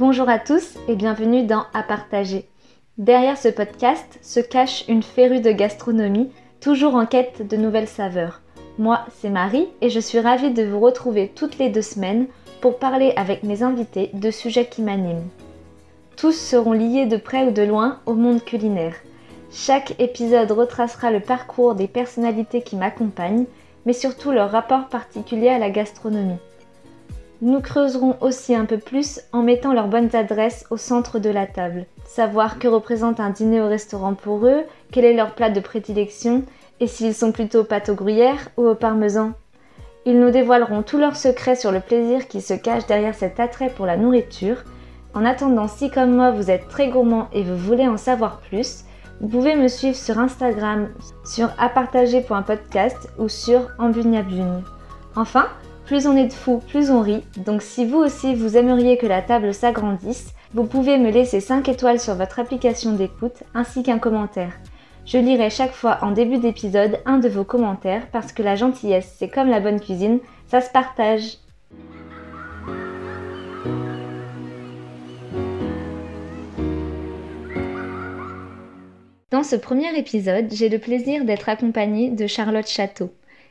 Bonjour 0.00 0.30
à 0.30 0.38
tous 0.38 0.78
et 0.88 0.96
bienvenue 0.96 1.42
dans 1.42 1.66
À 1.74 1.82
partager. 1.82 2.48
Derrière 2.96 3.36
ce 3.36 3.48
podcast 3.48 4.18
se 4.22 4.40
cache 4.40 4.88
une 4.88 5.02
férue 5.02 5.42
de 5.42 5.50
gastronomie, 5.50 6.30
toujours 6.58 6.94
en 6.94 7.04
quête 7.04 7.46
de 7.46 7.58
nouvelles 7.58 7.86
saveurs. 7.86 8.40
Moi, 8.78 9.00
c'est 9.18 9.28
Marie 9.28 9.68
et 9.82 9.90
je 9.90 10.00
suis 10.00 10.18
ravie 10.18 10.54
de 10.54 10.62
vous 10.62 10.80
retrouver 10.80 11.30
toutes 11.34 11.58
les 11.58 11.68
deux 11.68 11.82
semaines 11.82 12.28
pour 12.62 12.78
parler 12.78 13.12
avec 13.16 13.42
mes 13.42 13.62
invités 13.62 14.08
de 14.14 14.30
sujets 14.30 14.70
qui 14.70 14.80
m'animent. 14.80 15.28
Tous 16.16 16.32
seront 16.32 16.72
liés 16.72 17.04
de 17.04 17.18
près 17.18 17.44
ou 17.44 17.50
de 17.50 17.60
loin 17.60 17.98
au 18.06 18.14
monde 18.14 18.42
culinaire. 18.42 18.94
Chaque 19.52 20.00
épisode 20.00 20.50
retracera 20.50 21.10
le 21.10 21.20
parcours 21.20 21.74
des 21.74 21.88
personnalités 21.88 22.62
qui 22.62 22.76
m'accompagnent, 22.76 23.44
mais 23.84 23.92
surtout 23.92 24.30
leur 24.30 24.50
rapport 24.50 24.88
particulier 24.88 25.50
à 25.50 25.58
la 25.58 25.68
gastronomie. 25.68 26.38
Nous 27.42 27.60
creuserons 27.60 28.16
aussi 28.20 28.54
un 28.54 28.66
peu 28.66 28.76
plus 28.76 29.20
en 29.32 29.42
mettant 29.42 29.72
leurs 29.72 29.88
bonnes 29.88 30.14
adresses 30.14 30.66
au 30.70 30.76
centre 30.76 31.18
de 31.18 31.30
la 31.30 31.46
table. 31.46 31.86
Savoir 32.04 32.58
que 32.58 32.68
représente 32.68 33.18
un 33.18 33.30
dîner 33.30 33.62
au 33.62 33.66
restaurant 33.66 34.12
pour 34.12 34.46
eux, 34.46 34.62
quel 34.92 35.06
est 35.06 35.14
leur 35.14 35.34
plat 35.34 35.48
de 35.48 35.60
prédilection 35.60 36.44
et 36.80 36.86
s'ils 36.86 37.14
sont 37.14 37.32
plutôt 37.32 37.64
pâte 37.64 37.88
au 37.88 37.94
gruyère 37.94 38.50
ou 38.58 38.66
au 38.66 38.74
parmesan. 38.74 39.32
Ils 40.04 40.20
nous 40.20 40.30
dévoileront 40.30 40.82
tous 40.82 40.98
leurs 40.98 41.16
secrets 41.16 41.56
sur 41.56 41.72
le 41.72 41.80
plaisir 41.80 42.28
qui 42.28 42.42
se 42.42 42.52
cache 42.52 42.86
derrière 42.86 43.14
cet 43.14 43.40
attrait 43.40 43.70
pour 43.70 43.86
la 43.86 43.96
nourriture. 43.96 44.64
En 45.14 45.24
attendant, 45.24 45.66
si 45.66 45.90
comme 45.90 46.14
moi 46.14 46.32
vous 46.32 46.50
êtes 46.50 46.68
très 46.68 46.88
gourmand 46.88 47.28
et 47.32 47.42
vous 47.42 47.56
voulez 47.56 47.88
en 47.88 47.96
savoir 47.96 48.40
plus, 48.40 48.84
vous 49.22 49.28
pouvez 49.28 49.56
me 49.56 49.68
suivre 49.68 49.96
sur 49.96 50.18
Instagram 50.18 50.88
sur 51.24 51.48
apartager.podcast 51.58 53.08
ou 53.18 53.28
sur 53.28 53.68
Ambuniabune. 53.78 54.62
Enfin, 55.16 55.46
plus 55.90 56.06
on 56.06 56.16
est 56.16 56.28
de 56.28 56.32
fous, 56.32 56.62
plus 56.68 56.92
on 56.92 57.00
rit. 57.00 57.24
Donc 57.36 57.62
si 57.62 57.84
vous 57.84 57.98
aussi 57.98 58.36
vous 58.36 58.56
aimeriez 58.56 58.96
que 58.96 59.08
la 59.08 59.22
table 59.22 59.52
s'agrandisse, 59.52 60.34
vous 60.54 60.62
pouvez 60.62 60.98
me 60.98 61.10
laisser 61.10 61.40
5 61.40 61.68
étoiles 61.68 61.98
sur 61.98 62.14
votre 62.14 62.38
application 62.38 62.92
d'écoute 62.92 63.42
ainsi 63.54 63.82
qu'un 63.82 63.98
commentaire. 63.98 64.52
Je 65.04 65.18
lirai 65.18 65.50
chaque 65.50 65.72
fois 65.72 65.98
en 66.02 66.12
début 66.12 66.38
d'épisode 66.38 67.00
un 67.06 67.18
de 67.18 67.28
vos 67.28 67.42
commentaires 67.42 68.06
parce 68.12 68.30
que 68.30 68.44
la 68.44 68.54
gentillesse, 68.54 69.16
c'est 69.18 69.26
comme 69.26 69.48
la 69.48 69.58
bonne 69.58 69.80
cuisine, 69.80 70.20
ça 70.46 70.60
se 70.60 70.70
partage. 70.70 71.38
Dans 79.32 79.42
ce 79.42 79.56
premier 79.56 79.98
épisode, 79.98 80.46
j'ai 80.52 80.68
le 80.68 80.78
plaisir 80.78 81.24
d'être 81.24 81.48
accompagnée 81.48 82.10
de 82.10 82.28
Charlotte 82.28 82.68
Château 82.68 83.10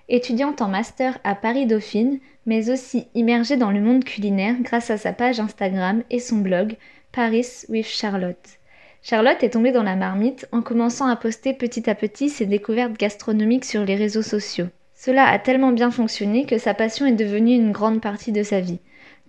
étudiante 0.10 0.62
en 0.62 0.68
master 0.68 1.20
à 1.24 1.36
Paris 1.36 1.66
Dauphine, 1.66 2.20
mais 2.46 2.70
aussi 2.70 3.08
immergée 3.14 3.58
dans 3.58 3.72
le 3.72 3.80
monde 3.80 4.04
culinaire 4.04 4.56
grâce 4.60 4.90
à 4.90 4.98
sa 4.98 5.14
page 5.14 5.40
Instagram 5.40 6.04
et 6.10 6.20
son 6.20 6.38
blog 6.38 6.76
Paris 7.12 7.66
with 7.70 7.86
Charlotte. 7.86 8.60
Charlotte 9.02 9.44
est 9.44 9.52
tombée 9.52 9.72
dans 9.72 9.84
la 9.84 9.96
marmite 9.96 10.48
en 10.52 10.62
commençant 10.62 11.08
à 11.08 11.16
poster 11.16 11.54
petit 11.54 11.90
à 11.90 11.96
petit 11.96 12.30
ses 12.30 12.46
découvertes 12.46 12.98
gastronomiques 12.98 13.66
sur 13.66 13.86
les 13.86 13.96
réseaux 13.96 14.22
sociaux. 14.22 14.68
Cela 14.94 15.26
a 15.26 15.40
tellement 15.40 15.72
bien 15.72 15.92
fonctionné 15.92 16.46
que 16.46 16.58
sa 16.58 16.74
passion 16.74 17.06
est 17.06 17.14
devenue 17.14 17.56
une 17.56 17.72
grande 17.72 18.02
partie 18.02 18.34
de 18.34 18.44
sa 18.44 18.60
vie. 18.60 18.80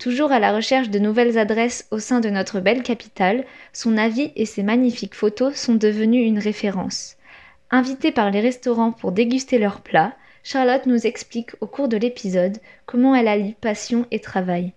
Toujours 0.01 0.33
à 0.33 0.41
la 0.41 0.53
recherche 0.53 0.91
de 0.91 0.99
nouvelles 0.99 1.39
adresses 1.39 1.87
au 1.91 1.99
sein 1.99 2.21
de 2.21 2.31
notre 2.31 2.59
belle 2.59 2.83
capitale, 2.83 3.45
son 3.73 3.97
avis 3.97 4.33
et 4.35 4.47
ses 4.47 4.63
magnifiques 4.63 5.15
photos 5.15 5.55
sont 5.55 5.75
devenus 5.75 6.27
une 6.27 6.39
référence. 6.39 7.17
Invitée 7.71 8.11
par 8.11 8.31
les 8.33 8.41
restaurants 8.41 8.91
pour 8.91 9.13
déguster 9.13 9.59
leurs 9.59 9.83
plats, 9.83 10.15
Charlotte 10.43 10.87
nous 10.87 11.07
explique 11.07 11.51
au 11.61 11.67
cours 11.67 11.89
de 11.89 11.97
l'épisode 11.97 12.59
comment 12.87 13.15
elle 13.15 13.29
allie 13.29 13.55
passion 13.61 14.07
et 14.11 14.21
travail. 14.21 14.73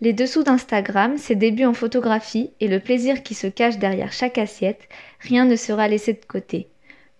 Les 0.00 0.12
dessous 0.12 0.42
d'Instagram, 0.42 1.16
ses 1.16 1.36
débuts 1.36 1.64
en 1.64 1.74
photographie 1.74 2.50
et 2.60 2.68
le 2.68 2.80
plaisir 2.80 3.22
qui 3.22 3.34
se 3.34 3.46
cache 3.46 3.78
derrière 3.78 4.12
chaque 4.12 4.38
assiette, 4.38 4.88
rien 5.20 5.44
ne 5.44 5.56
sera 5.56 5.86
laissé 5.86 6.12
de 6.12 6.24
côté. 6.26 6.68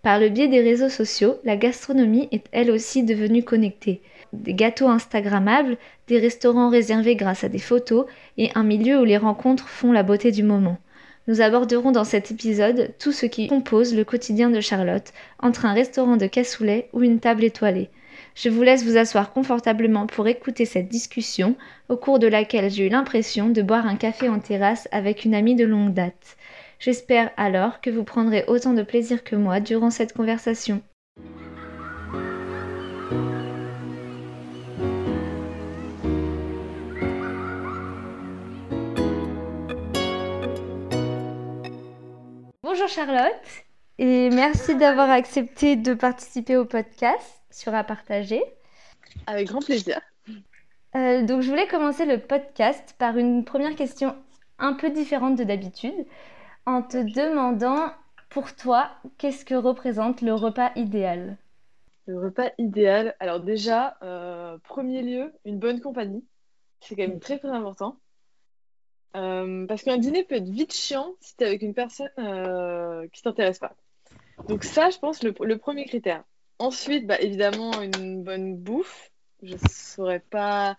Par 0.03 0.19
le 0.19 0.29
biais 0.29 0.49
des 0.49 0.61
réseaux 0.61 0.89
sociaux, 0.89 1.37
la 1.45 1.57
gastronomie 1.57 2.29
est 2.33 2.45
elle 2.51 2.73
aussi 2.73 3.05
devenue 3.05 3.45
connectée. 3.45 4.01
Des 4.33 4.53
gâteaux 4.53 4.89
Instagrammables, 4.89 5.77
des 6.09 6.19
restaurants 6.19 6.71
réservés 6.71 7.15
grâce 7.15 7.45
à 7.45 7.49
des 7.49 7.61
photos 7.61 8.07
et 8.37 8.51
un 8.57 8.65
milieu 8.65 9.01
où 9.01 9.05
les 9.05 9.17
rencontres 9.17 9.69
font 9.69 9.93
la 9.93 10.03
beauté 10.03 10.33
du 10.33 10.43
moment. 10.43 10.79
Nous 11.29 11.41
aborderons 11.41 11.93
dans 11.93 12.05
cet 12.05 12.33
épisode 12.33 12.95
tout 12.99 13.13
ce 13.13 13.27
qui 13.27 13.47
compose 13.47 13.95
le 13.95 14.05
quotidien 14.05 14.51
de 14.51 14.61
Charlotte, 14.61 15.13
entre 15.39 15.67
un 15.67 15.73
restaurant 15.73 16.17
de 16.17 16.27
cassoulet 16.27 16.89
ou 16.93 17.03
une 17.03 17.21
table 17.21 17.45
étoilée. 17.45 17.91
Je 18.35 18.49
vous 18.49 18.63
laisse 18.63 18.85
vous 18.85 18.97
asseoir 18.97 19.33
confortablement 19.33 20.09
pour 20.09 20.27
écouter 20.27 20.65
cette 20.65 20.89
discussion, 20.89 21.55
au 21.89 21.97
cours 21.97 22.19
de 22.19 22.27
laquelle 22.27 22.71
j'ai 22.71 22.87
eu 22.87 22.89
l'impression 22.89 23.51
de 23.51 23.63
boire 23.63 23.87
un 23.87 23.97
café 23.97 24.29
en 24.29 24.41
terrasse 24.41 24.89
avec 24.91 25.25
une 25.25 25.35
amie 25.35 25.55
de 25.55 25.65
longue 25.65 25.95
date. 25.95 26.37
J'espère 26.81 27.31
alors 27.37 27.81
que 27.81 27.91
vous 27.91 28.03
prendrez 28.03 28.45
autant 28.49 28.73
de 28.73 28.83
plaisir 28.83 29.23
que 29.23 29.37
moi 29.37 29.61
durant 29.61 29.91
cette 29.91 30.15
conversation. 30.15 30.83
Bonjour 42.73 42.89
Charlotte 42.89 43.35
et 43.99 44.31
merci 44.31 44.75
d'avoir 44.75 45.11
accepté 45.11 45.77
de 45.77 45.93
participer 45.93 46.57
au 46.57 46.65
podcast 46.65 47.43
sur 47.51 47.75
à 47.75 47.85
partager. 47.85 48.43
Avec 49.27 49.49
grand 49.49 49.61
plaisir. 49.61 50.01
Euh, 50.97 51.23
donc 51.23 51.43
je 51.43 51.51
voulais 51.51 51.67
commencer 51.67 52.07
le 52.07 52.17
podcast 52.19 52.95
par 52.99 53.19
une 53.19 53.45
première 53.45 53.77
question 53.77 54.17
un 54.59 54.73
peu 54.73 54.89
différente 54.89 55.37
de 55.37 55.45
d'habitude 55.45 56.07
en 56.65 56.81
te 56.81 56.97
demandant 56.97 57.93
pour 58.31 58.57
toi 58.57 58.89
qu'est-ce 59.19 59.45
que 59.45 59.55
représente 59.55 60.23
le 60.23 60.33
repas 60.33 60.73
idéal? 60.75 61.37
Le 62.07 62.19
repas 62.19 62.53
idéal, 62.57 63.15
alors 63.21 63.41
déjà, 63.41 63.99
euh, 64.03 64.57
premier 64.65 65.03
lieu, 65.03 65.31
une 65.45 65.59
bonne 65.59 65.83
compagnie. 65.83 66.25
C'est 66.81 66.97
quand 66.97 67.03
même 67.03 67.21
très 67.21 67.39
très 67.39 67.51
important. 67.51 67.99
Euh, 69.15 69.67
parce 69.67 69.83
qu'un 69.83 69.99
dîner 69.99 70.25
peut 70.25 70.37
être 70.37 70.49
vite 70.49 70.73
chiant 70.73 71.15
si 71.21 71.37
tu 71.37 71.45
es 71.45 71.47
avec 71.47 71.63
une 71.63 71.75
personne 71.75 72.11
euh, 72.19 73.07
qui 73.13 73.23
t'intéresse 73.23 73.59
pas. 73.59 73.75
Donc 74.49 74.65
ça, 74.65 74.91
je 74.91 74.99
pense, 74.99 75.23
le, 75.23 75.59
premier 75.59 75.85
critère. 75.85 76.25
Ensuite, 76.59 77.07
bah, 77.07 77.21
évidemment, 77.21 77.73
une 77.83 78.23
bonne 78.23 78.57
bouffe. 78.57 79.11
Je 79.43 79.57
saurais 79.69 80.21
pas... 80.21 80.77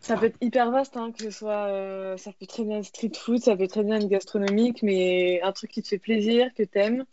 Ça 0.00 0.16
peut 0.16 0.26
être 0.26 0.36
hyper 0.40 0.70
vaste, 0.70 0.96
hein, 0.96 1.10
que 1.10 1.24
ce 1.24 1.30
soit... 1.30 1.66
Euh, 1.68 2.16
ça 2.16 2.32
peut 2.32 2.46
très 2.46 2.64
bien 2.64 2.78
être 2.78 2.86
street 2.86 3.12
food, 3.16 3.38
ça 3.38 3.56
peut 3.56 3.66
très 3.66 3.82
bien 3.82 3.96
être 3.96 4.08
gastronomique, 4.08 4.82
mais 4.82 5.40
un 5.42 5.52
truc 5.52 5.72
qui 5.72 5.82
te 5.82 5.88
fait 5.88 5.98
plaisir, 5.98 6.54
que 6.54 6.62
t'aimes. 6.62 7.04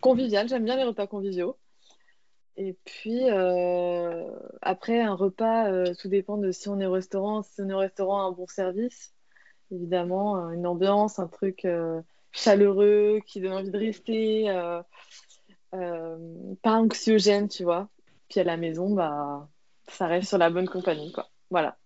Convivial, 0.00 0.48
j'aime 0.48 0.64
bien 0.64 0.76
les 0.76 0.84
repas 0.84 1.06
conviviaux. 1.08 1.56
Et 2.56 2.76
puis, 2.84 3.30
euh, 3.30 4.30
après, 4.62 5.00
un 5.00 5.14
repas, 5.14 5.94
tout 5.94 6.08
dépend 6.08 6.36
de 6.36 6.52
si 6.52 6.68
on 6.68 6.78
est 6.78 6.86
au 6.86 6.92
restaurant. 6.92 7.42
Si 7.42 7.60
on 7.60 7.68
est 7.68 7.74
au 7.74 7.78
restaurant, 7.78 8.22
un 8.22 8.32
bon 8.32 8.46
service 8.46 9.12
évidemment, 9.72 10.36
euh, 10.36 10.50
une 10.50 10.66
ambiance, 10.66 11.18
un 11.18 11.26
truc 11.26 11.64
euh, 11.64 12.00
chaleureux 12.32 13.20
qui 13.26 13.40
donne 13.40 13.52
envie 13.52 13.70
de 13.70 13.78
rester, 13.78 14.50
euh, 14.50 14.82
pas 16.62 16.72
anxiogène, 16.72 17.48
tu 17.48 17.64
vois. 17.64 17.88
Puis 18.28 18.40
à 18.40 18.44
la 18.44 18.56
maison, 18.56 18.90
bah, 18.94 19.48
ça 19.88 20.06
reste 20.06 20.28
sur 20.28 20.38
la 20.38 20.50
bonne 20.50 20.68
compagnie, 20.68 21.12
quoi. 21.12 21.28
Voilà. 21.50 21.76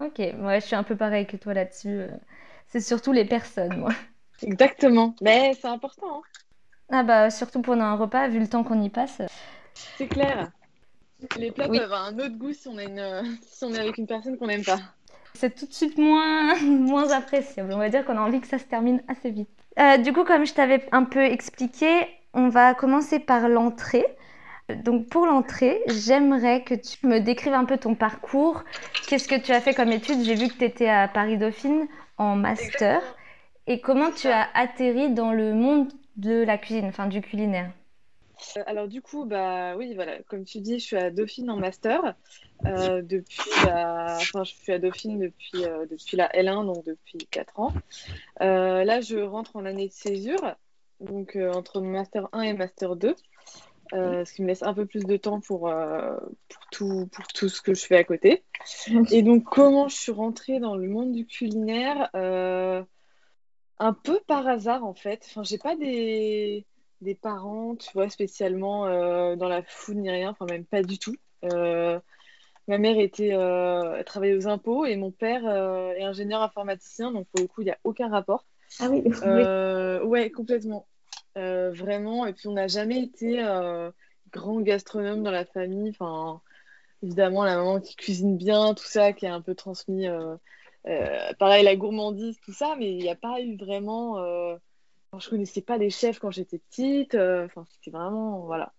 Ok, 0.00 0.20
moi 0.36 0.58
je 0.58 0.66
suis 0.66 0.74
un 0.74 0.82
peu 0.82 0.96
pareil 0.96 1.26
que 1.26 1.36
toi 1.36 1.54
là-dessus. 1.54 2.06
C'est 2.66 2.80
surtout 2.80 3.12
les 3.12 3.24
personnes, 3.24 3.76
moi. 3.78 3.92
Exactement, 4.42 5.14
mais 5.22 5.54
c'est 5.54 5.68
important. 5.68 6.18
Hein. 6.18 6.22
Ah 6.90 7.02
bah 7.04 7.30
surtout 7.30 7.62
pendant 7.62 7.84
un 7.84 7.96
repas, 7.96 8.28
vu 8.28 8.40
le 8.40 8.48
temps 8.48 8.64
qu'on 8.64 8.82
y 8.82 8.90
passe. 8.90 9.22
C'est 9.96 10.08
clair. 10.08 10.50
Les 11.38 11.52
plats 11.52 11.68
peuvent 11.68 11.80
avoir 11.80 12.04
un 12.06 12.18
autre 12.18 12.36
goût 12.36 12.52
si 12.52 12.68
on, 12.68 12.78
une... 12.78 13.38
si 13.42 13.64
on 13.64 13.72
est 13.72 13.78
avec 13.78 13.96
une 13.96 14.06
personne 14.06 14.36
qu'on 14.36 14.48
n'aime 14.48 14.64
pas 14.64 14.80
c'est 15.34 15.54
tout 15.54 15.66
de 15.66 15.72
suite 15.72 15.98
moins, 15.98 16.54
moins 16.62 17.10
appréciable. 17.10 17.72
On 17.72 17.78
va 17.78 17.88
dire 17.88 18.04
qu'on 18.04 18.16
a 18.16 18.20
envie 18.20 18.40
que 18.40 18.46
ça 18.46 18.58
se 18.58 18.64
termine 18.64 19.02
assez 19.08 19.30
vite. 19.30 19.48
Euh, 19.78 19.98
du 19.98 20.12
coup, 20.12 20.24
comme 20.24 20.46
je 20.46 20.54
t'avais 20.54 20.86
un 20.92 21.04
peu 21.04 21.22
expliqué, 21.22 22.06
on 22.32 22.48
va 22.48 22.74
commencer 22.74 23.18
par 23.18 23.48
l'entrée. 23.48 24.06
Donc 24.70 25.08
pour 25.08 25.26
l'entrée, 25.26 25.82
j'aimerais 25.88 26.62
que 26.62 26.74
tu 26.74 27.06
me 27.06 27.20
décrives 27.20 27.52
un 27.52 27.64
peu 27.64 27.76
ton 27.76 27.94
parcours. 27.94 28.64
Qu'est-ce 29.06 29.28
que 29.28 29.38
tu 29.38 29.52
as 29.52 29.60
fait 29.60 29.74
comme 29.74 29.92
études? 29.92 30.24
J'ai 30.24 30.34
vu 30.34 30.48
que 30.48 30.54
tu 30.54 30.64
étais 30.64 30.88
à 30.88 31.06
Paris 31.08 31.36
Dauphine 31.36 31.86
en 32.16 32.36
master. 32.36 33.02
Et 33.66 33.80
comment 33.80 34.10
tu 34.10 34.28
as 34.28 34.46
atterri 34.54 35.10
dans 35.10 35.32
le 35.32 35.54
monde 35.54 35.92
de 36.16 36.44
la 36.44 36.58
cuisine, 36.58 36.86
enfin 36.86 37.06
du 37.06 37.20
culinaire? 37.20 37.70
Alors 38.66 38.88
du 38.88 39.02
coup, 39.02 39.24
bah 39.24 39.76
oui, 39.76 39.94
voilà, 39.94 40.22
comme 40.24 40.44
tu 40.44 40.60
dis, 40.60 40.78
je 40.78 40.84
suis 40.84 40.96
à 40.96 41.10
Dauphine 41.10 41.50
en 41.50 41.56
master. 41.56 42.14
Euh, 42.66 43.02
depuis 43.02 43.50
la... 43.64 44.16
enfin, 44.16 44.44
je 44.44 44.54
suis 44.54 44.72
à 44.72 44.78
Dauphine 44.78 45.18
depuis, 45.18 45.64
euh, 45.64 45.86
depuis 45.86 46.16
la 46.16 46.28
L1, 46.28 46.66
donc 46.66 46.84
depuis 46.84 47.18
4 47.30 47.60
ans. 47.60 47.72
là, 48.40 49.00
je 49.00 49.18
rentre 49.18 49.56
en 49.56 49.64
année 49.64 49.88
de 49.88 49.92
césure, 49.92 50.56
donc 51.00 51.36
entre 51.36 51.80
Master 51.80 52.28
1 52.32 52.42
et 52.42 52.52
Master 52.54 52.96
2. 52.96 53.14
ce 53.92 54.32
qui 54.32 54.42
me 54.42 54.48
laisse 54.48 54.62
un 54.62 54.74
peu 54.74 54.86
plus 54.86 55.04
de 55.04 55.16
temps 55.16 55.40
pour, 55.40 55.62
pour, 55.62 56.66
tout, 56.70 57.08
pour 57.12 57.26
tout 57.28 57.48
ce 57.48 57.60
que 57.60 57.74
je 57.74 57.84
fais 57.84 57.96
à 57.96 58.04
côté. 58.04 58.44
Et 59.10 59.22
donc, 59.22 59.44
comment 59.44 59.88
je 59.88 59.96
suis 59.96 60.12
rentrée 60.12 60.60
dans 60.60 60.76
le 60.76 60.88
monde 60.88 61.12
du 61.12 61.26
culinaire? 61.26 62.10
Un 63.80 63.92
peu 63.92 64.20
par 64.26 64.46
hasard, 64.46 64.84
en 64.84 64.94
fait. 64.94 65.26
Enfin, 65.28 65.42
j'ai 65.42 65.58
pas 65.58 65.74
des, 65.76 66.64
des 67.04 67.14
parents, 67.14 67.76
tu 67.76 67.90
vois, 67.94 68.08
spécialement 68.08 68.86
dans 69.36 69.48
la 69.48 69.62
food 69.62 69.96
ni 69.96 70.10
rien, 70.10 70.30
enfin, 70.30 70.46
même 70.46 70.64
pas 70.64 70.82
du 70.82 70.98
tout. 70.98 71.16
Ma 72.66 72.78
mère 72.78 72.98
était, 72.98 73.34
euh, 73.34 74.02
travaillait 74.04 74.36
aux 74.36 74.48
impôts 74.48 74.86
et 74.86 74.96
mon 74.96 75.10
père 75.10 75.46
euh, 75.46 75.92
est 75.92 76.02
ingénieur 76.02 76.40
informaticien, 76.40 77.12
donc 77.12 77.26
pour 77.28 77.42
le 77.42 77.46
coup, 77.46 77.60
il 77.60 77.66
n'y 77.66 77.70
a 77.70 77.78
aucun 77.84 78.08
rapport. 78.08 78.46
Ah 78.80 78.88
oui, 78.88 79.04
euh, 79.22 80.02
Ouais, 80.02 80.30
complètement. 80.30 80.86
Euh, 81.36 81.72
vraiment. 81.72 82.26
Et 82.26 82.32
puis, 82.32 82.48
on 82.48 82.52
n'a 82.52 82.68
jamais 82.68 83.02
été 83.02 83.42
grand 84.32 84.60
gastronome 84.60 85.22
dans 85.22 85.30
la 85.30 85.44
famille. 85.44 85.90
Enfin, 85.90 86.40
évidemment, 87.02 87.44
la 87.44 87.56
maman 87.56 87.80
qui 87.80 87.96
cuisine 87.96 88.36
bien, 88.36 88.72
tout 88.72 88.86
ça, 88.86 89.12
qui 89.12 89.26
a 89.26 89.34
un 89.34 89.42
peu 89.42 89.54
transmis, 89.54 90.06
pareil, 91.38 91.64
la 91.64 91.76
gourmandise, 91.76 92.40
tout 92.40 92.54
ça, 92.54 92.76
mais 92.78 92.92
il 92.92 92.98
n'y 92.98 93.10
a 93.10 93.14
pas 93.16 93.40
eu 93.42 93.56
vraiment. 93.58 94.16
Je 95.18 95.30
connaissais 95.30 95.62
pas 95.62 95.78
les 95.78 95.90
chefs 95.90 96.18
quand 96.18 96.30
j'étais 96.30 96.58
petite. 96.58 97.14
Enfin, 97.14 97.66
c'était 97.70 97.90
vraiment. 97.90 98.40
Voilà. 98.40 98.72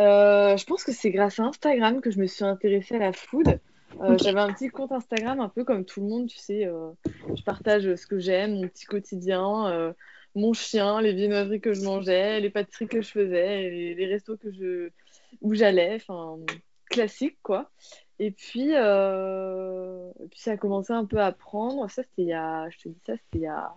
Euh, 0.00 0.56
je 0.56 0.64
pense 0.64 0.82
que 0.82 0.92
c'est 0.92 1.10
grâce 1.10 1.38
à 1.38 1.44
Instagram 1.44 2.00
que 2.00 2.10
je 2.10 2.18
me 2.18 2.26
suis 2.26 2.44
intéressée 2.44 2.96
à 2.96 2.98
la 2.98 3.12
food. 3.12 3.60
Euh, 4.00 4.16
j'avais 4.18 4.40
un 4.40 4.52
petit 4.52 4.68
compte 4.68 4.92
Instagram, 4.92 5.40
un 5.40 5.48
peu 5.48 5.64
comme 5.64 5.84
tout 5.84 6.00
le 6.00 6.06
monde, 6.06 6.28
tu 6.28 6.38
sais. 6.38 6.64
Euh, 6.64 6.90
je 7.34 7.42
partage 7.42 7.94
ce 7.94 8.06
que 8.06 8.18
j'aime, 8.18 8.54
mon 8.54 8.68
petit 8.68 8.86
quotidien, 8.86 9.94
mon 10.34 10.52
chien, 10.52 11.02
les 11.02 11.12
viennoiseries 11.12 11.60
que 11.60 11.74
je 11.74 11.82
mangeais, 11.82 12.40
les 12.40 12.50
pâtisseries 12.50 12.88
que 12.88 13.02
je 13.02 13.10
faisais, 13.10 13.70
les, 13.70 13.94
les 13.94 14.06
restos 14.06 14.36
que 14.36 14.52
je, 14.52 14.90
où 15.42 15.54
j'allais, 15.54 15.96
enfin, 15.96 16.38
classique, 16.88 17.38
quoi. 17.42 17.70
Et 18.18 18.30
puis, 18.30 18.68
puis, 20.30 20.40
ça 20.40 20.52
a 20.52 20.56
commencé 20.56 20.92
un 20.92 21.04
peu 21.04 21.20
à 21.20 21.32
prendre. 21.32 21.90
Ça, 21.90 22.02
c'était 22.04 22.22
il 22.22 22.28
y 22.28 22.32
a, 22.32 22.70
je 22.70 22.78
te 22.78 22.88
dis 22.88 23.00
ça, 23.04 23.14
c'était 23.16 23.38
il 23.38 23.42
y 23.42 23.46
a, 23.48 23.74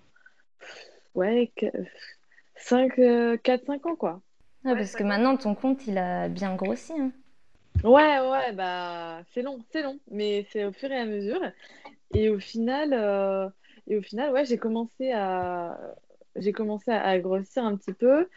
ouais, 1.15 1.51
5, 2.55 2.97
4-5 2.97 3.87
ans, 3.87 3.95
quoi 3.95 4.21
parce 4.63 4.95
que 4.95 5.03
maintenant, 5.03 5.35
ton 5.37 5.55
compte, 5.55 5.85
il 5.87 5.97
a 5.97 6.29
bien 6.29 6.55
grossi. 6.55 6.93
Hein. 6.93 7.11
Ouais, 7.83 8.19
ouais, 8.19 8.53
bah 8.53 9.21
c'est 9.33 9.41
long, 9.41 9.59
c'est 9.71 9.81
long, 9.81 9.99
mais 10.09 10.45
c'est 10.51 10.63
au 10.63 10.71
fur 10.71 10.91
et 10.91 10.97
à 10.97 11.05
mesure. 11.05 11.41
Et 12.13 12.29
au 12.29 12.39
final, 12.39 12.93
euh, 12.93 13.49
et 13.87 13.97
au 13.97 14.01
final, 14.01 14.31
ouais, 14.31 14.45
j'ai 14.45 14.57
commencé 14.57 15.11
à, 15.11 15.77
j'ai 16.35 16.53
commencé 16.53 16.91
à, 16.91 17.19
grossir 17.19 17.65
un 17.65 17.75
petit 17.75 17.93
peu 17.93 18.29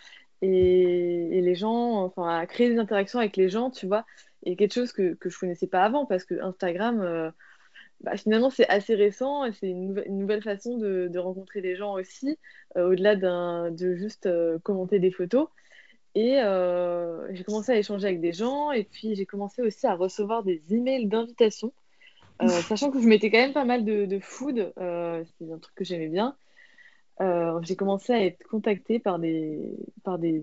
et, 0.42 1.40
les 1.40 1.54
gens, 1.54 2.04
enfin, 2.04 2.38
à 2.38 2.46
créer 2.46 2.70
des 2.70 2.78
interactions 2.78 3.20
avec 3.20 3.36
les 3.36 3.48
gens, 3.48 3.70
tu 3.70 3.86
vois, 3.86 4.04
et 4.44 4.56
quelque 4.56 4.74
chose 4.74 4.92
que, 4.92 5.14
que 5.14 5.30
je 5.30 5.38
connaissais 5.38 5.66
pas 5.68 5.84
avant 5.84 6.06
parce 6.06 6.24
que 6.24 6.40
Instagram, 6.42 7.00
euh, 7.00 7.30
bah, 8.00 8.16
finalement, 8.16 8.50
c'est 8.50 8.68
assez 8.68 8.94
récent 8.94 9.44
et 9.44 9.52
c'est 9.52 9.68
une, 9.68 9.94
nouvelle 10.08 10.42
façon 10.42 10.78
de, 10.78 11.08
de, 11.08 11.18
rencontrer 11.18 11.60
les 11.60 11.76
gens 11.76 11.94
aussi, 11.94 12.38
euh, 12.76 12.90
au-delà 12.90 13.16
de 13.16 13.94
juste 13.94 14.28
commenter 14.62 14.98
des 14.98 15.10
photos. 15.10 15.48
Et 16.16 16.40
euh, 16.40 17.28
j'ai 17.34 17.44
commencé 17.44 17.72
à 17.72 17.76
échanger 17.76 18.06
avec 18.06 18.22
des 18.22 18.32
gens 18.32 18.72
et 18.72 18.84
puis 18.84 19.14
j'ai 19.14 19.26
commencé 19.26 19.60
aussi 19.60 19.86
à 19.86 19.94
recevoir 19.94 20.42
des 20.42 20.62
emails 20.70 21.08
d'invitation, 21.08 21.74
euh, 22.40 22.48
sachant 22.48 22.90
que 22.90 23.02
je 23.02 23.06
mettais 23.06 23.30
quand 23.30 23.36
même 23.36 23.52
pas 23.52 23.66
mal 23.66 23.84
de, 23.84 24.18
food, 24.22 24.72
euh, 24.78 25.22
c'est 25.38 25.52
un 25.52 25.58
truc 25.58 25.74
que 25.74 25.84
j'aimais 25.84 26.08
bien. 26.08 26.34
j'ai 27.60 27.76
commencé 27.76 28.14
à 28.14 28.24
être 28.24 28.42
contactée 28.48 28.98
par 28.98 29.18
des, 29.18 29.60
par 30.04 30.18
des, 30.18 30.42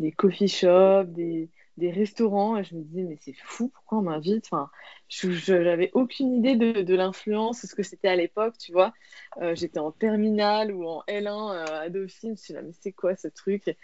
des 0.00 0.10
coffee 0.10 0.48
shops, 0.48 1.06
des, 1.06 1.48
des 1.78 1.90
restaurants 1.90 2.56
et 2.58 2.64
je 2.64 2.74
me 2.74 2.82
disais 2.82 3.02
mais 3.02 3.16
c'est 3.20 3.34
fou 3.44 3.68
pourquoi 3.68 3.98
on 3.98 4.02
m'invite? 4.02 4.46
Enfin 4.50 4.70
je 5.08 5.52
n'avais 5.54 5.90
aucune 5.94 6.34
idée 6.34 6.56
de, 6.56 6.82
de 6.82 6.94
l'influence 6.94 7.64
ce 7.64 7.74
que 7.74 7.82
c'était 7.82 8.08
à 8.08 8.16
l'époque 8.16 8.58
tu 8.58 8.72
vois. 8.72 8.92
Euh, 9.40 9.54
j'étais 9.54 9.78
en 9.78 9.92
terminale 9.92 10.72
ou 10.72 10.86
en 10.86 11.02
L1 11.06 11.52
euh, 11.52 11.80
à 11.82 11.88
Dauphine 11.88 12.30
je 12.30 12.30
me 12.32 12.36
suis 12.36 12.54
dit 12.54 12.60
mais 12.62 12.72
c'est 12.80 12.92
quoi 12.92 13.16
ce 13.16 13.28
truc? 13.28 13.74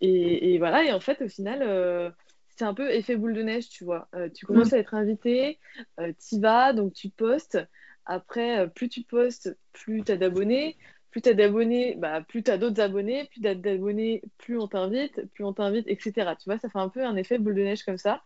Et, 0.00 0.54
et, 0.54 0.58
voilà 0.58 0.84
et 0.84 0.92
en 0.92 1.00
fait 1.00 1.22
au 1.22 1.28
final 1.28 1.62
euh, 1.62 2.10
c'est 2.56 2.64
un 2.64 2.74
peu 2.74 2.90
effet 2.90 3.16
boule 3.16 3.34
de 3.34 3.42
neige 3.42 3.68
tu 3.68 3.84
vois. 3.84 4.08
Tu 4.34 4.46
commences 4.46 4.72
à 4.72 4.78
être 4.78 4.94
invité 4.94 5.58
tu 5.98 6.36
y 6.36 6.40
vas 6.40 6.72
donc 6.72 6.92
tu 6.94 7.10
postes. 7.10 7.58
Après 8.06 8.68
plus 8.70 8.88
tu 8.88 9.02
postes 9.02 9.56
plus 9.72 10.02
tu 10.02 10.12
as 10.12 10.16
d'abonnés 10.16 10.76
plus 11.16 11.22
tu 11.22 11.30
as 11.30 11.34
d'abonnés, 11.34 11.94
bah, 11.96 12.20
plus 12.20 12.42
tu 12.42 12.50
as 12.50 12.58
d'autres 12.58 12.78
abonnés, 12.78 13.24
plus 13.24 13.40
tu 13.40 13.48
as 13.48 13.54
d'abonnés, 13.54 14.20
plus 14.36 14.58
on 14.58 14.68
t'invite, 14.68 15.22
plus 15.32 15.44
on 15.44 15.54
t'invite, 15.54 15.88
etc. 15.88 16.12
Tu 16.38 16.44
vois, 16.44 16.58
ça 16.58 16.68
fait 16.68 16.78
un 16.78 16.90
peu 16.90 17.06
un 17.06 17.16
effet 17.16 17.38
boule 17.38 17.54
de 17.54 17.62
neige 17.62 17.84
comme 17.84 17.96
ça. 17.96 18.22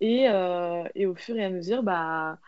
Et, 0.00 0.28
euh, 0.28 0.84
et 0.94 1.06
au 1.06 1.16
fur 1.16 1.34
et 1.36 1.44
à 1.44 1.50
mesure, 1.50 1.82
bah, 1.82 2.38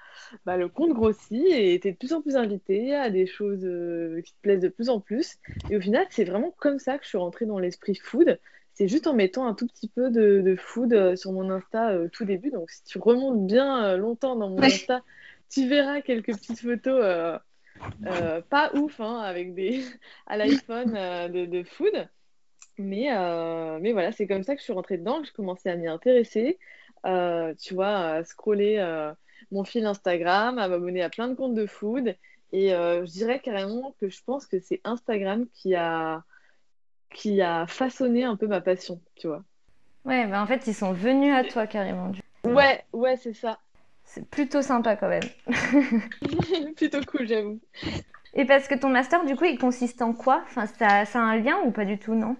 bah, 0.46 0.56
le 0.56 0.68
compte 0.68 0.92
grossit 0.92 1.44
et 1.48 1.80
tu 1.80 1.88
es 1.88 1.90
de 1.90 1.96
plus 1.96 2.12
en 2.12 2.22
plus 2.22 2.36
invité 2.36 2.94
à 2.94 3.10
des 3.10 3.26
choses 3.26 3.64
euh, 3.64 4.22
qui 4.22 4.32
te 4.34 4.40
plaisent 4.42 4.60
de 4.60 4.68
plus 4.68 4.90
en 4.90 5.00
plus. 5.00 5.38
Et 5.70 5.76
au 5.76 5.80
final, 5.80 6.06
c'est 6.10 6.24
vraiment 6.24 6.54
comme 6.56 6.78
ça 6.78 6.96
que 6.96 7.02
je 7.02 7.08
suis 7.08 7.18
rentrée 7.18 7.44
dans 7.44 7.58
l'esprit 7.58 7.96
food. 7.96 8.38
C'est 8.74 8.86
juste 8.86 9.08
en 9.08 9.12
mettant 9.12 9.44
un 9.44 9.54
tout 9.54 9.66
petit 9.66 9.88
peu 9.88 10.08
de, 10.08 10.40
de 10.40 10.54
food 10.54 10.92
euh, 10.92 11.16
sur 11.16 11.32
mon 11.32 11.50
Insta 11.50 11.98
tout 12.12 12.24
début. 12.24 12.52
Donc, 12.52 12.70
si 12.70 12.84
tu 12.84 12.98
remontes 12.98 13.44
bien 13.44 13.96
longtemps 13.96 14.36
dans 14.36 14.50
mon 14.50 14.62
Insta, 14.62 15.02
tu 15.50 15.66
verras 15.66 16.00
quelques 16.00 16.32
petites 16.32 16.60
photos 16.60 17.40
euh, 18.06 18.40
pas 18.42 18.70
ouf, 18.74 19.00
hein, 19.00 19.20
avec 19.20 19.54
des 19.54 19.84
à 20.26 20.36
l'iPhone 20.36 20.94
euh, 20.96 21.28
de, 21.28 21.62
food. 21.62 22.08
Mais, 22.78 23.12
euh, 23.12 23.78
mais 23.80 23.92
voilà, 23.92 24.12
c'est 24.12 24.26
comme 24.26 24.42
ça 24.42 24.54
que 24.54 24.60
je 24.60 24.64
suis 24.64 24.72
rentrée 24.72 24.98
dedans, 24.98 25.20
que 25.20 25.28
je 25.28 25.32
commençais 25.32 25.70
à 25.70 25.76
m'y 25.76 25.86
intéresser. 25.86 26.58
tu 27.04 27.74
vois, 27.74 27.96
à 27.96 28.24
scroller 28.24 28.82
mon 29.52 29.64
fil 29.64 29.86
Instagram, 29.86 30.58
à 30.58 30.68
m'abonner 30.68 31.02
à 31.02 31.10
plein 31.10 31.28
de 31.28 31.34
comptes 31.34 31.54
de 31.54 31.66
food. 31.66 32.16
Et 32.52 32.70
je 32.70 33.10
dirais 33.10 33.40
carrément 33.40 33.94
que 34.00 34.08
je 34.08 34.22
pense 34.24 34.46
que 34.46 34.58
c'est 34.58 34.80
Instagram 34.84 35.46
qui 35.52 35.74
a, 35.74 36.24
qui 37.10 37.40
a 37.42 37.66
façonné 37.66 38.24
un 38.24 38.36
peu 38.36 38.48
ma 38.48 38.60
passion, 38.60 39.00
tu 39.14 39.28
vois. 39.28 39.44
Ouais, 40.04 40.26
bah 40.26 40.42
en 40.42 40.46
fait, 40.46 40.66
ils 40.66 40.74
sont 40.74 40.92
venus 40.92 41.34
à 41.34 41.44
toi 41.44 41.66
carrément. 41.66 42.12
Ouais, 42.44 42.84
ouais, 42.92 43.16
c'est 43.16 43.32
ça. 43.32 43.58
C'est 44.14 44.30
plutôt 44.30 44.62
sympa 44.62 44.94
quand 44.94 45.08
même. 45.08 45.24
plutôt 46.76 47.00
cool, 47.04 47.26
j'avoue. 47.26 47.58
Et 48.34 48.44
parce 48.44 48.68
que 48.68 48.76
ton 48.76 48.88
master, 48.88 49.24
du 49.24 49.34
coup, 49.34 49.44
il 49.44 49.58
consiste 49.58 50.02
en 50.02 50.12
quoi? 50.12 50.40
Enfin, 50.44 50.66
ça, 50.66 51.04
ça 51.04 51.18
a 51.18 51.22
un 51.22 51.36
lien 51.36 51.60
ou 51.64 51.72
pas 51.72 51.84
du 51.84 51.98
tout, 51.98 52.14
non? 52.14 52.36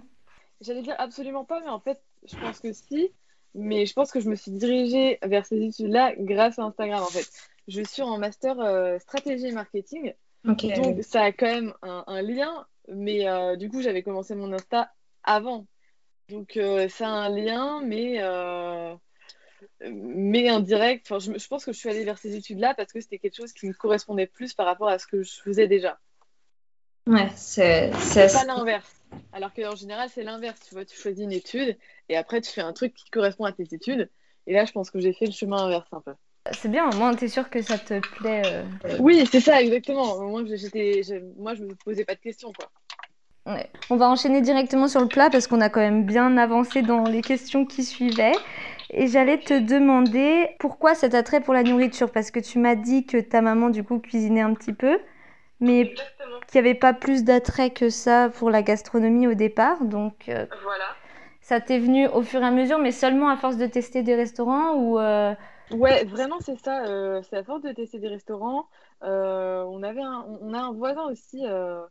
J'allais 0.61 0.83
dire 0.83 0.95
absolument 0.99 1.45
pas, 1.45 1.59
mais 1.59 1.71
en 1.71 1.81
fait, 1.81 2.01
je 2.31 2.37
pense 2.37 2.61
que 2.61 2.73
si. 2.73 3.11
Mais 3.57 3.87
je 3.87 3.93
pense 3.93 4.13
que 4.13 4.21
je 4.21 4.29
me 4.29 4.37
suis 4.37 4.53
dirigée 4.53 5.19
vers 5.25 5.47
ces 5.47 5.61
études-là 5.61 6.15
grâce 6.17 6.61
à 6.61 6.63
Instagram, 6.63 7.03
en 7.03 7.09
fait. 7.09 7.29
Je 7.67 7.83
suis 7.83 8.03
en 8.03 8.19
master 8.19 8.61
euh, 8.61 9.01
stratégie 9.01 9.49
et 9.49 9.53
marketing. 9.53 10.15
Donc, 10.45 10.65
ça 11.01 11.23
a 11.23 11.33
quand 11.33 11.47
même 11.47 11.75
un, 11.83 12.23
lien. 12.23 12.67
Mais 12.87 13.29
euh, 13.29 13.57
du 13.57 13.69
coup, 13.69 13.83
j'avais 13.83 14.05
commencé 14.05 14.37
mon 14.37 14.53
Insta 14.53 14.93
avant. 15.25 15.67
Donc, 16.29 16.57
euh, 16.57 16.89
ça 16.89 17.09
a 17.09 17.11
un 17.11 17.31
lien, 17.31 17.83
mais 17.83 18.21
mais 19.81 20.49
indirect. 20.49 21.07
Enfin, 21.11 21.19
je, 21.19 21.39
je, 21.39 21.49
pense 21.49 21.65
que 21.65 21.73
je 21.73 21.79
suis 21.79 21.89
allée 21.89 22.05
vers 22.05 22.19
ces 22.19 22.35
études-là 22.37 22.75
parce 22.75 22.93
que 22.93 23.01
c'était 23.01 23.19
quelque 23.19 23.37
chose 23.37 23.53
qui 23.53 23.67
me 23.67 23.73
correspondait 23.73 24.27
plus 24.27 24.55
par 24.55 24.67
rapport 24.67 24.89
à 24.89 24.99
ce 24.99 25.07
que 25.07 25.23
je 25.23 25.41
faisais 25.41 25.69
déjà. 25.69 25.99
Ouais, 27.07 27.29
c'est 27.37 27.91
pas 28.15 28.45
l'inverse. 28.45 28.91
Alors 29.33 29.53
qu'en 29.53 29.77
général, 29.77 30.09
c'est 30.13 30.23
l'inverse. 30.23 30.59
Tu 30.67 30.75
vois, 30.75 30.85
tu 30.85 30.97
choisis 30.97 31.23
une 31.23 31.33
étude 31.33 31.77
et 32.09 32.17
après, 32.17 32.41
tu 32.41 32.51
fais 32.51 32.63
un 32.63 32.73
truc 32.73 32.95
qui 32.95 33.11
correspond 33.11 33.45
à 33.45 33.53
tes 33.53 33.67
études. 33.73 34.11
Et 34.47 34.53
là, 34.53 34.65
je 34.65 34.73
pense 34.73 34.91
que 34.91 35.01
j'ai 35.01 35.13
fait 35.13 35.27
le 35.27 35.33
chemin 35.33 35.65
inverse 35.65 35.89
un 35.93 36.01
peu. 36.01 36.13
C'est 36.53 36.71
bien, 36.71 36.91
au 36.91 36.97
moins, 36.97 37.15
tu 37.15 37.25
es 37.25 37.29
sûr 37.29 37.49
que 37.49 37.63
ça 37.63 37.79
te 37.79 38.01
plaît. 38.19 38.43
Euh. 38.45 38.65
Oui, 39.01 39.27
c'est 39.31 39.41
ça, 39.41 39.63
exactement. 39.63 40.15
Au 40.15 40.29
moins, 40.29 40.43
moi, 40.43 41.55
je 41.55 41.63
me 41.63 41.75
posais 41.75 42.05
pas 42.05 42.15
de 42.15 42.21
questions, 42.21 42.53
quoi. 42.53 42.71
Ouais. 43.47 43.69
On 43.91 43.97
va 43.97 44.09
enchaîner 44.09 44.41
directement 44.41 44.89
sur 44.89 45.01
le 45.01 45.09
plat 45.09 45.29
parce 45.29 45.47
qu'on 45.47 45.61
a 45.61 45.69
quand 45.69 45.81
même 45.81 46.07
bien 46.07 46.37
avancé 46.39 46.81
dans 46.81 47.05
les 47.05 47.21
questions 47.21 47.67
qui 47.67 47.85
suivaient. 47.85 48.33
Et 48.91 49.07
j'allais 49.07 49.39
te 49.39 49.59
demander 49.59 50.49
pourquoi 50.59 50.95
cet 50.95 51.15
attrait 51.15 51.41
pour 51.41 51.55
la 51.55 51.63
nourriture 51.63 52.11
Parce 52.11 52.31
que 52.31 52.41
tu 52.41 52.59
m'as 52.59 52.75
dit 52.75 53.07
que 53.07 53.19
ta 53.19 53.41
maman, 53.41 53.71
du 53.71 53.83
coup, 53.83 53.99
cuisinait 53.99 54.43
un 54.43 54.55
petit 54.55 54.73
peu, 54.73 54.99
mais 55.61 55.95
qu'il 56.49 56.61
n'y 56.61 56.69
avait 56.69 56.79
pas 56.79 56.93
plus 56.93 57.25
d'attrait 57.25 57.71
que 57.71 57.89
ça 57.89 58.29
pour 58.29 58.51
la 58.51 58.63
gastronomie 58.63 59.27
au 59.27 59.35
départ. 59.35 59.83
Donc, 59.85 60.29
euh, 60.29 60.47
voilà. 60.63 60.85
Ça 61.41 61.61
t'est 61.61 61.79
venu 61.79 62.07
au 62.09 62.23
fur 62.23 62.41
et 62.43 62.47
à 62.47 62.51
mesure, 62.51 62.79
mais 62.79 62.93
seulement 62.93 63.29
à 63.29 63.37
force 63.37 63.57
de 63.57 63.67
tester 63.67 64.03
des 64.03 64.15
restaurants 64.15 64.75
ou 64.75 64.99
euh, 64.99 65.35
Ouais, 65.71 66.05
vraiment, 66.05 66.37
c'est 66.41 66.59
ça. 66.59 66.85
Euh, 66.85 67.23
c'est 67.29 67.37
à 67.37 67.45
force 67.45 67.63
de 67.63 67.73
tester 67.73 67.99
des 67.99 68.09
restaurants. 68.09 68.67
on, 69.01 69.83
avait 69.83 70.03
on 70.41 70.53
a 70.55 70.59
un 70.59 70.73
voisin 70.73 71.05
aussi 71.11 71.43
de 71.43 71.87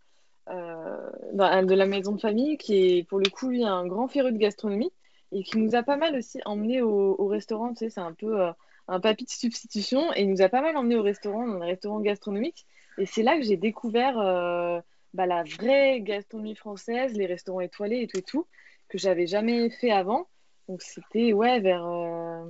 la 1.75 1.85
maison 1.85 2.13
de 2.13 2.21
famille 2.21 2.57
qui 2.57 2.97
est, 2.99 3.03
pour 3.03 3.19
le 3.19 3.29
coup, 3.29 3.49
lui, 3.49 3.63
un 3.63 3.85
grand 3.87 4.07
féru 4.07 4.31
de 4.31 4.37
gastronomie 4.37 4.91
et 5.33 5.43
qui 5.43 5.57
nous 5.57 5.75
a 5.75 5.83
pas 5.83 5.97
mal 5.97 6.15
aussi 6.15 6.39
emmené 6.45 6.81
au, 6.81 7.27
restaurant. 7.27 7.69
Tu 7.69 7.77
sais, 7.77 7.89
c'est 7.89 7.99
un 7.99 8.13
peu 8.13 8.41
euh, 8.41 8.51
un 8.87 8.99
papy 8.99 9.25
de 9.25 9.29
substitution 9.29 10.13
et 10.13 10.21
il 10.21 10.29
nous 10.29 10.41
a 10.41 10.49
pas 10.49 10.61
mal 10.61 10.77
emmené 10.77 10.95
au 10.95 11.03
restaurant, 11.03 11.47
dans 11.47 11.61
un 11.61 11.65
restaurant 11.65 11.99
gastronomique. 11.99 12.65
Et 12.97 13.05
c'est 13.05 13.23
là 13.23 13.37
que 13.37 13.43
j'ai 13.43 13.57
découvert 13.57 14.19
euh, 14.19 14.79
bah, 15.13 15.25
la 15.25 15.43
vraie 15.43 16.01
gastronomie 16.01 16.55
française, 16.55 17.13
les 17.13 17.25
restaurants 17.25 17.61
étoilés 17.61 18.01
et 18.01 18.07
tout 18.07 18.19
et 18.19 18.23
tout, 18.23 18.47
que 18.89 18.97
j'avais 18.97 19.27
jamais 19.27 19.69
fait 19.69 19.91
avant. 19.91 20.27
Donc 20.67 20.81
c'était, 20.81 21.33
ouais, 21.33 21.59
vers, 21.59 21.85
euh, 21.85 22.45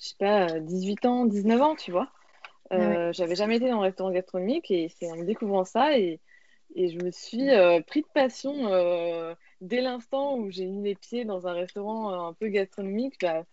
je 0.00 0.08
sais 0.08 0.16
pas, 0.18 0.58
18 0.60 1.06
ans, 1.06 1.26
19 1.26 1.62
ans, 1.62 1.76
tu 1.76 1.92
vois. 1.92 2.10
Ah 2.70 2.76
Euh, 2.76 3.12
j'avais 3.12 3.36
jamais 3.36 3.56
été 3.56 3.68
dans 3.68 3.78
un 3.78 3.82
restaurant 3.82 4.10
gastronomique 4.10 4.70
et 4.70 4.88
c'est 4.88 5.10
en 5.10 5.22
découvrant 5.22 5.64
ça 5.64 5.98
et, 5.98 6.20
et 6.74 6.88
je 6.88 6.98
me 7.04 7.10
suis 7.10 7.50
euh, 7.50 7.80
pris 7.80 8.02
de 8.02 8.08
passion 8.12 8.66
euh, 8.72 9.34
dès 9.60 9.80
l'instant 9.80 10.36
où 10.36 10.50
j'ai 10.50 10.66
mis 10.66 10.82
les 10.82 10.94
pieds 10.94 11.24
dans 11.24 11.46
un 11.46 11.52
restaurant 11.52 12.12
euh, 12.12 12.28
un 12.28 12.32
peu 12.34 12.48
gastronomique. 12.48 13.16
Bah, 13.20 13.44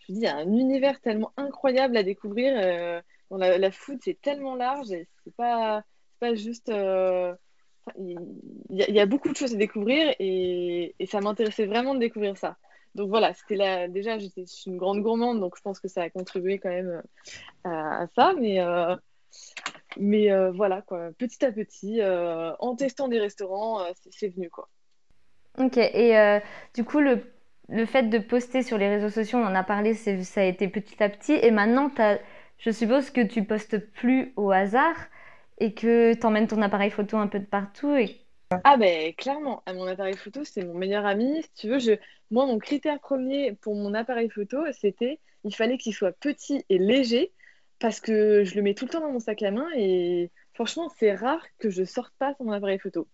je 0.00 0.12
me 0.12 0.16
dis, 0.16 0.22
il 0.22 0.24
y 0.24 0.26
a 0.28 0.36
un 0.36 0.46
univers 0.46 1.00
tellement 1.00 1.32
incroyable 1.36 1.96
à 1.96 2.02
découvrir. 2.02 2.54
euh, 2.58 3.00
la, 3.30 3.58
la 3.58 3.70
food, 3.70 3.98
c'est 4.02 4.20
tellement 4.20 4.54
large 4.54 4.92
et 4.92 5.08
c'est 5.24 5.34
pas, 5.34 5.82
pas 6.20 6.34
juste. 6.34 6.68
euh, 6.68 7.34
il 7.98 8.18
y, 8.70 9.00
a 9.00 9.06
beaucoup 9.06 9.28
de 9.28 9.36
choses 9.36 9.54
à 9.54 9.56
découvrir 9.56 10.12
et, 10.18 10.94
ça 11.08 11.20
m'intéressait 11.20 11.66
vraiment 11.66 11.94
de 11.94 12.00
découvrir 12.00 12.36
ça. 12.36 12.56
Donc 12.96 13.10
voilà, 13.10 13.32
c'était 13.34 13.54
là. 13.54 13.86
Déjà, 13.86 14.18
j'étais 14.18 14.44
une 14.66 14.76
grande 14.76 15.02
gourmande, 15.02 15.38
donc 15.38 15.56
je 15.56 15.62
pense 15.62 15.78
que 15.78 15.86
ça 15.86 16.02
a 16.02 16.10
contribué 16.10 16.58
quand 16.58 16.70
même 16.70 17.00
à, 17.62 18.08
ça. 18.16 18.34
Mais, 18.40 18.58
mais 19.96 20.50
voilà, 20.50 20.82
quoi. 20.82 21.10
Petit 21.16 21.44
à 21.44 21.52
petit, 21.52 22.00
en 22.02 22.74
testant 22.74 23.06
des 23.06 23.20
restaurants, 23.20 23.84
c'est 24.02 24.12
c'est 24.12 24.28
venu, 24.30 24.50
quoi. 24.50 24.68
Ok, 25.58 25.78
et 25.78 26.18
euh, 26.18 26.40
du 26.74 26.84
coup, 26.84 27.00
le, 27.00 27.32
le 27.68 27.86
fait 27.86 28.04
de 28.04 28.18
poster 28.18 28.62
sur 28.62 28.76
les 28.78 28.88
réseaux 28.88 29.08
sociaux, 29.10 29.38
on 29.38 29.46
en 29.46 29.54
a 29.54 29.64
parlé, 29.64 29.94
ça 29.94 30.40
a 30.40 30.44
été 30.44 30.68
petit 30.68 31.02
à 31.02 31.08
petit. 31.08 31.32
Et 31.32 31.50
maintenant, 31.50 31.88
t'as, 31.88 32.18
je 32.58 32.70
suppose 32.70 33.10
que 33.10 33.22
tu 33.22 33.44
postes 33.44 33.78
plus 33.78 34.32
au 34.36 34.50
hasard 34.52 34.96
et 35.58 35.72
que 35.74 36.12
tu 36.14 36.26
emmènes 36.26 36.46
ton 36.46 36.60
appareil 36.62 36.90
photo 36.90 37.16
un 37.16 37.26
peu 37.28 37.38
de 37.40 37.46
partout. 37.46 37.94
Et... 37.96 38.20
Ah 38.64 38.76
ben 38.76 39.14
clairement, 39.14 39.62
mon 39.68 39.86
appareil 39.86 40.16
photo, 40.16 40.44
c'est 40.44 40.64
mon 40.64 40.74
meilleur 40.74 41.06
ami. 41.06 41.44
Tu 41.54 41.68
veux, 41.68 41.78
je... 41.78 41.92
moi, 42.30 42.46
mon 42.46 42.58
critère 42.58 43.00
premier 43.00 43.54
pour 43.54 43.74
mon 43.74 43.94
appareil 43.94 44.28
photo, 44.30 44.58
c'était 44.72 45.20
il 45.44 45.54
fallait 45.54 45.78
qu'il 45.78 45.94
soit 45.94 46.12
petit 46.12 46.64
et 46.68 46.78
léger 46.78 47.32
parce 47.78 48.00
que 48.00 48.44
je 48.44 48.54
le 48.56 48.62
mets 48.62 48.74
tout 48.74 48.84
le 48.86 48.90
temps 48.90 49.00
dans 49.00 49.12
mon 49.12 49.20
sac 49.20 49.42
à 49.42 49.50
main 49.50 49.68
et 49.76 50.30
franchement, 50.54 50.88
c'est 50.98 51.14
rare 51.14 51.44
que 51.58 51.70
je 51.70 51.84
sorte 51.84 52.14
pas 52.18 52.34
sans 52.34 52.44
mon 52.44 52.52
appareil 52.52 52.78
photo. 52.78 53.08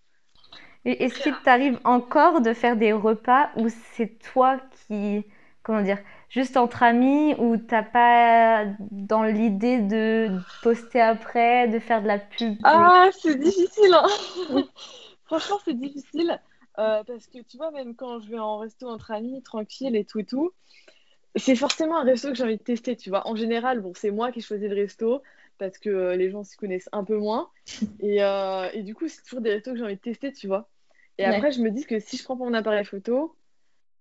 Et 0.85 1.05
est-ce 1.05 1.19
qu'il 1.21 1.41
t'arrive 1.41 1.79
encore 1.85 2.41
de 2.41 2.53
faire 2.55 2.77
des 2.77 2.93
repas 2.93 3.51
où 3.57 3.69
c'est 3.69 4.19
toi 4.33 4.61
qui, 4.87 5.25
comment 5.63 5.83
dire, 5.83 5.99
juste 6.29 6.57
entre 6.57 6.83
amis, 6.83 7.35
où 7.39 7.57
t'as 7.57 7.83
pas 7.83 8.65
dans 8.91 9.23
l'idée 9.23 9.79
de 9.81 10.31
poster 10.61 11.01
après, 11.01 11.69
de 11.69 11.79
faire 11.79 12.03
de 12.03 12.09
la 12.09 12.19
pub? 12.19 12.57
Ah, 12.63 13.11
c'est 13.21 13.39
difficile, 13.39 13.93
hein. 13.95 14.07
Franchement, 15.25 15.59
c'est 15.65 15.75
difficile 15.79 16.41
euh, 16.79 17.03
parce 17.05 17.27
que 17.27 17.39
tu 17.43 17.57
vois, 17.57 17.71
même 17.71 17.95
quand 17.95 18.21
je 18.21 18.31
vais 18.31 18.39
en 18.39 18.59
resto 18.59 18.89
entre 18.89 19.11
amis, 19.11 19.43
tranquille 19.43 19.97
et 19.97 20.05
tout 20.05 20.21
et 20.21 20.25
tout, 20.25 20.53
c'est 21.37 21.57
forcément 21.57 21.99
un 21.99 22.05
resto 22.05 22.29
que 22.31 22.35
j'ai 22.35 22.45
envie 22.45 22.59
de 22.59 22.63
tester, 22.63 22.97
tu 22.97 23.11
vois. 23.11 23.27
En 23.29 23.37
général, 23.37 23.81
bon, 23.81 23.93
c'est 23.95 24.11
moi 24.11 24.33
qui 24.33 24.41
choisis 24.43 24.69
le 24.69 24.77
resto 24.77 25.23
parce 25.59 25.79
que 25.79 25.91
euh, 25.91 26.17
les 26.17 26.31
gens 26.31 26.45
s'y 26.45 26.57
connaissent 26.57 26.89
un 26.93 27.05
peu 27.05 27.19
moins. 27.19 27.51
Et, 28.01 28.23
euh, 28.25 28.71
et 28.73 28.83
du 28.83 28.95
coup, 28.97 29.09
c'est 29.09 29.23
toujours 29.23 29.43
des 29.43 29.51
restos 29.51 29.73
que 29.73 29.79
j'ai 29.79 29.85
envie 29.85 29.97
de 29.97 30.01
tester, 30.01 30.33
tu 30.33 30.49
vois. 30.49 30.69
Et 31.23 31.27
Ouais. 31.29 31.31
après, 31.31 31.53
je 31.53 31.61
me 31.63 31.71
dis 31.71 31.87
que 31.87 32.01
si 32.01 32.17
je 32.17 32.25
prends 32.25 32.37
pas 32.37 32.45
mon 32.45 32.55
appareil 32.55 32.85
photo, 32.85 33.37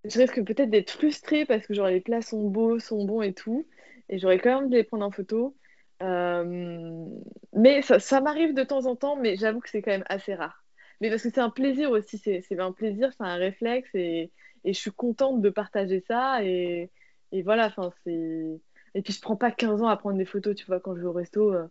je 0.05 0.19
risque 0.19 0.43
peut-être 0.45 0.69
d'être 0.69 0.91
frustrée 0.91 1.45
parce 1.45 1.67
que 1.67 1.73
genre 1.73 1.87
les 1.87 2.01
plats 2.01 2.21
sont 2.21 2.49
beaux, 2.49 2.79
sont 2.79 3.05
bons 3.05 3.21
et 3.21 3.33
tout. 3.33 3.67
Et 4.09 4.19
j'aurais 4.19 4.39
quand 4.39 4.61
même 4.61 4.69
de 4.69 4.77
les 4.77 4.83
prendre 4.83 5.05
en 5.05 5.11
photo. 5.11 5.57
Euh, 6.03 7.05
mais 7.53 7.81
ça, 7.81 7.99
ça 7.99 8.21
m'arrive 8.21 8.53
de 8.53 8.63
temps 8.63 8.85
en 8.87 8.95
temps, 8.95 9.15
mais 9.17 9.35
j'avoue 9.37 9.59
que 9.61 9.69
c'est 9.69 9.81
quand 9.81 9.91
même 9.91 10.05
assez 10.09 10.33
rare. 10.35 10.65
Mais 11.01 11.09
parce 11.09 11.23
que 11.23 11.29
c'est 11.29 11.41
un 11.41 11.49
plaisir 11.49 11.91
aussi, 11.91 12.17
c'est 12.17 12.41
c'est 12.41 12.59
un 12.59 12.71
plaisir, 12.73 13.11
c'est 13.13 13.23
un 13.23 13.35
réflexe 13.35 13.89
et, 13.95 14.31
et 14.63 14.73
je 14.73 14.79
suis 14.79 14.91
contente 14.91 15.41
de 15.41 15.49
partager 15.49 16.01
ça. 16.07 16.43
Et, 16.43 16.91
et 17.31 17.43
voilà, 17.43 17.67
enfin, 17.67 17.91
c'est. 18.03 18.61
Et 18.93 19.01
puis 19.01 19.13
je 19.13 19.21
prends 19.21 19.35
pas 19.37 19.51
15 19.51 19.81
ans 19.81 19.87
à 19.87 19.97
prendre 19.97 20.17
des 20.17 20.25
photos, 20.25 20.55
tu 20.55 20.65
vois, 20.65 20.79
quand 20.79 20.95
je 20.95 21.01
vais 21.01 21.07
au 21.07 21.13
resto, 21.13 21.53
euh, 21.53 21.67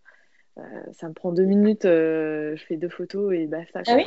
euh, 0.58 0.62
ça 0.92 1.08
me 1.08 1.14
prend 1.14 1.32
deux 1.32 1.44
minutes, 1.44 1.84
euh, 1.84 2.56
je 2.56 2.64
fais 2.64 2.76
deux 2.76 2.88
photos 2.88 3.32
et 3.34 3.46
basta. 3.46 3.82
Ah 3.86 3.94
oui 3.94 4.06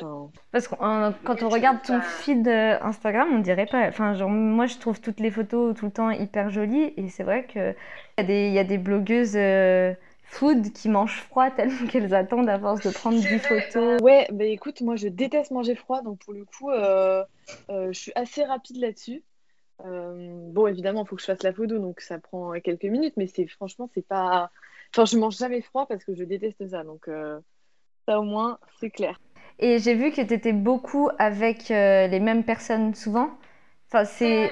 Parce 0.51 0.67
que 0.67 0.75
euh, 0.75 1.11
quand 1.23 1.41
on 1.41 1.49
regarde 1.49 1.81
ton 1.81 2.01
feed 2.01 2.47
euh, 2.47 2.77
Instagram, 2.81 3.29
on 3.33 3.39
dirait 3.39 3.65
pas. 3.65 3.87
Enfin, 3.87 4.13
genre, 4.13 4.29
moi, 4.29 4.65
je 4.65 4.77
trouve 4.77 4.99
toutes 4.99 5.19
les 5.19 5.31
photos 5.31 5.75
tout 5.75 5.85
le 5.85 5.91
temps 5.91 6.11
hyper 6.11 6.49
jolies. 6.49 6.93
Et 6.97 7.07
c'est 7.09 7.23
vrai 7.23 7.45
qu'il 7.45 7.75
y 8.17 8.21
a 8.21 8.23
des, 8.23 8.47
il 8.47 8.53
y 8.53 8.59
a 8.59 8.63
des 8.63 8.77
blogueuses 8.77 9.35
euh, 9.35 9.93
food 10.33 10.73
qui 10.73 10.89
mangent 10.89 11.21
froid 11.21 11.49
tellement 11.55 11.87
qu'elles 11.87 12.13
attendent 12.13 12.49
à 12.49 12.59
force 12.59 12.81
de 12.81 12.91
prendre 12.91 13.19
10 13.19 13.39
photos. 13.39 14.01
Ouais, 14.01 14.27
bah 14.31 14.45
écoute, 14.45 14.81
moi 14.81 14.95
je 14.95 15.07
déteste 15.07 15.51
manger 15.51 15.75
froid, 15.75 16.01
donc 16.01 16.19
pour 16.19 16.33
le 16.33 16.45
coup, 16.45 16.69
euh, 16.71 17.23
euh, 17.69 17.91
je 17.93 17.99
suis 17.99 18.11
assez 18.15 18.43
rapide 18.43 18.77
là-dessus. 18.77 19.23
Euh, 19.85 20.49
bon, 20.51 20.67
évidemment, 20.67 21.03
il 21.03 21.07
faut 21.07 21.15
que 21.15 21.21
je 21.21 21.27
fasse 21.27 21.43
la 21.43 21.53
photo, 21.53 21.79
donc 21.79 21.99
ça 21.99 22.19
prend 22.19 22.51
quelques 22.59 22.83
minutes, 22.83 23.15
mais 23.17 23.27
c'est 23.27 23.47
franchement, 23.47 23.89
c'est 23.93 24.05
pas. 24.05 24.51
Enfin, 24.95 25.05
je 25.05 25.17
mange 25.17 25.37
jamais 25.37 25.61
froid 25.61 25.87
parce 25.87 26.03
que 26.03 26.13
je 26.13 26.23
déteste 26.23 26.67
ça, 26.67 26.83
donc 26.83 27.07
euh, 27.07 27.39
ça 28.07 28.19
au 28.19 28.23
moins, 28.23 28.59
c'est 28.79 28.91
clair. 28.91 29.19
Et 29.59 29.79
j'ai 29.79 29.95
vu 29.95 30.11
que 30.11 30.21
tu 30.21 30.33
étais 30.33 30.53
beaucoup 30.53 31.09
avec 31.17 31.71
euh, 31.71 32.07
les 32.07 32.19
mêmes 32.19 32.43
personnes 32.43 32.93
souvent. 32.93 33.31
Enfin, 33.87 34.05
c'est. 34.05 34.51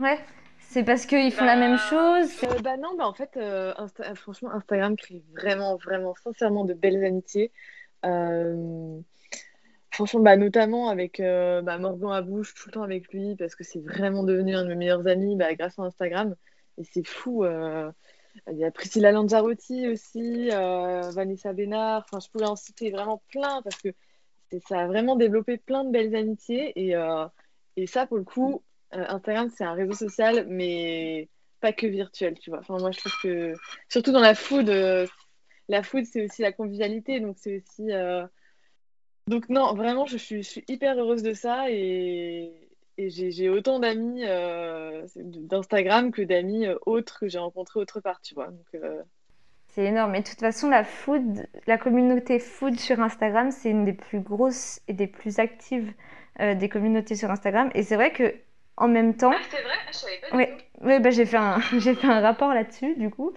Ouais. 0.00 0.18
C'est 0.60 0.82
parce 0.84 1.06
qu'ils 1.06 1.32
font 1.32 1.44
la 1.44 1.56
même 1.56 1.78
chose. 1.78 2.30
Euh, 2.44 2.58
bah 2.62 2.76
non, 2.76 2.96
bah 2.96 3.06
en 3.06 3.14
fait, 3.14 3.36
Insta- 3.36 4.14
franchement, 4.16 4.50
Instagram 4.52 4.96
crée 4.96 5.22
vraiment, 5.32 5.76
vraiment, 5.76 6.14
sincèrement 6.16 6.64
de 6.64 6.74
belles 6.74 7.04
amitiés. 7.04 7.52
Euh, 8.04 8.98
Franchement, 9.92 10.20
bah, 10.20 10.36
notamment 10.36 10.88
avec 10.88 11.20
euh, 11.20 11.62
bah, 11.62 11.78
Morgan 11.78 12.10
Abouche, 12.10 12.52
tout 12.54 12.68
le 12.68 12.72
temps 12.72 12.82
avec 12.82 13.12
lui, 13.12 13.36
parce 13.36 13.54
que 13.54 13.62
c'est 13.62 13.78
vraiment 13.78 14.24
devenu 14.24 14.56
un 14.56 14.64
de 14.64 14.68
mes 14.70 14.74
meilleurs 14.74 15.06
amis 15.06 15.36
bah, 15.36 15.54
grâce 15.54 15.78
à 15.78 15.82
Instagram. 15.82 16.34
Et 16.78 16.84
c'est 16.84 17.06
fou. 17.06 17.44
Il 18.50 18.58
y 18.58 18.64
a 18.64 18.70
Priscilla 18.70 19.12
Lanzarotti 19.12 19.88
aussi, 19.88 20.50
euh, 20.50 21.10
Vanessa 21.12 21.52
Bénard. 21.52 22.04
Enfin, 22.06 22.20
je 22.20 22.30
pourrais 22.30 22.46
en 22.46 22.56
citer 22.56 22.90
vraiment 22.90 23.22
plein 23.28 23.62
parce 23.62 23.80
que 23.80 23.90
ça 24.68 24.80
a 24.80 24.86
vraiment 24.86 25.16
développé 25.16 25.56
plein 25.56 25.84
de 25.84 25.90
belles 25.90 26.14
amitiés. 26.14 26.72
Et, 26.76 26.94
euh, 26.94 27.26
et 27.76 27.86
ça, 27.86 28.06
pour 28.06 28.18
le 28.18 28.24
coup, 28.24 28.62
euh, 28.94 29.04
Instagram, 29.08 29.50
c'est 29.54 29.64
un 29.64 29.74
réseau 29.74 29.94
social, 29.94 30.46
mais 30.48 31.28
pas 31.60 31.72
que 31.72 31.86
virtuel, 31.86 32.38
tu 32.38 32.50
vois. 32.50 32.60
Enfin, 32.60 32.78
moi, 32.78 32.90
je 32.90 32.98
trouve 32.98 33.16
que, 33.22 33.54
surtout 33.88 34.12
dans 34.12 34.20
la 34.20 34.34
food, 34.34 34.68
la 35.68 35.82
food, 35.82 36.04
c'est 36.04 36.24
aussi 36.24 36.42
la 36.42 36.52
convivialité. 36.52 37.20
Donc, 37.20 37.36
c'est 37.38 37.56
aussi. 37.56 37.88
donc 39.26 39.48
non, 39.48 39.74
vraiment, 39.74 40.06
je 40.06 40.18
suis, 40.18 40.42
je 40.42 40.48
suis 40.48 40.64
hyper 40.68 40.98
heureuse 40.98 41.22
de 41.22 41.32
ça 41.32 41.70
et, 41.70 42.63
et 42.98 43.10
j'ai 43.10 43.30
j'ai 43.30 43.48
autant 43.48 43.78
d'amis 43.78 44.24
euh, 44.24 45.06
d'Instagram 45.16 46.12
que 46.12 46.22
d'amis 46.22 46.66
euh, 46.66 46.76
autres 46.86 47.20
que 47.20 47.28
j'ai 47.28 47.38
rencontrés 47.38 47.80
autre 47.80 48.00
part, 48.00 48.20
tu 48.20 48.34
vois. 48.34 48.48
Donc, 48.48 48.66
euh, 48.74 49.02
C'est 49.68 49.84
énorme. 49.84 50.14
Et 50.14 50.20
de 50.20 50.26
toute 50.26 50.40
façon, 50.40 50.68
la 50.68 50.84
food, 50.84 51.46
la 51.66 51.78
communauté 51.78 52.38
food 52.38 52.78
sur 52.78 53.00
Instagram, 53.00 53.50
c'est 53.50 53.70
une 53.70 53.84
des 53.84 53.92
plus 53.92 54.20
grosses 54.20 54.80
et 54.88 54.92
des 54.92 55.06
plus 55.06 55.38
actives 55.38 55.92
euh, 56.40 56.54
des 56.54 56.68
communautés 56.68 57.16
sur 57.16 57.30
Instagram. 57.30 57.70
Et 57.74 57.82
c'est 57.82 57.96
vrai 57.96 58.12
que 58.12 58.34
en 58.76 58.88
même 58.88 59.16
temps, 59.16 59.32
c'est 59.50 59.62
vrai, 59.62 59.74
je 59.92 59.96
savais 59.96 60.20
pas 60.28 60.36
Ouais, 60.36 60.56
ouais, 60.80 60.98
bah, 60.98 61.10
j'ai 61.10 61.26
fait 61.26 61.36
un, 61.36 61.60
j'ai 61.78 61.94
fait 61.94 62.08
un 62.08 62.20
rapport 62.20 62.52
là-dessus, 62.52 62.94
du 62.96 63.08
coup, 63.08 63.32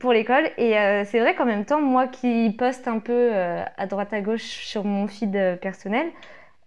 pour 0.00 0.12
l'école. 0.12 0.50
Et 0.58 0.78
euh, 0.78 1.04
c'est 1.06 1.20
vrai 1.20 1.34
qu'en 1.34 1.46
même 1.46 1.64
temps, 1.64 1.80
moi 1.80 2.06
qui 2.08 2.50
poste 2.58 2.88
un 2.88 2.98
peu 2.98 3.30
euh, 3.32 3.64
à 3.76 3.86
droite 3.86 4.12
à 4.12 4.20
gauche 4.20 4.42
sur 4.42 4.84
mon 4.84 5.06
feed 5.06 5.58
personnel, 5.60 6.10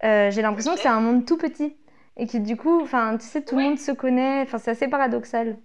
euh, 0.04 0.32
j'ai 0.32 0.42
l'impression 0.42 0.74
que 0.74 0.80
c'est 0.80 0.88
un 0.88 1.02
monde 1.02 1.26
tout 1.26 1.38
petit. 1.38 1.76
Et 2.18 2.28
que 2.28 2.38
du 2.38 2.58
coup, 2.58 2.82
enfin, 2.82 3.18
tu 3.18 3.26
sais, 3.26 3.44
tout 3.44 3.56
le 3.56 3.62
Ouais. 3.62 3.64
monde 3.64 3.80
se 3.80 3.92
connaît. 3.92 4.42
Enfin, 4.42 4.58
c'est 4.58 4.72
assez 4.72 4.88
paradoxal. 4.90 5.58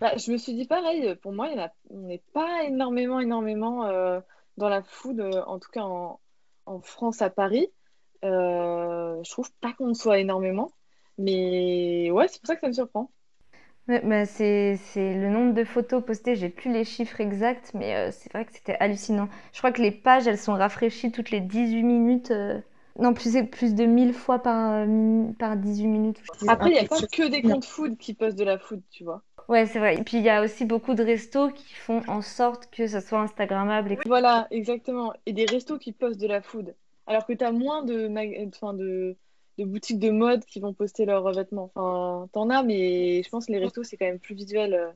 Bah, 0.00 0.16
je 0.16 0.30
me 0.30 0.36
suis 0.36 0.54
dit 0.54 0.64
pareil, 0.66 1.16
pour 1.16 1.32
moi, 1.32 1.48
il 1.48 1.54
y 1.56 1.60
en 1.60 1.64
a, 1.64 1.72
on 1.90 1.98
n'est 2.02 2.22
pas 2.32 2.62
énormément, 2.64 3.18
énormément 3.20 3.84
euh, 3.86 4.20
dans 4.56 4.68
la 4.68 4.82
food, 4.84 5.18
euh, 5.20 5.42
en 5.46 5.58
tout 5.58 5.70
cas 5.72 5.82
en, 5.82 6.20
en 6.66 6.80
France, 6.80 7.20
à 7.22 7.30
Paris. 7.30 7.68
Euh, 8.24 9.20
je 9.24 9.30
trouve 9.30 9.50
pas 9.60 9.72
qu'on 9.74 9.94
soit 9.94 10.18
énormément, 10.20 10.72
mais 11.18 12.10
ouais, 12.12 12.28
c'est 12.28 12.40
pour 12.40 12.46
ça 12.46 12.54
que 12.56 12.60
ça 12.60 12.68
me 12.68 12.72
surprend. 12.72 13.10
Ouais, 13.88 14.00
bah, 14.04 14.26
c'est, 14.26 14.76
c'est 14.76 15.14
le 15.14 15.30
nombre 15.30 15.54
de 15.54 15.64
photos 15.64 16.04
postées, 16.04 16.36
j'ai 16.36 16.50
plus 16.50 16.70
les 16.70 16.84
chiffres 16.84 17.20
exacts, 17.20 17.72
mais 17.74 17.96
euh, 17.96 18.10
c'est 18.12 18.30
vrai 18.32 18.44
que 18.44 18.52
c'était 18.52 18.76
hallucinant. 18.80 19.28
Je 19.52 19.58
crois 19.58 19.72
que 19.72 19.80
les 19.80 19.90
pages, 19.90 20.26
elles 20.28 20.36
sont 20.38 20.52
rafraîchies 20.52 21.10
toutes 21.10 21.30
les 21.30 21.40
18 21.40 21.82
minutes. 21.84 22.30
euh, 22.30 22.60
Non, 22.98 23.14
plus, 23.14 23.30
plus 23.50 23.74
de 23.74 23.84
1000 23.84 24.12
fois 24.12 24.40
par, 24.42 24.72
euh, 24.86 25.32
par 25.38 25.56
18 25.56 25.86
minutes. 25.86 26.20
Après, 26.46 26.70
il 26.70 26.72
n'y 26.74 26.80
a 26.80 26.84
pas 26.84 27.00
que 27.02 27.28
des 27.28 27.42
comptes 27.42 27.64
food 27.64 27.96
qui 27.96 28.14
postent 28.14 28.38
de 28.38 28.44
la 28.44 28.58
food, 28.58 28.82
tu 28.90 29.04
vois. 29.04 29.22
Ouais, 29.48 29.66
c'est 29.66 29.78
vrai. 29.78 29.96
Et 29.98 30.02
puis 30.04 30.18
il 30.18 30.22
y 30.24 30.28
a 30.30 30.42
aussi 30.42 30.64
beaucoup 30.64 30.94
de 30.94 31.02
restos 31.02 31.50
qui 31.50 31.74
font 31.74 32.02
en 32.06 32.22
sorte 32.22 32.70
que 32.70 32.86
ça 32.86 33.00
soit 33.00 33.20
Instagrammable. 33.20 33.92
et- 33.92 33.98
Voilà, 34.04 34.46
exactement. 34.50 35.12
Et 35.26 35.32
des 35.32 35.46
restos 35.46 35.78
qui 35.78 35.92
postent 35.92 36.20
de 36.20 36.26
la 36.26 36.42
food. 36.42 36.74
Alors 37.06 37.26
que 37.26 37.32
tu 37.32 37.44
as 37.44 37.52
moins 37.52 37.82
de, 37.82 38.08
mag- 38.08 38.48
enfin, 38.54 38.74
de, 38.74 39.16
de 39.58 39.64
boutiques 39.64 39.98
de 39.98 40.10
mode 40.10 40.44
qui 40.44 40.60
vont 40.60 40.74
poster 40.74 41.04
leurs 41.06 41.32
vêtements. 41.32 41.72
Enfin, 41.74 42.28
t'en 42.32 42.50
as, 42.50 42.62
mais 42.62 43.22
je 43.22 43.28
pense 43.30 43.46
que 43.46 43.52
les 43.52 43.58
restos, 43.58 43.82
c'est 43.84 43.96
quand 43.96 44.06
même 44.06 44.20
plus 44.20 44.34
visuel. 44.34 44.74
euh. 44.74 44.92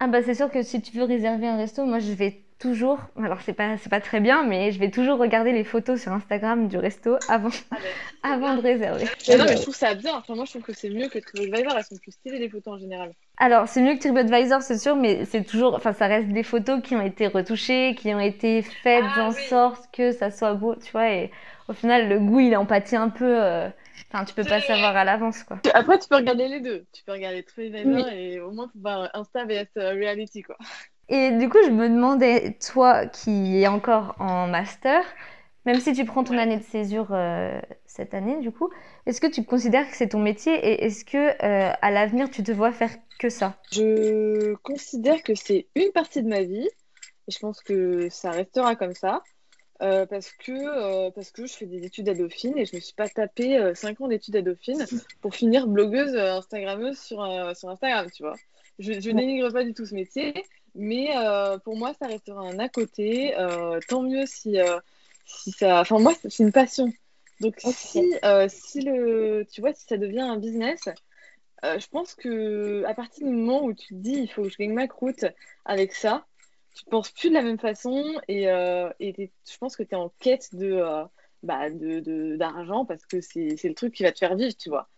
Ah 0.00 0.08
bah 0.08 0.22
c'est 0.22 0.34
sûr 0.34 0.50
que 0.50 0.62
si 0.62 0.80
tu 0.82 0.96
veux 0.96 1.04
réserver 1.04 1.46
un 1.46 1.56
resto, 1.56 1.84
moi 1.84 1.98
je 2.00 2.12
vais 2.12 2.44
toujours, 2.60 2.98
alors 3.16 3.40
c'est 3.40 3.54
pas, 3.54 3.76
pas 3.88 4.00
très 4.00 4.20
bien, 4.20 4.44
mais 4.44 4.70
je 4.70 4.78
vais 4.78 4.90
toujours 4.90 5.18
regarder 5.18 5.50
les 5.52 5.64
photos 5.64 6.00
sur 6.00 6.12
Instagram 6.12 6.68
du 6.68 6.76
resto 6.76 7.16
avant, 7.28 7.48
ah 7.70 7.76
ben, 7.76 7.88
avant 8.22 8.54
de 8.54 8.60
réserver. 8.60 9.04
non, 9.28 9.44
mais 9.44 9.56
je 9.56 9.62
trouve 9.62 9.74
ça 9.74 9.94
bien. 9.94 10.14
Enfin, 10.14 10.34
moi, 10.34 10.44
je 10.44 10.50
trouve 10.50 10.62
que 10.62 10.74
c'est 10.74 10.90
mieux 10.90 11.08
que 11.08 11.18
TripAdvisor. 11.18 11.72
Elles 11.76 11.84
sont 11.84 11.96
plus 11.96 12.12
stylées 12.12 12.38
les 12.38 12.50
photos 12.50 12.74
en 12.74 12.78
général. 12.78 13.12
Alors, 13.38 13.66
c'est 13.66 13.80
mieux 13.80 13.94
que 13.94 14.00
TripAdvisor, 14.00 14.60
c'est 14.60 14.78
sûr, 14.78 14.94
mais 14.94 15.24
c'est 15.24 15.42
toujours, 15.42 15.74
enfin, 15.74 15.94
ça 15.94 16.06
reste 16.06 16.28
des 16.28 16.42
photos 16.42 16.82
qui 16.82 16.94
ont 16.94 17.00
été 17.00 17.26
retouchées, 17.26 17.94
qui 17.96 18.14
ont 18.14 18.20
été 18.20 18.60
faites 18.60 19.04
ah 19.16 19.28
en 19.28 19.30
sorte 19.32 19.88
que 19.90 20.12
ça 20.12 20.30
soit 20.30 20.52
beau, 20.52 20.74
tu 20.74 20.92
vois. 20.92 21.10
Et 21.10 21.30
au 21.68 21.72
final, 21.72 22.10
le 22.10 22.20
goût, 22.20 22.40
il 22.40 22.54
empathie 22.56 22.96
un 22.96 23.08
peu. 23.08 23.42
Euh, 23.42 23.70
enfin, 24.12 24.26
tu 24.26 24.34
peux 24.34 24.44
pas 24.44 24.60
savoir 24.60 24.94
à 24.94 25.04
l'avance, 25.04 25.44
quoi. 25.44 25.58
Après, 25.72 25.98
tu 25.98 26.08
peux 26.08 26.16
regarder 26.16 26.46
les 26.48 26.60
deux. 26.60 26.84
Tu 26.92 27.02
peux 27.04 27.12
regarder 27.12 27.42
TripAdvisor 27.42 28.08
et 28.10 28.38
au 28.38 28.52
moins, 28.52 28.68
tu 28.68 28.78
voir 28.78 29.08
Insta 29.14 29.46
vs 29.46 29.66
euh, 29.78 29.92
Reality, 29.92 30.42
quoi. 30.42 30.58
Et 31.10 31.32
du 31.32 31.48
coup, 31.48 31.58
je 31.64 31.70
me 31.70 31.88
demandais, 31.88 32.56
toi 32.64 33.04
qui 33.06 33.60
es 33.60 33.66
encore 33.66 34.14
en 34.20 34.46
master, 34.46 35.02
même 35.66 35.80
si 35.80 35.92
tu 35.92 36.04
prends 36.04 36.22
ton 36.22 36.38
année 36.38 36.56
de 36.56 36.62
césure 36.62 37.08
euh, 37.10 37.60
cette 37.84 38.14
année, 38.14 38.38
du 38.38 38.52
coup, 38.52 38.70
est-ce 39.06 39.20
que 39.20 39.26
tu 39.26 39.44
considères 39.44 39.90
que 39.90 39.96
c'est 39.96 40.10
ton 40.10 40.20
métier 40.20 40.54
et 40.54 40.84
est-ce 40.84 41.04
que 41.04 41.16
euh, 41.16 41.72
à 41.82 41.90
l'avenir 41.90 42.30
tu 42.30 42.44
te 42.44 42.52
vois 42.52 42.70
faire 42.70 42.92
que 43.18 43.28
ça? 43.28 43.58
Je 43.72 44.54
considère 44.62 45.20
que 45.24 45.34
c'est 45.34 45.66
une 45.74 45.90
partie 45.90 46.22
de 46.22 46.28
ma 46.28 46.42
vie 46.42 46.68
et 47.26 47.32
je 47.32 47.38
pense 47.40 47.60
que 47.60 48.08
ça 48.08 48.30
restera 48.30 48.76
comme 48.76 48.94
ça. 48.94 49.20
Euh, 49.82 50.04
parce, 50.04 50.30
que, 50.32 51.10
parce 51.10 51.30
que 51.32 51.46
je 51.46 51.54
fais 51.54 51.64
des 51.64 51.84
études 51.86 52.08
à 52.10 52.14
Dauphine 52.14 52.56
et 52.56 52.66
je 52.66 52.72
ne 52.74 52.76
me 52.76 52.80
suis 52.82 52.94
pas 52.94 53.08
tapé 53.08 53.72
5 53.74 54.00
ans 54.02 54.08
d'études 54.08 54.36
à 54.36 54.42
Dauphine 54.42 54.84
pour 55.22 55.34
finir 55.34 55.66
blogueuse 55.66 56.14
Instagrammeuse 56.14 56.98
sur, 56.98 57.26
sur 57.56 57.70
Instagram, 57.70 58.06
tu 58.14 58.22
vois. 58.22 58.36
Je, 58.78 58.92
je 58.92 59.10
dénigre 59.10 59.50
pas 59.52 59.64
du 59.64 59.74
tout 59.74 59.86
ce 59.86 59.94
métier, 59.94 60.34
mais 60.74 61.16
euh, 61.16 61.58
pour 61.58 61.76
moi, 61.76 61.92
ça 62.00 62.06
restera 62.06 62.40
un 62.40 62.58
à 62.58 62.68
côté. 62.68 63.36
Euh, 63.38 63.80
tant 63.88 64.02
mieux 64.02 64.26
si, 64.26 64.58
euh, 64.60 64.78
si 65.24 65.52
ça. 65.52 65.80
Enfin, 65.80 65.98
moi, 65.98 66.14
c'est 66.14 66.42
une 66.42 66.52
passion. 66.52 66.92
Donc, 67.40 67.54
si, 67.58 68.12
si, 68.48 68.80
le, 68.82 69.46
tu 69.50 69.60
vois, 69.60 69.72
si 69.72 69.86
ça 69.86 69.96
devient 69.96 70.20
un 70.20 70.36
business, 70.36 70.80
je 71.62 71.86
pense 71.88 72.14
que 72.14 72.84
à 72.84 72.94
partir 72.94 73.26
du 73.26 73.32
moment 73.32 73.64
où 73.64 73.72
tu 73.72 73.88
te 73.88 73.94
dis 73.94 74.12
il 74.12 74.28
faut 74.30 74.42
que 74.42 74.50
je 74.50 74.58
gagne 74.58 74.72
ma 74.72 74.88
croûte 74.88 75.24
avec 75.64 75.94
ça, 75.94 76.26
tu 76.74 76.84
penses 76.84 77.10
plus 77.10 77.30
de 77.30 77.34
la 77.34 77.42
même 77.42 77.58
façon 77.58 78.04
et, 78.28 78.44
et 78.44 79.30
je 79.50 79.58
pense 79.58 79.76
que 79.76 79.82
tu 79.82 79.94
es 79.94 79.96
en 79.96 80.10
quête 80.20 80.54
de, 80.54 80.82
bah, 81.42 81.70
de, 81.70 82.36
d'argent 82.36 82.84
parce 82.84 83.06
que 83.06 83.22
c'est, 83.22 83.56
c'est 83.56 83.68
le 83.68 83.74
truc 83.74 83.94
qui 83.94 84.02
va 84.02 84.12
te 84.12 84.18
faire 84.18 84.36
vivre, 84.36 84.54
tu 84.56 84.68
vois. 84.68 84.88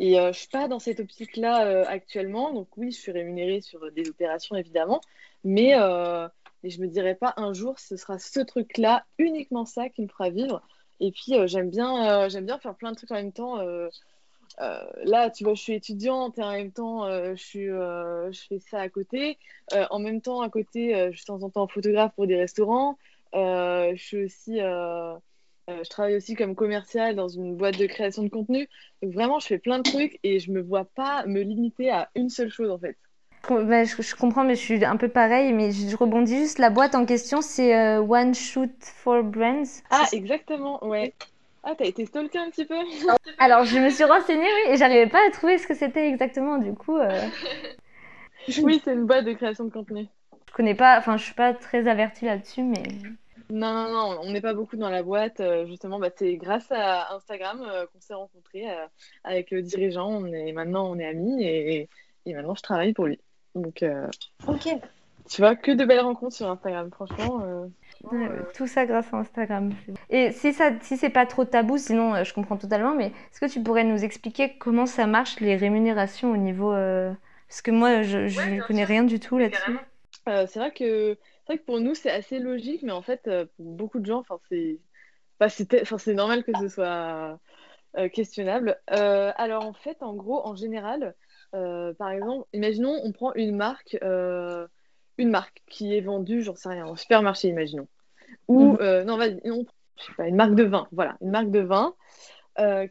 Et 0.00 0.18
euh, 0.18 0.32
je 0.32 0.38
suis 0.38 0.48
pas 0.48 0.66
dans 0.66 0.78
cette 0.78 0.98
optique-là 0.98 1.66
euh, 1.66 1.84
actuellement. 1.86 2.52
Donc 2.54 2.74
oui, 2.78 2.90
je 2.90 2.98
suis 2.98 3.12
rémunérée 3.12 3.60
sur 3.60 3.92
des 3.92 4.08
opérations 4.08 4.56
évidemment, 4.56 5.02
mais, 5.44 5.74
euh, 5.74 6.26
je 6.64 6.80
me 6.80 6.88
dirais 6.88 7.14
pas 7.14 7.34
un 7.36 7.52
jour 7.52 7.78
ce 7.78 7.96
sera 7.96 8.18
ce 8.18 8.40
truc-là, 8.40 9.04
uniquement 9.18 9.66
ça 9.66 9.90
qui 9.90 10.02
me 10.02 10.08
fera 10.08 10.30
vivre. 10.30 10.62
Et 11.00 11.12
puis 11.12 11.34
euh, 11.34 11.46
j'aime 11.46 11.68
bien, 11.70 12.28
bien 12.28 12.58
faire 12.58 12.74
plein 12.76 12.92
de 12.92 12.96
trucs 12.96 13.10
en 13.10 13.16
même 13.16 13.32
temps. 13.32 13.58
là, 15.04 15.30
tu 15.30 15.44
vois, 15.44 15.54
je 15.54 15.62
suis 15.62 15.74
étudiante 15.74 16.38
et 16.38 16.42
en 16.42 16.52
même 16.52 16.72
temps, 16.72 17.06
je, 17.34 17.42
suis, 17.42 17.66
je 17.66 18.40
fais 18.48 18.58
ça 18.58 18.80
à 18.80 18.88
côté. 18.88 19.38
en 19.90 19.98
même 19.98 20.22
temps, 20.22 20.40
à 20.40 20.48
côté, 20.48 21.10
je 21.12 21.16
suis 21.16 21.24
de 21.24 21.26
temps 21.26 21.42
en 21.42 21.50
temps 21.50 21.68
photographe 21.68 22.14
pour 22.14 22.26
des 22.26 22.36
restaurants. 22.36 22.96
je 23.34 23.94
suis 23.96 24.24
aussi 24.24 24.60
euh, 24.60 25.14
je 25.82 25.88
travaille 25.88 26.16
aussi 26.16 26.34
comme 26.34 26.54
commercial 26.54 27.14
dans 27.16 27.28
une 27.28 27.56
boîte 27.56 27.78
de 27.78 27.86
création 27.86 28.22
de 28.22 28.28
contenu. 28.28 28.68
Donc 29.02 29.12
vraiment, 29.12 29.38
je 29.38 29.46
fais 29.46 29.58
plein 29.58 29.78
de 29.78 29.82
trucs 29.82 30.18
et 30.22 30.38
je 30.38 30.50
me 30.50 30.60
vois 30.60 30.84
pas 30.84 31.24
me 31.26 31.40
limiter 31.40 31.90
à 31.90 32.10
une 32.14 32.28
seule 32.28 32.50
chose 32.50 32.70
en 32.70 32.78
fait. 32.78 32.96
Bah, 33.48 33.84
je, 33.84 34.14
comprends, 34.14 34.44
mais 34.44 34.54
je 34.54 34.60
suis 34.60 34.84
un 34.84 34.96
peu 34.96 35.08
pareil. 35.08 35.52
Mais 35.52 35.72
je 35.72 35.96
rebondis 35.96 36.36
juste. 36.36 36.58
La 36.58 36.70
boîte 36.70 36.94
en 36.94 37.06
question, 37.06 37.40
c'est 37.40 37.76
euh, 37.76 38.00
One 38.00 38.34
Shoot 38.34 38.70
for 38.80 39.22
Brands. 39.24 39.82
Ah, 39.90 40.06
exactement, 40.12 40.84
ouais. 40.86 41.14
Ah, 41.62 41.74
t'as 41.76 41.86
été 41.86 42.06
stalké 42.06 42.38
un 42.38 42.50
petit 42.50 42.64
peu 42.64 42.74
Alors, 43.38 43.64
je 43.64 43.78
me 43.78 43.90
suis 43.90 44.04
renseignée, 44.04 44.42
oui, 44.42 44.72
et 44.72 44.76
j'arrivais 44.76 45.08
pas 45.08 45.26
à 45.26 45.30
trouver 45.30 45.58
ce 45.58 45.66
que 45.66 45.74
c'était 45.74 46.08
exactement. 46.08 46.58
Du 46.58 46.74
coup. 46.74 46.96
Euh. 46.96 47.26
oui, 48.62 48.80
c'est 48.84 48.92
une 48.92 49.06
boîte 49.06 49.24
de 49.24 49.32
création 49.32 49.64
de 49.64 49.70
contenu. 49.70 50.06
Je 50.48 50.52
connais 50.52 50.74
pas, 50.74 50.98
enfin, 50.98 51.16
je 51.16 51.24
suis 51.24 51.34
pas 51.34 51.54
très 51.54 51.88
avertie 51.88 52.26
là-dessus, 52.26 52.62
mais. 52.62 52.82
Non, 53.50 53.72
non, 53.72 53.90
non, 53.90 54.20
on 54.22 54.30
n'est 54.32 54.40
pas 54.40 54.54
beaucoup 54.54 54.76
dans 54.76 54.90
la 54.90 55.02
boîte. 55.02 55.40
Euh, 55.40 55.66
justement, 55.66 55.98
bah, 55.98 56.10
c'est 56.16 56.36
grâce 56.36 56.70
à 56.70 57.14
Instagram 57.14 57.62
euh, 57.66 57.86
qu'on 57.86 58.00
s'est 58.00 58.14
rencontrés 58.14 58.70
euh, 58.70 58.86
avec 59.24 59.50
le 59.50 59.62
dirigeant. 59.62 60.08
On 60.08 60.26
est, 60.26 60.52
maintenant, 60.52 60.90
on 60.90 60.98
est 60.98 61.06
amis 61.06 61.42
et, 61.42 61.88
et 62.26 62.34
maintenant, 62.34 62.54
je 62.54 62.62
travaille 62.62 62.92
pour 62.92 63.06
lui. 63.06 63.20
Donc, 63.54 63.84
ok. 64.46 64.68
Tu 65.28 65.42
vois, 65.42 65.54
que 65.54 65.72
de 65.72 65.84
belles 65.84 66.00
rencontres 66.00 66.34
sur 66.34 66.48
Instagram, 66.48 66.90
franchement. 66.92 67.68
tout 68.54 68.66
ça 68.66 68.86
grâce 68.86 69.12
à 69.12 69.18
Instagram. 69.18 69.72
Et 70.08 70.32
si 70.32 70.52
ça, 70.52 70.72
si 70.80 70.96
c'est 70.96 71.10
pas 71.10 71.26
trop 71.26 71.44
tabou, 71.44 71.76
sinon 71.78 72.22
je 72.22 72.32
comprends 72.32 72.56
totalement. 72.56 72.94
Mais 72.94 73.06
est-ce 73.06 73.40
que 73.40 73.50
tu 73.50 73.62
pourrais 73.62 73.84
nous 73.84 74.04
expliquer 74.04 74.56
comment 74.58 74.86
ça 74.86 75.06
marche 75.06 75.40
les 75.40 75.56
rémunérations 75.56 76.32
au 76.32 76.36
niveau 76.36 76.72
Parce 76.72 77.62
que 77.62 77.70
moi, 77.72 78.02
je, 78.02 78.18
ne 78.18 78.66
connais 78.66 78.84
rien 78.84 79.02
du 79.02 79.18
tout 79.18 79.38
là-dessus. 79.38 79.78
c'est 80.26 80.58
vrai 80.58 80.70
que 80.70 81.16
vrai 81.50 81.58
que 81.58 81.64
pour 81.64 81.80
nous, 81.80 81.94
c'est 81.94 82.10
assez 82.10 82.38
logique, 82.38 82.82
mais 82.82 82.92
en 82.92 83.02
fait, 83.02 83.26
euh, 83.26 83.44
pour 83.56 83.66
beaucoup 83.66 83.98
de 83.98 84.06
gens, 84.06 84.22
c'est 84.48 84.78
bah, 85.40 85.48
c'est 85.48 86.14
normal 86.14 86.44
que 86.44 86.52
ce 86.60 86.68
soit 86.68 87.40
euh, 87.96 88.08
questionnable. 88.08 88.78
Euh, 88.92 89.32
alors, 89.36 89.64
en 89.64 89.72
fait, 89.72 90.02
en 90.02 90.14
gros, 90.14 90.46
en 90.46 90.54
général, 90.54 91.14
par 91.52 92.10
exemple, 92.10 92.46
imaginons, 92.52 93.00
on 93.02 93.10
prend 93.12 93.34
une 93.34 93.56
marque, 93.56 93.98
une 94.02 95.30
marque 95.30 95.62
qui 95.66 95.96
est 95.96 96.00
vendue, 96.00 96.42
j'en 96.42 96.54
sais 96.54 96.68
rien, 96.68 96.86
au 96.86 96.96
supermarché, 96.96 97.48
imaginons. 97.48 97.88
Ou, 98.46 98.74
mhm. 98.74 99.02
non, 99.02 99.16
vas-y, 99.16 99.40
je 99.44 100.04
sais 100.04 100.12
pas, 100.16 100.28
une 100.28 100.36
marque 100.36 100.54
de 100.54 100.62
vin, 100.62 100.86
voilà, 100.92 101.16
une 101.20 101.30
marque 101.30 101.50
de 101.50 101.60
vin 101.60 101.94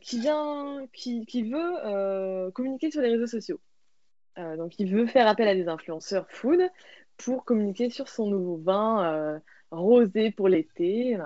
qui 0.02 0.20
vient, 0.20 0.86
qui, 0.92 1.26
qui 1.26 1.44
veut 1.44 2.52
communiquer 2.52 2.92
sur 2.92 3.02
les 3.02 3.10
réseaux 3.10 3.28
sociaux. 3.28 3.62
donc, 4.36 4.78
il 4.80 4.94
veut 4.94 5.06
faire 5.06 5.28
appel 5.28 5.48
à 5.48 5.56
des 5.56 5.70
influenceurs 5.70 6.26
food 6.30 6.60
pour 7.20 7.46
communiquer 7.46 7.90
sur 7.90 8.08
son 8.08 8.28
nouveau 8.28 8.58
vin 8.58 9.14
euh, 9.14 9.40
rosé 9.72 10.32
pour 10.32 10.48
l'été. 10.48 11.18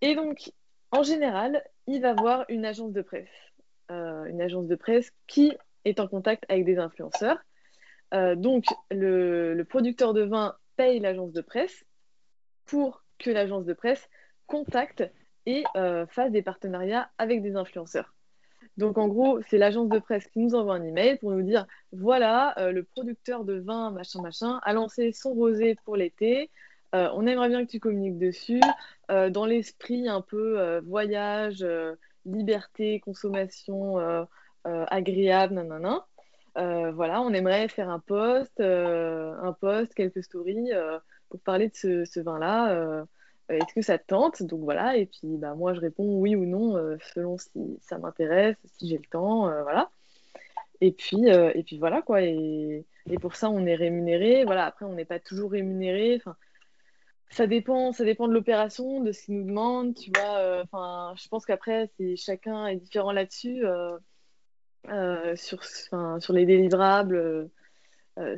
Et 0.00 0.14
donc, 0.16 0.52
en 0.90 1.02
général, 1.02 1.62
il 1.86 2.00
va 2.00 2.14
voir 2.14 2.44
une 2.48 2.64
agence 2.64 2.92
de 2.92 3.02
presse. 3.02 3.28
Euh, 3.90 4.24
une 4.24 4.40
agence 4.40 4.66
de 4.66 4.74
presse 4.74 5.12
qui 5.26 5.52
est 5.84 6.00
en 6.00 6.08
contact 6.08 6.44
avec 6.48 6.64
des 6.64 6.78
influenceurs. 6.78 7.38
Euh, 8.14 8.34
donc, 8.34 8.64
le, 8.90 9.62
producteur 9.68 10.14
de 10.14 10.22
vin 10.22 10.56
paye 10.76 10.98
l'agence 10.98 11.32
de 11.32 11.42
presse 11.42 11.84
pour 12.64 13.04
que 13.18 13.30
l'agence 13.30 13.66
de 13.66 13.74
presse 13.74 14.08
contacte 14.46 15.04
et 15.46 15.64
fasse 16.08 16.30
des 16.30 16.42
partenariats 16.42 17.10
avec 17.18 17.42
des 17.42 17.56
influenceurs. 17.56 18.14
Donc 18.76 18.98
en 18.98 19.08
gros, 19.08 19.40
c'est 19.48 19.58
l'agence 19.58 19.88
de 19.88 19.98
presse 19.98 20.26
qui 20.28 20.38
nous 20.38 20.54
envoie 20.54 20.74
un 20.74 20.82
email 20.82 21.18
pour 21.18 21.32
nous 21.32 21.42
dire 21.42 21.66
voilà, 21.92 22.58
euh, 22.58 22.72
le 22.72 22.82
producteur 22.82 23.44
de 23.44 23.54
vin, 23.54 23.90
machin, 23.90 24.22
machin, 24.22 24.60
a 24.62 24.72
lancé 24.72 25.12
son 25.12 25.34
rosé 25.34 25.76
pour 25.84 25.96
l'été. 25.96 26.50
Euh, 26.94 27.08
on 27.14 27.26
aimerait 27.26 27.48
bien 27.48 27.64
que 27.64 27.70
tu 27.70 27.80
communiques 27.80 28.18
dessus. 28.18 28.60
Euh, 29.10 29.30
dans 29.30 29.44
l'esprit 29.44 30.08
un 30.08 30.22
peu 30.22 30.80
voyage, 30.84 31.66
liberté, 32.24 33.00
consommation 33.00 33.98
agréable, 34.64 35.54
nanana. 35.54 36.06
voilà, 36.54 37.22
on 37.22 37.32
aimerait 37.32 37.68
faire 37.68 37.90
un 37.90 38.00
post, 38.00 38.60
un 38.60 39.56
post, 39.60 39.94
quelques 39.94 40.24
stories 40.24 40.70
pour 41.28 41.40
parler 41.40 41.68
de 41.68 42.04
ce, 42.04 42.20
vin-là 42.20 43.04
est-ce 43.50 43.74
que 43.74 43.82
ça 43.82 43.98
te 43.98 44.06
tente? 44.06 44.42
Donc 44.42 44.60
voilà, 44.60 44.96
et 44.96 45.06
puis 45.06 45.36
bah, 45.36 45.54
moi 45.54 45.74
je 45.74 45.80
réponds 45.80 46.18
oui 46.18 46.36
ou 46.36 46.46
non 46.46 46.76
euh, 46.76 46.96
selon 47.14 47.38
si 47.38 47.78
ça 47.80 47.98
m'intéresse, 47.98 48.56
si 48.78 48.88
j'ai 48.88 48.98
le 48.98 49.04
temps, 49.04 49.48
euh, 49.48 49.62
voilà. 49.62 49.90
Et 50.80 50.92
puis, 50.92 51.28
et 51.28 51.62
puis 51.62 51.78
voilà 51.78 52.00
quoi, 52.02 52.22
et, 52.22 52.86
et, 53.10 53.18
pour 53.18 53.36
ça 53.36 53.50
on 53.50 53.66
est 53.66 53.74
rémunéré. 53.74 54.44
Voilà, 54.44 54.64
après 54.66 54.86
on 54.86 54.94
n'est 54.94 55.04
pas 55.04 55.18
toujours 55.18 55.50
rémunéré. 55.52 56.16
Enfin, 56.16 56.36
ça 57.30 57.46
dépend, 57.46 57.92
ça 57.92 58.04
dépend 58.04 58.28
de 58.28 58.32
l'opération, 58.34 59.02
de 59.02 59.12
ce 59.12 59.24
qu'ils 59.24 59.36
nous 59.36 59.46
demandent, 59.46 59.94
tu 59.94 60.10
vois. 60.14 60.62
Enfin, 60.62 61.14
je 61.16 61.28
pense 61.28 61.44
qu'après 61.46 61.90
c'est 61.98 62.16
chacun 62.16 62.66
est 62.66 62.76
différent 62.76 63.12
là-dessus. 63.12 63.62
sur, 65.36 65.64
sur 65.64 66.32
les 66.32 66.46
délivrables, 66.46 67.50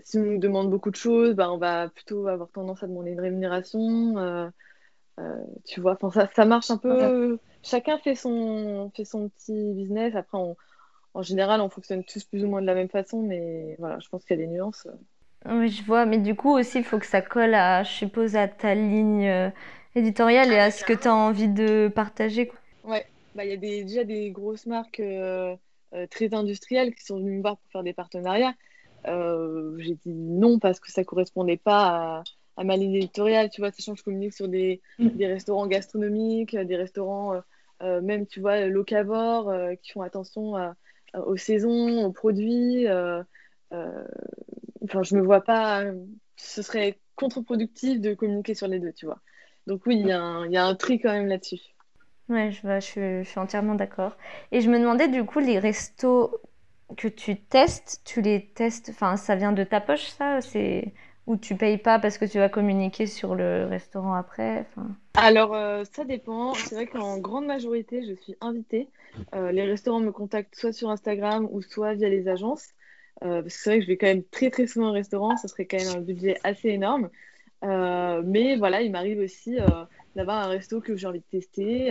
si 0.03 0.18
on 0.18 0.22
nous 0.22 0.38
demande 0.38 0.70
beaucoup 0.70 0.90
de 0.90 0.96
choses, 0.96 1.35
bah, 1.35 1.53
on 1.53 1.59
va 1.59 1.88
plutôt 1.90 2.27
avoir 2.27 2.51
tendance 2.51 2.83
à 2.83 2.88
demander 2.88 3.12
une 3.12 3.20
rémunération. 3.20 4.51
Euh, 5.20 5.37
tu 5.64 5.81
vois, 5.81 5.98
ça, 6.12 6.29
ça 6.35 6.44
marche 6.44 6.70
un 6.70 6.79
peu. 6.79 7.38
Chacun 7.62 7.98
fait 7.98 8.14
son, 8.14 8.90
fait 8.94 9.05
son 9.05 9.29
petit 9.29 9.72
business. 9.75 10.14
Après, 10.16 10.38
en 11.14 11.22
général, 11.22 11.61
on 11.61 11.68
fonctionne 11.68 12.05
tous 12.05 12.25
plus 12.25 12.44
ou 12.44 12.48
moins 12.48 12.61
de 12.61 12.66
la 12.66 12.75
même 12.75 12.88
façon, 12.88 13.22
mais 13.22 13.77
voilà, 13.79 13.98
je 14.01 14.09
pense 14.09 14.25
qu'il 14.25 14.38
y 14.38 14.42
a 14.42 14.46
des 14.46 14.51
nuances. 14.51 14.88
Oui, 15.48 15.68
je 15.68 15.83
vois, 15.85 16.07
mais 16.07 16.18
du 16.18 16.35
coup 16.35 16.51
aussi, 16.51 16.79
il 16.79 16.85
faut 16.85 16.98
que 16.98 17.07
ça 17.07 17.20
colle 17.20 17.55
à, 17.55 17.83
je 17.83 17.90
suppose, 17.90 18.37
à 18.37 18.48
ta 18.48 18.75
ligne 18.75 19.27
euh, 19.27 19.51
éditoriale 19.94 20.53
et 20.53 20.59
à 20.59 20.70
ce 20.70 20.85
que 20.85 20.92
tu 20.92 21.09
as 21.09 21.14
envie 21.14 21.48
de 21.48 21.90
partager. 21.94 22.46
Quoi. 22.46 22.59
Ouais, 22.85 23.05
bah, 23.35 23.44
il 23.44 23.51
y 23.51 23.55
a 23.55 23.57
des, 23.57 23.85
déjà 23.85 24.05
des 24.05 24.31
grosses 24.31 24.66
marques 24.66 25.01
euh, 25.01 25.57
très 26.11 26.33
industrielles 26.33 26.94
qui 26.94 27.05
sont 27.05 27.18
venues 27.18 27.37
me 27.37 27.42
voir 27.42 27.57
pour 27.59 27.70
faire 27.72 27.83
des 27.83 27.92
partenariats. 27.92 28.55
J'ai 29.05 29.94
dit 29.94 30.12
non 30.12 30.59
parce 30.59 30.81
que 30.81 30.90
ça 30.90 31.05
correspondait 31.05 31.57
pas 31.57 32.22
à 32.57 32.65
ma 32.65 32.77
ligne 32.77 32.95
éditoriale, 32.95 33.51
tu 33.51 33.61
vois, 33.61 33.71
sachant 33.73 33.93
que 33.95 33.99
je 34.01 34.05
communique 34.05 34.35
sur 34.35 34.49
des, 34.49 34.83
Mm. 34.99 35.12
des 35.15 35.27
restaurants 35.27 35.67
gastronomiques, 35.67 36.57
des 36.57 36.77
restaurants, 36.77 37.35
euh, 37.35 37.41
euh, 37.83 38.01
même, 38.03 38.27
tu 38.27 38.41
vois, 38.41 38.67
locavores, 38.67 39.49
euh, 39.51 39.75
qui 39.77 39.93
font 39.93 40.03
attention 40.03 40.57
à- 40.57 40.75
aux 41.27 41.37
saisons, 41.37 42.05
aux 42.05 42.12
produits. 42.12 42.87
Enfin, 44.85 45.03
je 45.03 45.17
me 45.17 45.23
vois 45.23 45.41
pas, 45.43 45.85
ce 46.37 46.62
serait 46.62 47.01
contre-productif 47.17 48.01
de 48.01 48.15
communiquer 48.15 48.55
sur 48.55 48.69
les 48.69 48.79
deux, 48.81 48.93
tu 48.93 49.07
vois. 49.07 49.21
Donc 49.67 49.87
oui, 49.87 49.97
il 49.99 50.07
y 50.07 50.12
a 50.12 50.21
un, 50.21 50.47
il 50.47 50.53
y 50.53 50.57
a 50.57 50.65
un 50.67 50.75
tri 50.75 50.99
quand 51.01 51.12
même 51.12 51.27
là-dessus. 51.27 51.61
Ouais, 52.29 52.51
je, 52.53 52.62
vois, 52.62 52.81
je, 52.81 52.87
suis- 52.87 53.25
je 53.25 53.29
suis 53.29 53.38
entièrement 53.41 53.75
d'accord. 53.75 54.17
Et 54.53 54.61
je 54.61 54.71
me 54.71 54.79
demandais 54.79 55.09
du 55.09 55.25
coup, 55.25 55.38
les 55.41 55.59
restos 55.59 56.41
que 56.97 57.09
tu 57.09 57.37
testes, 57.43 58.01
tu 58.05 58.23
les 58.23 58.47
testes, 58.55 58.91
enfin, 58.91 59.17
ça 59.17 59.37
vient 59.37 59.53
de 59.53 59.65
ta 59.65 59.81
poche, 59.81 60.09
ça? 60.11 60.41
C'est 60.41 60.95
ou 61.27 61.37
tu 61.37 61.57
payes 61.57 61.79
pas 61.79 61.99
parce 61.99 62.19
que 62.19 62.25
tu 62.25 62.39
vas 62.39 62.49
communiquer 62.49 63.07
sur 63.07 63.35
le 63.35 63.67
restaurant 63.67 64.15
après. 64.15 64.67
Alors, 65.15 65.55
euh, 65.55 65.85
ça 65.93 66.05
dépend. 66.05 66.55
C'est 66.55 66.75
vrai 66.75 66.87
qu'en 66.87 67.19
grande 67.19 67.47
majorité, 67.47 68.03
je 68.05 68.15
suis 68.15 68.35
invitée. 68.41 68.89
Euh, 69.35 69.53
les 69.53 69.65
restaurants 69.65 70.01
me 70.01 70.11
contactent 70.11 70.57
soit 70.57 70.73
sur 70.73 70.91
Instagram 70.91 71.47
ou 71.51 71.63
soit 71.63 71.95
via 71.95 72.09
les 72.09 72.29
agences. 72.29 72.69
Euh, 73.23 73.43
c'est 73.47 73.71
vrai 73.71 73.79
que 73.79 73.85
je 73.85 73.89
vais 73.89 73.97
quand 73.97 74.09
même 74.09 74.25
très 74.25 74.51
très 74.51 74.67
souvent 74.67 74.89
au 74.89 74.93
restaurant. 74.93 75.37
Ça 75.37 75.47
serait 75.47 75.67
quand 75.67 75.77
même 75.77 75.97
un 75.97 76.01
budget 76.01 76.39
assez 76.43 76.71
énorme. 76.71 77.09
Mais 77.63 78.57
voilà, 78.57 78.83
il 78.83 78.91
m'arrive 78.91 79.21
aussi 79.21 79.59
d'avoir 80.17 80.39
un 80.45 80.49
resto 80.49 80.81
que 80.81 80.97
j'ai 80.97 81.07
envie 81.07 81.21
de 81.21 81.39
tester. 81.39 81.91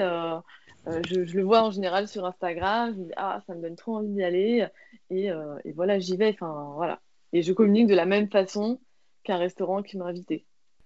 Je, 1.08 1.38
le 1.38 1.44
vois 1.44 1.64
en 1.64 1.72
général 1.72 2.10
sur 2.10 2.26
Instagram. 2.26 2.94
Je 2.94 3.00
me 3.00 3.06
dis, 3.06 3.14
ah, 3.16 3.42
ça 3.48 3.56
me 3.56 3.62
donne 3.62 3.78
trop 3.78 3.96
envie 3.96 4.10
d'y 4.10 4.24
aller. 4.24 4.68
Et, 5.10 5.28
et 5.28 5.72
voilà, 5.72 6.00
j'y 6.00 6.18
vais. 6.18 6.32
Enfin, 6.34 6.74
voilà. 6.76 7.00
Et 7.32 7.44
je 7.44 7.54
communique 7.54 7.88
de 7.88 7.96
la 7.96 8.06
même 8.06 8.30
façon 8.30 8.82
qu'un 9.24 9.38
restaurant 9.38 9.82
qui 9.84 9.98
m'a 9.98 10.06
invité. 10.06 10.38
De 10.38 10.42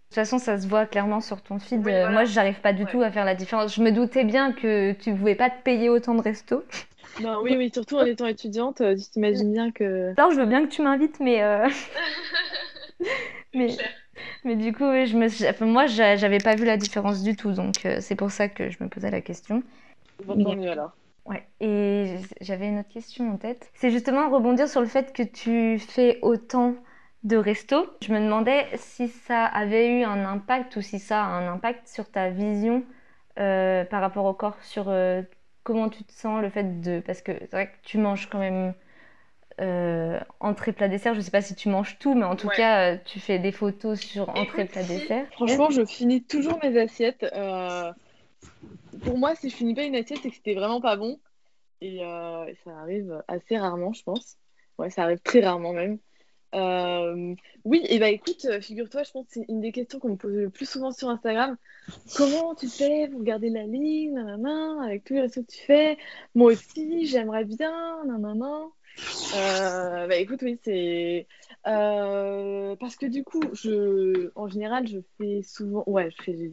toute 0.10 0.16
façon, 0.16 0.38
ça 0.38 0.58
se 0.60 0.68
voit 0.68 0.86
clairement 0.86 1.20
sur 1.20 1.42
ton 1.42 1.60
feed. 1.60 1.80
Oui, 1.86 1.92
Euh, 1.92 2.00
voilà. 2.02 2.12
Moi, 2.12 2.26
j'arrive 2.26 2.62
pas 2.62 2.74
du 2.74 2.84
Ouais. 2.84 2.92
tout 2.92 3.02
à 3.02 3.12
faire 3.12 3.26
la 3.26 3.36
différence. 3.36 3.76
Je 3.76 3.82
me 3.82 3.92
doutais 3.92 4.24
bien 4.24 4.54
que 4.54 4.94
tu 4.94 5.14
pouvais 5.14 5.36
pas 5.36 5.50
te 5.50 5.62
payer 5.64 5.90
autant 5.90 6.16
de 6.16 6.22
restos. 6.22 6.64
Non, 7.22 7.40
oui, 7.42 7.56
oui, 7.58 7.70
surtout 7.74 7.96
en 7.98 8.06
étant 8.06 8.26
étudiante, 8.26 8.82
euh, 8.82 8.94
tu 8.96 9.04
t'imagines 9.10 9.52
bien 9.54 9.72
que. 9.72 10.14
Alors, 10.18 10.32
je 10.32 10.38
veux 10.40 10.46
bien 10.46 10.66
que 10.66 10.72
tu 10.72 10.82
m'invites, 10.82 11.20
mais, 11.22 11.42
euh, 11.44 11.68
mais, 13.54 13.68
mais 14.44 14.56
du 14.56 14.74
coup, 14.74 14.84
je 14.84 15.16
me, 15.18 15.28
enfin, 15.50 15.66
moi, 15.66 15.86
j'a- 15.88 16.16
j'avais 16.18 16.40
pas 16.40 16.56
vu 16.56 16.66
la 16.66 16.78
différence 16.78 17.24
du 17.24 17.36
tout, 17.36 17.52
donc 17.54 17.76
c'est 18.00 18.16
pour 18.16 18.32
ça 18.32 18.48
que 18.50 18.70
je 18.70 18.78
me 18.84 18.90
posais 18.90 19.12
la 19.12 19.22
question. 19.22 19.64
Bon, 20.26 20.42
tant 20.44 20.56
mieux 20.56 20.72
alors. 20.72 20.92
Ouais. 21.26 21.44
Et 21.60 22.18
j'avais 22.42 22.68
une 22.68 22.80
autre 22.80 22.90
question 22.90 23.32
en 23.32 23.38
tête. 23.38 23.70
C'est 23.74 23.92
justement 23.92 24.30
rebondir 24.30 24.68
sur 24.68 24.82
le 24.82 24.88
fait 24.88 25.12
que 25.14 25.24
tu 25.24 25.80
fais 25.80 26.20
autant 26.22 26.76
de 27.26 27.38
restos. 27.38 27.88
Je 28.04 28.14
me 28.14 28.22
demandais 28.22 28.68
si 28.78 29.10
ça 29.10 29.46
avait 29.46 30.00
eu 30.02 30.04
un 30.06 30.26
impact 30.26 30.78
ou 30.78 30.82
si 30.82 31.00
ça 31.00 31.24
a 31.26 31.28
un 31.28 31.54
impact 31.54 31.88
sur 31.90 32.10
ta 32.12 32.30
vision 32.32 32.86
euh, 33.40 33.86
par 33.86 34.02
rapport 34.02 34.26
au 34.26 34.34
corps, 34.36 34.58
sur 34.64 34.90
euh, 34.90 35.24
comment 35.64 35.90
tu 35.90 36.04
te 36.06 36.14
sens, 36.14 36.42
le 36.42 36.50
fait 36.50 36.82
de... 36.82 37.02
Parce 37.02 37.22
que 37.22 37.34
c'est 37.42 37.52
vrai 37.52 37.68
que 37.68 37.78
tu 37.84 37.98
manges 38.00 38.30
quand 38.30 38.40
même 38.40 38.76
euh, 39.62 40.20
entrée, 40.40 40.74
plat, 40.74 40.88
dessert. 40.90 41.16
Je 41.16 41.22
sais 41.22 41.32
pas 41.32 41.42
si 41.42 41.56
tu 41.56 41.70
manges 41.70 42.00
tout, 42.00 42.16
mais 42.16 42.26
en 42.26 42.36
tout 42.38 42.50
Ouais. 42.50 42.52
cas, 42.52 42.98
tu 42.98 43.20
fais 43.20 43.40
des 43.40 43.52
photos 43.54 44.00
sur 44.02 44.30
entrée, 44.30 44.66
Écoute, 44.66 44.72
plat, 44.72 44.84
dessert. 44.84 45.28
Franchement, 45.32 45.70
je 45.72 45.86
finis 45.86 46.24
toujours 46.26 46.60
mes 46.64 46.78
assiettes. 46.80 47.24
euh, 47.24 47.92
Pour 49.04 49.18
moi, 49.18 49.36
si 49.36 49.50
je 49.50 49.56
finis 49.56 49.74
pas 49.74 49.84
une 49.84 49.96
assiette, 49.96 50.20
c'est 50.22 50.30
que 50.30 50.36
c'était 50.36 50.56
vraiment 50.56 50.82
pas 50.82 50.96
bon. 50.96 51.20
Et 51.82 52.04
euh, 52.06 52.54
ça 52.66 52.72
arrive 52.80 53.24
assez 53.28 53.58
rarement, 53.58 53.94
je 53.94 54.04
pense. 54.04 54.38
Ouais, 54.80 54.90
ça 54.92 55.04
arrive 55.04 55.20
très 55.22 55.42
rarement 55.46 55.74
même. 55.74 56.00
Euh, 56.56 57.36
Oui, 57.66 57.84
et 57.90 58.00
bah 58.00 58.10
écoute, 58.10 58.46
euh, 58.46 58.62
figure-toi, 58.62 59.04
je 59.04 59.12
pense 59.12 59.26
que 59.28 59.34
c'est 59.34 59.46
une 59.50 59.60
des 59.60 59.72
questions 59.72 60.00
qu'on 60.00 60.10
me 60.10 60.16
pose 60.16 60.36
le 60.36 60.50
plus 60.50 60.70
souvent 60.70 60.92
sur 60.92 61.10
Instagram. 61.10 61.58
Comment 62.16 62.56
tu 62.56 62.68
fais 62.68 63.08
pour 63.10 63.24
garder 63.24 63.50
la 63.50 63.64
ligne, 63.64 64.14
nanana, 64.14 64.84
avec 64.84 65.04
tous 65.04 65.14
les 65.14 65.22
restos 65.22 65.44
que 65.44 65.52
tu 65.52 65.66
fais? 65.66 65.98
Moi 66.34 66.54
aussi, 66.54 67.06
j'aimerais 67.08 67.44
bien, 67.46 68.06
nanana. 68.06 68.68
Euh, 69.36 70.08
bah 70.08 70.16
écoute, 70.16 70.42
oui, 70.44 70.58
c'est 70.64 71.28
euh, 71.68 72.76
parce 72.78 72.96
que 72.96 73.06
du 73.06 73.24
coup, 73.24 73.42
je, 73.54 74.32
en 74.36 74.48
général, 74.48 74.88
je 74.88 75.00
fais 75.18 75.42
souvent, 75.44 75.84
ouais, 75.88 76.10
je 76.18 76.24
fais, 76.24 76.52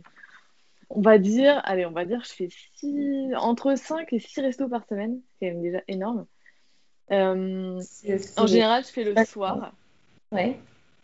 on 0.91 1.01
va 1.01 1.19
dire, 1.19 1.61
allez, 1.65 1.87
on 1.87 1.93
va 1.93 2.05
dire, 2.05 2.25
je 2.25 2.33
fais 2.33 2.49
six, 2.75 3.35
entre 3.37 3.77
5 3.77 4.13
et 4.13 4.19
6 4.19 4.41
restos 4.41 4.69
par 4.69 4.85
semaine, 4.89 5.21
c'est 5.39 5.47
quand 5.47 5.55
même 5.55 5.63
déjà 5.63 5.83
énorme. 5.87 6.27
En 8.37 8.47
général, 8.47 8.85
je 8.85 8.91
fais 8.91 9.05
le 9.05 9.25
soir. 9.25 9.73
Ouais. 10.33 10.59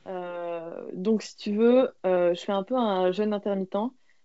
Euh, 0.06 0.88
donc, 0.94 1.22
si 1.22 1.36
tu 1.36 1.52
veux, 1.52 1.90
euh, 2.06 2.34
je 2.34 2.40
fais 2.40 2.52
un 2.52 2.62
peu 2.62 2.74
un 2.74 3.12
jeûne 3.12 3.32
intermittent. 3.32 3.76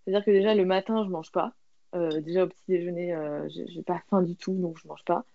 C'est-à-dire 0.03 0.25
que 0.25 0.31
déjà, 0.31 0.55
le 0.55 0.65
matin, 0.65 1.03
je 1.03 1.09
mange 1.09 1.31
pas. 1.31 1.53
Euh, 1.93 2.21
déjà, 2.21 2.45
au 2.45 2.47
petit 2.47 2.63
déjeuner, 2.67 3.15
j'ai 3.49 3.83
pas 3.83 4.01
faim 4.09 4.21
du 4.21 4.35
tout, 4.35 4.53
donc 4.53 4.77
je 4.81 4.87
mange 4.87 5.03
pas. 5.05 5.25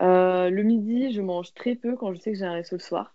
Le 0.00 0.62
midi, 0.62 1.12
je 1.12 1.20
mange 1.20 1.52
très 1.54 1.74
peu 1.74 1.96
quand 1.96 2.12
je 2.14 2.18
sais 2.18 2.32
que 2.32 2.38
j'ai 2.38 2.44
un 2.44 2.52
resto 2.52 2.76
le 2.76 2.80
soir. 2.80 3.14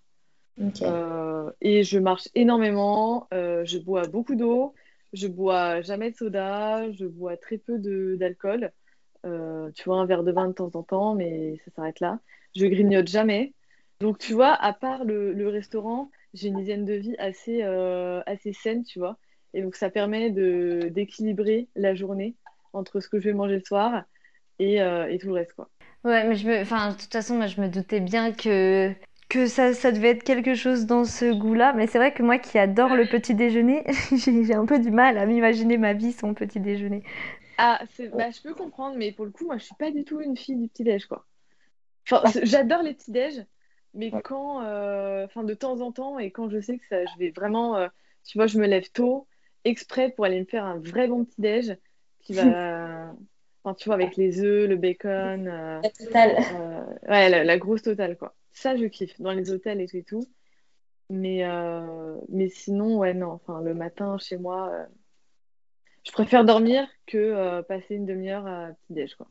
Et 1.62 1.83
je 1.83 1.99
marche 1.99 2.29
énormément. 2.36 3.27
Je 3.31 3.77
bois 3.79 4.07
beaucoup 4.07 4.36
d'eau. 4.36 4.73
Je 5.12 5.27
bois 5.27 5.81
jamais 5.81 6.12
de 6.12 6.15
soda. 6.15 6.91
Je 6.91 7.05
bois 7.05 7.36
très 7.38 7.57
peu 7.57 7.77
d'alcool. 8.17 8.71
Tu 9.23 9.83
vois, 9.86 9.97
un 9.97 10.05
verre 10.05 10.23
de 10.23 10.31
vin 10.31 10.47
de 10.47 10.53
temps 10.53 10.71
en 10.73 10.83
temps, 10.83 11.15
mais 11.15 11.57
ça 11.65 11.71
s'arrête 11.71 11.99
là. 11.99 12.19
Je 12.55 12.65
grignote 12.67 13.07
jamais. 13.07 13.53
Donc, 13.99 14.17
tu 14.19 14.34
vois, 14.34 14.53
à 14.53 14.73
part 14.73 15.06
le, 15.06 15.34
le 15.34 15.49
restaurant, 15.49 16.12
j'ai 16.34 16.49
une 16.49 16.60
hygiène 16.60 16.86
de 16.86 16.93
vie 16.93 17.15
assez, 17.19 17.63
euh, 17.63 18.21
assez 18.25 18.53
saine, 18.53 18.84
tu 18.84 18.99
vois. 18.99 19.17
Et 19.53 19.62
donc, 19.62 19.75
ça 19.75 19.89
permet 19.89 20.32
de, 20.32 20.89
d'équilibrer 20.91 21.69
la 21.75 21.95
journée 21.95 22.36
entre 22.73 22.99
ce 22.99 23.08
que 23.10 23.19
je 23.19 23.29
vais 23.29 23.34
manger 23.34 23.56
le 23.58 23.63
soir 23.65 24.03
et, 24.60 24.82
euh, 24.82 25.10
et 25.10 25.19
tout 25.19 25.27
le 25.27 25.34
reste, 25.34 25.53
quoi. 25.53 25.71
Ouais, 26.03 26.27
mais 26.27 26.36
je 26.36 26.47
me... 26.47 26.62
enfin, 26.62 26.89
de 26.91 26.97
toute 26.97 27.12
façon, 27.12 27.36
moi, 27.38 27.47
je 27.47 27.62
me 27.62 27.69
doutais 27.69 27.99
bien 28.01 28.34
que, 28.34 28.93
que 29.29 29.47
ça, 29.47 29.73
ça 29.73 29.91
devait 29.91 30.10
être 30.10 30.23
quelque 30.23 30.53
chose 30.53 30.86
dans 30.86 31.06
ce 31.06 31.32
goût-là. 31.34 31.73
Mais 31.73 31.88
c'est 31.88 31.97
vrai 31.97 32.13
que 32.13 32.23
moi 32.23 32.38
qui 32.39 32.58
adore 32.60 32.95
le 32.95 33.06
petit 33.08 33.36
déjeuner, 33.36 33.84
j'ai 34.12 34.43
j'ai 34.43 34.53
un 34.53 34.65
peu 34.65 34.79
du 34.79 34.91
mal 34.91 35.17
à 35.17 35.25
m'imaginer 35.25 35.77
ma 35.77 35.93
vie 35.93 36.12
sans 36.12 36.34
petit 36.34 36.60
déjeuner. 36.60 37.03
Ah, 37.58 37.82
c'est... 37.91 38.10
Bah, 38.10 38.32
je 38.32 38.41
peux 38.41 38.53
comprendre, 38.56 38.97
mais 38.97 39.12
pour 39.12 39.25
le 39.25 39.32
coup, 39.32 39.45
moi, 39.45 39.58
je 39.58 39.65
suis 39.65 39.75
pas 39.75 39.91
du 39.91 40.03
tout 40.06 40.19
une 40.21 40.38
fille 40.38 40.56
du 40.58 40.67
petit-déj, 40.69 41.06
quoi. 41.06 41.25
Enfin, 42.12 42.23
j'adore 42.43 42.84
les 42.84 42.93
petits-déj, 42.95 43.45
mais 43.93 44.12
quand, 44.23 44.63
euh, 44.63 45.25
enfin, 45.25 45.43
de 45.43 45.53
temps 45.53 45.82
en 45.82 45.91
temps, 45.91 46.19
et 46.19 46.32
quand 46.32 46.49
je 46.49 46.60
sais 46.60 46.77
que 46.77 46.86
ça, 46.88 47.06
je 47.06 47.17
vais 47.19 47.32
vraiment, 47.32 47.77
euh, 47.77 47.88
tu 48.23 48.38
vois, 48.38 48.47
je 48.47 48.58
me 48.60 48.67
lève 48.67 48.89
tôt, 48.91 49.27
exprès 49.65 50.10
pour 50.12 50.25
aller 50.25 50.39
me 50.39 50.45
faire 50.45 50.65
un 50.65 50.77
vrai 50.79 51.08
bon 51.08 51.25
petit-déj, 51.25 51.77
qui 52.21 52.34
va, 52.34 53.13
enfin, 53.63 53.75
tu 53.75 53.86
vois, 53.89 53.95
avec 53.95 54.15
les 54.15 54.41
œufs, 54.41 54.67
le 54.67 54.75
bacon, 54.77 55.47
euh, 55.47 55.82
Total. 55.97 56.38
euh, 56.56 56.86
ouais, 57.10 57.29
la, 57.29 57.43
la 57.43 57.58
grosse 57.58 57.84
totale, 57.84 58.17
quoi. 58.17 58.36
Ça, 58.51 58.75
je 58.75 58.86
kiffe, 58.86 59.19
dans 59.19 59.32
les 59.34 59.51
hôtels 59.51 59.82
et 59.82 59.88
tout 59.88 59.97
et 59.97 60.03
tout. 60.03 60.27
Mais, 61.10 61.45
euh, 61.45 62.17
mais 62.29 62.49
sinon, 62.49 62.97
ouais, 62.97 63.13
non, 63.13 63.32
enfin, 63.32 63.62
le 63.62 63.73
matin, 63.73 64.17
chez 64.17 64.38
moi, 64.38 64.69
euh, 64.71 64.86
je 66.06 66.12
préfère 66.12 66.45
dormir 66.45 66.88
que 67.06 67.17
euh, 67.17 67.62
passer 67.62 67.95
une 67.95 68.06
demi-heure 68.06 68.47
à 68.47 68.69
petit-déj, 68.73 69.15
quoi. 69.15 69.27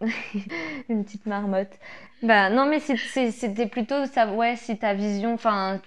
Une 0.88 1.04
petite 1.04 1.26
marmotte. 1.26 1.78
Bah 2.22 2.50
non, 2.50 2.66
mais 2.66 2.80
c'était 2.80 3.66
plutôt 3.68 4.06
ça, 4.06 4.32
ouais, 4.32 4.56
si 4.56 4.78
ta 4.78 4.94
vision, 4.94 5.34
enfin, 5.34 5.80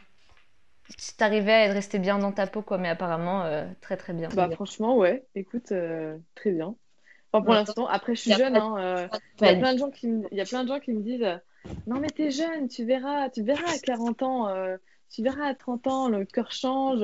si 1.00 1.16
t'arrivais 1.18 1.68
à 1.70 1.74
rester 1.74 2.00
bien 2.00 2.20
dans 2.20 2.32
ta 2.32 2.48
peau, 2.48 2.62
quoi, 2.62 2.78
mais 2.78 2.90
apparemment, 2.90 3.44
euh, 3.46 3.68
très 3.82 3.98
très 3.98 4.14
bien. 4.14 4.30
Bah, 4.32 4.50
franchement, 4.50 4.98
ouais, 4.98 5.26
écoute, 5.36 5.72
euh, 5.72 6.18
très 6.36 6.52
bien. 6.52 6.76
Enfin, 7.34 7.44
pour 7.44 7.54
Ouais. 7.54 7.56
l'instant, 7.56 7.88
après, 7.88 8.16
je 8.16 8.22
suis 8.22 8.34
jeune, 8.34 8.56
pas- 8.56 8.60
hein, 8.60 8.78
euh, 8.80 9.10
il 9.42 9.48
y 9.48 9.50
a 9.50 9.56
plein 9.56 9.74
de 9.74 9.80
gens 9.80 9.92
qui 9.92 10.08
me, 10.08 10.28
il 10.32 10.38
y 10.38 10.42
a 10.42 10.46
plein 10.48 10.64
de 10.64 10.70
gens 10.70 10.80
qui 10.80 10.94
me 10.94 11.02
disent 11.04 11.26
Non, 11.88 12.00
mais 12.00 12.12
t'es 12.12 12.32
jeune, 12.32 12.68
tu 12.70 12.86
verras, 12.86 13.30
tu 13.32 13.44
verras 13.44 13.72
à 13.74 13.80
40 13.80 14.24
ans, 14.24 14.50
euh, 14.50 14.78
tu 15.10 15.24
verras 15.24 15.48
à 15.48 15.56
30 15.56 15.88
ans, 15.88 16.10
le 16.10 16.26
cœur 16.26 16.52
change, 16.52 17.02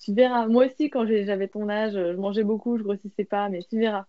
tu 0.00 0.14
verras. 0.14 0.46
Moi 0.48 0.66
aussi, 0.66 0.90
quand 0.90 1.06
j'avais 1.06 1.48
ton 1.48 1.68
âge, 1.68 1.92
je 1.94 2.16
mangeais 2.16 2.44
beaucoup, 2.44 2.78
je 2.78 2.82
grossissais 2.82 3.24
pas, 3.24 3.48
mais 3.48 3.60
tu 3.68 3.78
verras. 3.78 4.06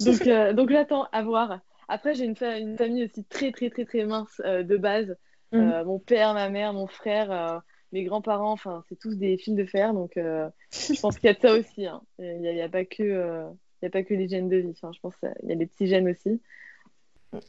Donc, 0.00 0.26
euh, 0.26 0.52
donc 0.52 0.70
j'attends 0.70 1.08
à 1.12 1.22
voir. 1.22 1.60
Après, 1.88 2.14
j'ai 2.14 2.24
une, 2.24 2.36
fa- 2.36 2.58
une 2.58 2.76
famille 2.76 3.04
aussi 3.04 3.24
très, 3.24 3.52
très, 3.52 3.70
très, 3.70 3.84
très 3.84 4.04
mince 4.04 4.40
euh, 4.44 4.62
de 4.62 4.76
base. 4.76 5.16
Mhm. 5.52 5.60
Euh, 5.60 5.84
mon 5.84 5.98
père, 5.98 6.34
ma 6.34 6.48
mère, 6.48 6.72
mon 6.72 6.86
frère, 6.86 7.30
euh, 7.30 7.58
mes 7.92 8.04
grands-parents, 8.04 8.52
enfin, 8.52 8.82
c'est 8.88 8.98
tous 8.98 9.16
des 9.16 9.38
fils 9.38 9.54
de 9.54 9.64
fer. 9.64 9.94
Donc, 9.94 10.16
euh, 10.16 10.48
je 10.72 11.00
pense 11.00 11.16
qu'il 11.18 11.28
y 11.28 11.30
a 11.30 11.34
de 11.34 11.40
ça 11.40 11.52
aussi. 11.54 11.86
hein. 11.86 12.02
Il 12.18 12.40
n'y 12.40 12.48
a, 12.48 12.52
y 12.52 12.62
a 12.62 12.68
pas 12.68 12.84
que, 12.84 13.02
euh, 13.02 13.48
il 13.82 13.86
y 13.86 13.88
a 13.88 13.90
pas 13.90 14.02
que 14.02 14.14
les 14.14 14.28
gènes 14.28 14.48
de 14.48 14.56
vie. 14.56 14.70
Enfin, 14.72 14.90
je 14.92 15.00
pense 15.00 15.14
qu'il 15.16 15.30
y 15.48 15.52
a 15.52 15.56
des 15.56 15.66
petits 15.66 15.86
gènes 15.86 16.08
aussi. 16.08 16.40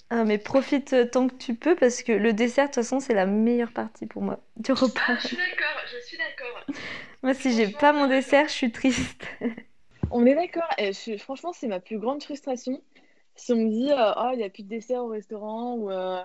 Ah, 0.10 0.24
mais 0.24 0.38
profite 0.38 0.96
tant 1.12 1.28
que 1.28 1.36
tu 1.36 1.56
peux 1.56 1.76
parce 1.76 2.02
que 2.04 2.12
le 2.12 2.34
dessert, 2.34 2.66
de 2.66 2.70
toute 2.70 2.76
façon, 2.76 3.00
c'est 3.00 3.14
la 3.14 3.26
meilleure 3.26 3.72
partie 3.72 4.06
pour 4.06 4.22
moi 4.22 4.40
du 4.58 4.72
repas. 4.72 5.18
suis 5.20 5.38
d'accord, 5.38 5.82
je 5.94 6.06
suis 6.06 6.18
d'accord. 6.18 6.66
Moi, 7.24 7.34
si 7.34 7.54
j'ai 7.54 7.68
pas 7.68 7.94
mon 7.94 8.08
dessert, 8.08 8.48
je 8.48 8.54
suis 8.54 8.72
triste. 8.72 9.24
On 10.12 10.26
est 10.26 10.36
d'accord. 10.36 10.70
Je 10.78 11.17
franchement, 11.17 11.54
c'est 11.54 11.67
ma 11.67 11.80
plus 11.80 12.00
grande 12.00 12.24
frustration. 12.24 12.82
Si 13.36 13.54
on 13.54 13.58
me 13.58 13.70
dit, 13.70 13.91
euh, 13.91 14.13
oh, 14.17 14.30
il 14.34 14.38
n'y 14.38 14.43
a 14.43 14.50
plus 14.50 14.63
de 14.63 14.70
dessert 14.70 15.04
au 15.04 15.10
restaurant 15.10 15.76
ou, 15.76 15.91
euh, 15.91 16.24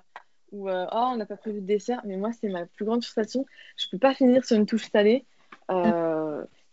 ou 0.51 0.68
euh, 0.68 0.87
oh, 0.90 1.11
on 1.12 1.16
n'a 1.16 1.27
pas 1.27 1.37
prévu 1.37 1.61
de 1.61 1.66
dessert. 1.66 2.01
Mais 2.05 2.16
moi, 2.16 2.31
c'est 2.33 2.49
ma 2.49 2.66
plus 2.66 2.85
grande 2.85 3.03
frustration. 3.03 3.45
Je 3.77 3.87
peux 3.90 3.99
pas 3.99 4.14
finir 4.14 4.45
sur 4.45 4.57
une 4.57 4.66
touche 4.66 4.90
salée. 4.90 5.25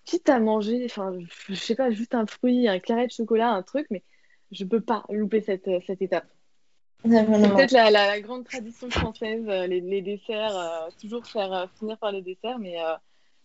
quitte 0.05 0.29
à 0.29 0.39
manger, 0.39 0.85
enfin, 0.85 1.13
je 1.47 1.53
sais 1.53 1.75
pas, 1.75 1.91
juste 1.91 2.15
un 2.15 2.25
fruit, 2.25 2.67
un 2.67 2.79
carré 2.79 3.05
de 3.05 3.11
chocolat, 3.11 3.49
un 3.49 3.61
truc, 3.61 3.85
mais 3.91 4.01
je 4.51 4.63
peux 4.63 4.81
pas 4.81 5.03
louper 5.09 5.41
cette, 5.41 5.69
cette 5.85 6.01
étape. 6.01 6.25
C'est 7.03 7.25
peut-être 7.25 7.71
la, 7.71 7.91
la, 7.91 8.19
grande 8.19 8.43
tradition 8.43 8.89
française, 8.89 9.45
les, 9.45 9.81
les 9.81 10.01
desserts, 10.01 10.89
toujours 10.99 11.25
faire 11.27 11.69
finir 11.77 11.97
par 11.99 12.11
les 12.11 12.23
desserts, 12.23 12.57
mais 12.57 12.77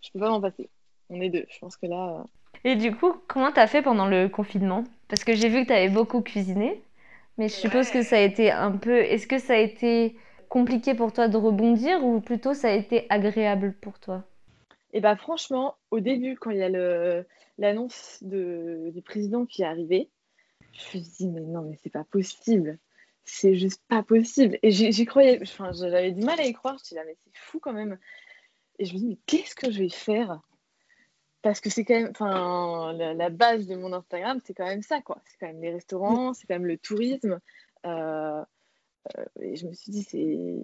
je 0.00 0.10
peux 0.10 0.20
pas 0.20 0.30
m'en 0.30 0.40
passer. 0.40 0.70
On 1.10 1.20
est 1.20 1.28
deux, 1.28 1.44
je 1.50 1.58
pense 1.58 1.76
que 1.76 1.86
là. 1.86 2.24
Et 2.64 2.76
du 2.76 2.94
coup, 2.94 3.14
comment 3.28 3.52
t'as 3.52 3.66
fait 3.66 3.82
pendant 3.82 4.06
le 4.06 4.28
confinement? 4.28 4.84
Parce 5.08 5.22
que 5.22 5.34
j'ai 5.34 5.48
vu 5.48 5.62
que 5.62 5.68
t'avais 5.68 5.90
beaucoup 5.90 6.22
cuisiné, 6.22 6.82
mais 7.36 7.48
je 7.48 7.54
suppose 7.54 7.90
que 7.90 8.02
ça 8.02 8.16
a 8.16 8.20
été 8.20 8.50
un 8.50 8.72
peu. 8.72 9.00
Est-ce 9.00 9.26
que 9.26 9.38
ça 9.38 9.52
a 9.52 9.58
été 9.58 10.16
compliqué 10.48 10.94
pour 10.94 11.12
toi 11.12 11.28
de 11.28 11.36
rebondir 11.36 12.02
ou 12.02 12.20
plutôt 12.20 12.54
ça 12.54 12.68
a 12.68 12.72
été 12.72 13.06
agréable 13.10 13.74
pour 13.80 13.98
toi? 13.98 14.24
Et 14.92 14.98
eh 14.98 15.00
bah 15.00 15.16
franchement, 15.16 15.74
au 15.90 16.00
début, 16.00 16.36
quand 16.36 16.50
il 16.50 16.58
y 16.58 16.62
a 16.62 17.24
l'annonce 17.58 18.18
du 18.22 19.02
président 19.04 19.44
qui 19.44 19.62
est 19.62 19.66
arrivé, 19.66 20.08
je 20.72 20.78
me 20.78 20.84
suis 20.84 21.00
dit 21.00 21.28
mais 21.28 21.40
non 21.40 21.62
mais 21.62 21.76
c'est 21.82 21.90
pas 21.90 22.04
possible, 22.04 22.78
c'est 23.24 23.56
juste 23.56 23.82
pas 23.88 24.02
possible. 24.02 24.58
Et 24.62 24.70
j'y 24.70 25.04
croyais, 25.04 25.40
enfin 25.42 25.72
j'avais 25.72 26.12
du 26.12 26.24
mal 26.24 26.38
à 26.40 26.44
y 26.44 26.52
croire. 26.52 26.74
Je 26.74 26.82
me 26.82 26.84
suis 26.84 26.96
dit 26.96 27.02
mais 27.04 27.16
c'est 27.24 27.36
fou 27.36 27.58
quand 27.58 27.72
même. 27.72 27.98
Et 28.78 28.84
je 28.84 28.94
me 28.94 28.98
dis 28.98 29.06
mais 29.06 29.18
qu'est-ce 29.26 29.54
que 29.54 29.70
je 29.70 29.80
vais 29.80 29.88
faire? 29.88 30.40
Parce 31.44 31.60
que 31.60 31.68
c'est 31.68 31.84
quand 31.84 31.94
même, 31.94 32.08
enfin, 32.10 32.94
la, 32.94 33.28
base 33.28 33.66
de 33.66 33.76
mon 33.76 33.92
Instagram, 33.92 34.40
c'est 34.46 34.54
quand 34.54 34.64
même 34.64 34.82
ça, 34.82 35.02
quoi. 35.02 35.20
C'est 35.26 35.36
quand 35.38 35.46
même 35.46 35.60
les 35.60 35.72
restaurants, 35.72 36.32
c'est 36.32 36.46
quand 36.46 36.54
même 36.54 36.64
le 36.64 36.78
tourisme. 36.78 37.38
Euh, 37.84 38.42
euh, 39.18 39.24
et 39.42 39.54
je 39.54 39.66
me 39.66 39.74
suis 39.74 39.92
dit, 39.92 40.04
c'est, 40.04 40.56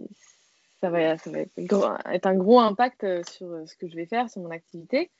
ça 0.81 0.89
va, 0.89 1.03
être, 1.03 2.27
un 2.27 2.35
gros 2.35 2.61
impact 2.61 3.05
euh, 3.05 3.23
sur 3.31 3.69
ce 3.69 3.77
que 3.77 3.89
je 3.89 3.95
vais 3.95 4.07
faire, 4.07 4.31
sur 4.31 4.41
mon 4.41 4.51
activité. 4.51 5.11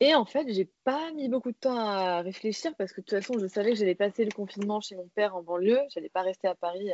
Et 0.00 0.14
en 0.14 0.24
fait, 0.24 0.50
j'ai 0.50 0.70
pas 0.84 1.12
mis 1.12 1.28
beaucoup 1.28 1.52
de 1.52 1.58
temps 1.58 1.76
à 1.76 2.22
réfléchir 2.22 2.74
parce 2.78 2.92
que 2.94 3.02
de 3.02 3.04
toute 3.04 3.20
façon, 3.20 3.38
je 3.38 3.46
savais 3.48 3.72
que 3.72 3.76
j'allais 3.76 3.94
passer 3.94 4.24
le 4.24 4.32
confinement 4.32 4.80
chez 4.80 4.96
mon 4.96 5.08
père 5.08 5.36
en 5.36 5.42
banlieue. 5.42 5.80
J'allais 5.90 6.08
pas 6.08 6.22
rester 6.22 6.48
à 6.48 6.54
Paris 6.54 6.88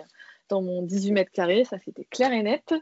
dans 0.49 0.63
mon 0.63 0.83
18 0.83 1.13
mètres 1.13 1.31
carrés, 1.31 1.63
ça 1.65 1.79
c'était 1.79 2.07
clair 2.07 2.33
et 2.33 2.43
net. 2.43 2.75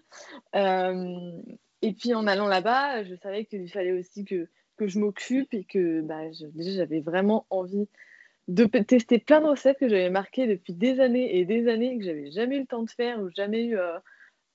et 1.82 1.92
puis 1.92 2.14
en 2.14 2.26
allant 2.26 2.48
là-bas, 2.48 3.04
je 3.04 3.14
savais 3.16 3.44
qu'il 3.44 3.70
fallait 3.70 3.92
aussi 3.92 4.24
que 4.24 4.48
que 4.76 4.86
je 4.86 4.98
m'occupe 4.98 5.52
et 5.54 5.64
que 5.64 6.00
bah, 6.00 6.22
déjà 6.54 6.70
j'avais 6.70 7.00
vraiment 7.00 7.46
envie 7.50 7.88
de 8.48 8.64
tester 8.64 9.18
plein 9.18 9.40
de 9.40 9.46
recettes 9.46 9.78
que 9.78 9.88
j'avais 9.88 10.10
marquées 10.10 10.46
depuis 10.46 10.72
des 10.72 11.00
années 11.00 11.38
et 11.38 11.44
des 11.44 11.68
années 11.68 11.94
et 11.94 11.98
que 11.98 12.04
j'avais 12.04 12.30
jamais 12.30 12.56
eu 12.56 12.60
le 12.60 12.66
temps 12.66 12.82
de 12.82 12.90
faire 12.90 13.20
ou 13.20 13.28
jamais 13.30 13.64
eu 13.64 13.78
euh, 13.78 13.98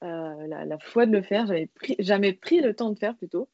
euh, 0.03 0.47
la, 0.47 0.79
foi 0.79 1.05
de 1.05 1.11
le 1.11 1.21
faire, 1.21 1.45
j'avais 1.45 1.69
jamais 1.99 2.33
pris 2.33 2.61
le 2.61 2.73
temps 2.73 2.91
de 2.91 2.97
faire 2.97 3.15
plutôt. 3.17 3.49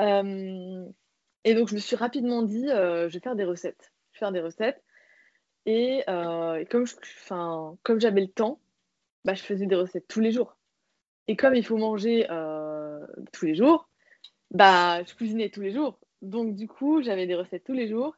Euh, 0.00 0.84
et 1.44 1.54
donc 1.54 1.68
je 1.68 1.74
me 1.74 1.80
suis 1.80 1.96
rapidement 1.96 2.42
dit, 2.42 2.66
je 2.68 3.06
vais 3.06 3.20
faire 3.20 3.36
des 3.36 3.44
recettes. 3.44 3.92
Je 4.12 4.18
faire 4.18 4.32
des 4.32 4.40
recettes. 4.40 4.82
Et, 5.64 6.02
comme, 6.06 6.84
comme 7.82 8.00
j'avais 8.00 8.20
le 8.20 8.28
temps, 8.28 8.60
bah, 9.24 9.34
je 9.34 9.42
faisais 9.42 9.66
des 9.66 9.74
recettes 9.74 10.06
tous 10.08 10.20
les 10.20 10.32
jours. 10.32 10.58
Et 11.26 11.36
comme 11.36 11.54
il 11.54 11.64
faut 11.64 11.76
manger 11.76 12.26
tous 13.32 13.46
les 13.46 13.54
jours, 13.54 13.87
bah, 14.50 15.02
je 15.04 15.14
cuisinais 15.14 15.50
tous 15.50 15.60
les 15.60 15.72
jours. 15.72 15.98
Donc, 16.22 16.54
du 16.54 16.68
coup, 16.68 17.02
j'avais 17.02 17.26
des 17.26 17.34
recettes 17.34 17.64
tous 17.64 17.72
les 17.72 17.88
jours. 17.88 18.16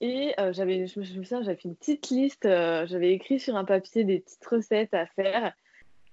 Et 0.00 0.32
euh, 0.40 0.52
j'avais, 0.52 0.86
je 0.86 0.98
me 0.98 1.04
souviens, 1.04 1.42
j'avais 1.42 1.56
fait 1.56 1.68
une 1.68 1.76
petite 1.76 2.08
liste. 2.10 2.46
Euh, 2.46 2.86
j'avais 2.86 3.12
écrit 3.12 3.38
sur 3.38 3.56
un 3.56 3.64
papier 3.64 4.04
des 4.04 4.20
petites 4.20 4.46
recettes 4.46 4.94
à 4.94 5.06
faire. 5.06 5.52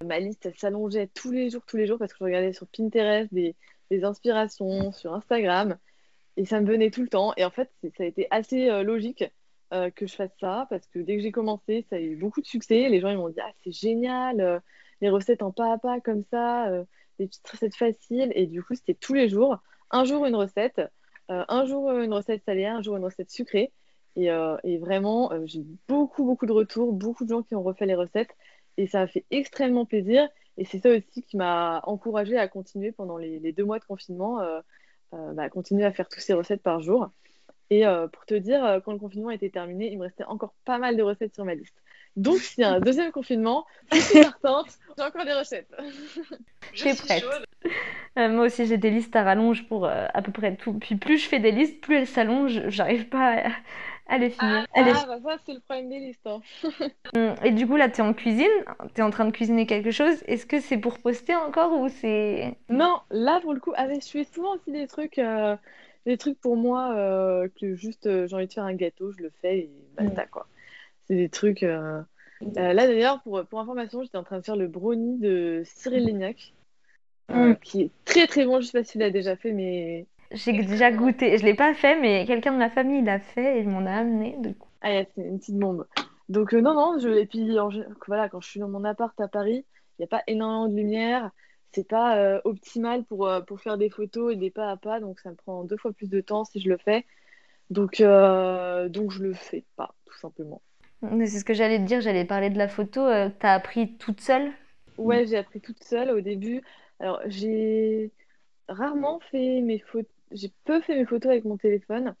Ma 0.04 0.18
liste, 0.20 0.50
s'allongeait 0.56 1.08
tous 1.08 1.32
les 1.32 1.50
jours, 1.50 1.62
tous 1.66 1.76
les 1.76 1.86
jours, 1.86 1.98
parce 1.98 2.12
que 2.12 2.18
je 2.20 2.24
regardais 2.24 2.52
sur 2.52 2.66
Pinterest 2.66 3.32
des, 3.32 3.56
des 3.90 4.04
inspirations, 4.04 4.92
sur 4.92 5.14
Instagram. 5.14 5.78
Et 6.36 6.44
ça 6.44 6.60
me 6.60 6.66
venait 6.66 6.90
tout 6.90 7.02
le 7.02 7.08
temps. 7.08 7.32
Et 7.36 7.44
en 7.44 7.50
fait, 7.50 7.70
ça 7.96 8.04
a 8.04 8.06
été 8.06 8.26
assez 8.30 8.68
euh, 8.68 8.82
logique 8.82 9.24
que 9.96 10.06
je 10.06 10.14
fasse 10.14 10.30
ça, 10.40 10.66
parce 10.70 10.86
que 10.86 10.98
dès 10.98 11.16
que 11.16 11.22
j'ai 11.22 11.30
commencé, 11.30 11.84
ça 11.90 11.96
a 11.96 12.00
eu 12.00 12.16
beaucoup 12.16 12.40
de 12.40 12.46
succès. 12.46 12.88
Les 12.88 13.00
gens, 13.00 13.10
ils 13.10 13.18
m'ont 13.18 13.28
dit, 13.28 13.38
ah, 13.38 13.52
c'est 13.62 13.70
génial, 13.70 14.62
les 15.02 15.10
recettes 15.10 15.42
en 15.42 15.52
pas 15.52 15.74
à 15.74 15.76
pas 15.76 16.00
comme 16.00 16.24
ça 16.30 16.72
des 17.18 17.26
petites 17.26 17.48
recettes 17.48 17.76
faciles. 17.76 18.32
Et 18.34 18.46
du 18.46 18.62
coup, 18.62 18.74
c'était 18.74 18.94
tous 18.94 19.14
les 19.14 19.28
jours. 19.28 19.58
Un 19.90 20.04
jour, 20.04 20.26
une 20.26 20.36
recette. 20.36 20.80
Euh, 21.30 21.44
un 21.48 21.66
jour, 21.66 21.90
une 21.90 22.12
recette 22.12 22.42
salée, 22.44 22.64
un 22.66 22.82
jour, 22.82 22.96
une 22.96 23.04
recette 23.04 23.30
sucrée. 23.30 23.72
Et, 24.16 24.30
euh, 24.30 24.56
vraiment, 24.80 25.32
euh, 25.32 25.42
j'ai 25.46 25.64
beaucoup, 25.86 26.24
beaucoup 26.24 26.46
de 26.46 26.52
retours, 26.52 26.92
beaucoup 26.92 27.24
de 27.24 27.30
gens 27.30 27.42
qui 27.42 27.54
ont 27.54 27.62
refait 27.62 27.86
les 27.86 27.94
recettes. 27.94 28.34
Et 28.76 28.86
ça 28.86 29.02
a 29.02 29.06
fait 29.06 29.24
extrêmement 29.30 29.84
plaisir. 29.84 30.28
Et 30.56 30.64
c'est 30.64 30.78
ça 30.80 30.90
aussi 30.90 31.22
qui 31.22 31.36
m'a 31.36 31.80
encouragée 31.84 32.38
à 32.38 32.48
continuer 32.48 32.92
pendant 32.92 33.16
les, 33.16 33.52
deux 33.52 33.64
mois 33.64 33.78
de 33.78 33.84
confinement, 33.84 34.38
bah, 35.12 35.42
à 35.42 35.48
continuer 35.50 35.84
à 35.84 35.92
faire 35.92 36.08
toutes 36.08 36.22
ces 36.22 36.32
recettes 36.32 36.62
par 36.62 36.80
jour. 36.80 37.10
Et 37.70 37.84
pour 38.12 38.24
te 38.26 38.34
dire, 38.34 38.80
quand 38.84 38.92
le 38.92 38.98
confinement 38.98 39.30
était 39.30 39.50
terminé, 39.50 39.90
il 39.92 39.98
me 39.98 40.04
restait 40.04 40.24
encore 40.24 40.54
pas 40.64 40.78
mal 40.78 40.96
de 40.96 41.02
recettes 41.02 41.34
sur 41.34 41.44
ma 41.44 41.54
liste. 41.54 41.80
Donc, 42.18 42.38
s'il 42.38 42.62
y 42.62 42.64
a 42.64 42.72
un 42.72 42.80
deuxième 42.80 43.12
confinement, 43.12 43.64
je 43.92 43.98
suis 43.98 44.22
partante, 44.22 44.66
j'ai 44.96 45.04
encore 45.04 45.24
des 45.24 45.34
recettes. 45.34 45.70
je 46.74 46.88
suis 46.88 46.94
prête. 46.94 47.24
Euh, 48.18 48.28
moi 48.28 48.46
aussi, 48.46 48.66
j'ai 48.66 48.76
des 48.76 48.90
listes 48.90 49.14
à 49.14 49.22
rallonge 49.22 49.68
pour 49.68 49.86
euh, 49.86 50.06
à 50.12 50.20
peu 50.20 50.32
près 50.32 50.56
tout. 50.56 50.74
Puis 50.74 50.96
plus 50.96 51.18
je 51.18 51.28
fais 51.28 51.38
des 51.38 51.52
listes, 51.52 51.80
plus 51.80 51.96
elles 51.96 52.06
s'allongent. 52.08 52.68
J'arrive 52.68 53.08
pas 53.08 53.44
à, 54.08 54.18
les 54.18 54.30
finir. 54.30 54.66
Ah, 54.74 54.82
ah 54.82 55.06
bah 55.06 55.18
ça, 55.24 55.36
c'est 55.46 55.54
le 55.54 55.60
problème 55.60 55.88
des 55.88 56.00
listes. 56.00 56.26
Hein. 56.26 56.40
Hum, 57.14 57.36
et 57.44 57.52
du 57.52 57.66
coup, 57.66 57.76
là, 57.76 57.88
tu 57.88 58.00
es 58.00 58.04
en 58.04 58.12
cuisine, 58.12 58.46
tu 58.94 59.00
es 59.00 59.04
en 59.04 59.10
train 59.10 59.24
de 59.24 59.30
cuisiner 59.30 59.66
quelque 59.66 59.92
chose. 59.92 60.22
Est-ce 60.26 60.44
que 60.44 60.60
c'est 60.60 60.76
pour 60.76 60.98
poster 60.98 61.36
encore 61.36 61.72
ou 61.78 61.88
c'est. 61.88 62.58
Non, 62.68 63.00
là, 63.10 63.40
pour 63.40 63.54
le 63.54 63.60
coup, 63.60 63.72
avec, 63.76 64.04
je 64.04 64.10
fais 64.10 64.24
souvent 64.24 64.56
aussi 64.56 64.72
des 64.72 64.88
trucs. 64.88 65.18
Euh, 65.18 65.56
des 66.06 66.16
trucs 66.16 66.40
pour 66.40 66.56
moi 66.56 66.94
que 67.60 67.74
juste 67.74 68.08
j'ai 68.26 68.34
envie 68.34 68.46
de 68.46 68.52
faire 68.52 68.64
un 68.64 68.74
gâteau, 68.74 69.12
je 69.12 69.22
le 69.22 69.30
fais 69.42 69.58
et 69.58 69.70
basta 69.96 70.24
quoi. 70.26 70.46
C'est 71.08 71.16
des 71.16 71.28
trucs. 71.28 71.62
Euh, 71.62 72.00
euh, 72.42 72.72
là 72.72 72.86
d'ailleurs, 72.86 73.22
pour, 73.22 73.44
pour 73.46 73.60
information, 73.60 74.02
j'étais 74.02 74.18
en 74.18 74.24
train 74.24 74.38
de 74.38 74.44
faire 74.44 74.56
le 74.56 74.68
brownie 74.68 75.18
de 75.18 75.62
Cyril 75.64 76.04
Lignac, 76.04 76.54
euh, 77.30 77.50
mm. 77.50 77.56
qui 77.56 77.82
est 77.82 77.90
très 78.04 78.26
très 78.26 78.44
bon. 78.44 78.60
Je 78.60 78.66
sais 78.66 78.78
pas 78.78 78.84
si 78.84 78.92
tu 78.92 78.98
l'as 78.98 79.10
déjà 79.10 79.36
fait, 79.36 79.52
mais. 79.52 80.06
J'ai 80.30 80.52
déjà 80.52 80.92
goûté. 80.92 81.38
Je 81.38 81.44
l'ai 81.44 81.54
pas 81.54 81.72
fait, 81.74 81.98
mais 81.98 82.26
quelqu'un 82.26 82.52
de 82.52 82.58
ma 82.58 82.68
famille 82.68 83.02
l'a 83.02 83.18
fait 83.18 83.58
et 83.58 83.60
il 83.62 83.68
m'en 83.68 83.86
a 83.86 83.92
amené. 83.92 84.36
Coup. 84.58 84.68
Ah, 84.82 85.02
c'est 85.14 85.22
une 85.22 85.38
petite 85.38 85.58
bombe. 85.58 85.86
Donc, 86.28 86.52
non, 86.52 86.74
non, 86.74 86.98
je... 86.98 87.08
et 87.08 87.24
puis 87.24 87.56
voilà, 88.06 88.28
quand 88.28 88.42
je 88.42 88.50
suis 88.50 88.60
dans 88.60 88.68
mon 88.68 88.84
appart 88.84 89.18
à 89.18 89.28
Paris, 89.28 89.64
il 89.98 90.02
n'y 90.02 90.04
a 90.04 90.08
pas 90.08 90.22
énormément 90.26 90.68
de 90.68 90.76
lumière. 90.76 91.30
C'est 91.72 91.88
pas 91.88 92.40
optimal 92.44 93.04
pour, 93.04 93.30
pour 93.46 93.60
faire 93.60 93.78
des 93.78 93.88
photos 93.88 94.34
et 94.34 94.36
des 94.36 94.50
pas 94.50 94.70
à 94.70 94.76
pas, 94.76 95.00
donc 95.00 95.18
ça 95.20 95.30
me 95.30 95.34
prend 95.34 95.64
deux 95.64 95.78
fois 95.78 95.92
plus 95.92 96.10
de 96.10 96.20
temps 96.20 96.44
si 96.44 96.60
je 96.60 96.68
le 96.68 96.76
fais. 96.76 97.06
Donc, 97.70 98.02
donc 98.02 99.10
je 99.10 99.22
le 99.22 99.32
fais 99.32 99.64
pas, 99.76 99.94
tout 100.04 100.18
simplement. 100.18 100.60
C'est 101.02 101.38
ce 101.38 101.44
que 101.44 101.54
j'allais 101.54 101.78
te 101.78 101.84
dire, 101.84 102.00
j'allais 102.00 102.24
parler 102.24 102.50
de 102.50 102.58
la 102.58 102.68
photo. 102.68 103.00
Euh, 103.00 103.30
t'as 103.38 103.54
appris 103.54 103.96
toute 103.98 104.20
seule? 104.20 104.52
Ouais, 104.96 105.26
j'ai 105.26 105.36
appris 105.36 105.60
toute 105.60 105.82
seule 105.84 106.10
au 106.10 106.20
début. 106.20 106.62
Alors, 106.98 107.20
j'ai 107.26 108.10
rarement 108.68 109.20
fait 109.30 109.60
mes 109.60 109.78
photos. 109.78 110.10
J'ai 110.32 110.52
peu 110.64 110.80
fait 110.80 110.96
mes 110.96 111.06
photos 111.06 111.30
avec 111.30 111.44
mon 111.44 111.56
téléphone. 111.56 112.14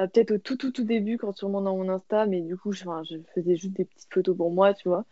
Euh, 0.00 0.06
peut-être 0.06 0.32
au 0.32 0.38
tout, 0.38 0.56
tout, 0.56 0.72
tout 0.72 0.84
début, 0.84 1.18
quand 1.18 1.34
tu 1.34 1.44
remontes 1.44 1.64
dans 1.64 1.76
mon 1.76 1.88
Insta, 1.90 2.26
mais 2.26 2.40
du 2.40 2.56
coup, 2.56 2.72
je, 2.72 2.84
je 2.84 3.18
faisais 3.34 3.56
juste 3.56 3.74
des 3.74 3.84
petites 3.84 4.12
photos 4.12 4.36
pour 4.36 4.50
moi, 4.50 4.72
tu 4.72 4.88
vois, 4.88 5.04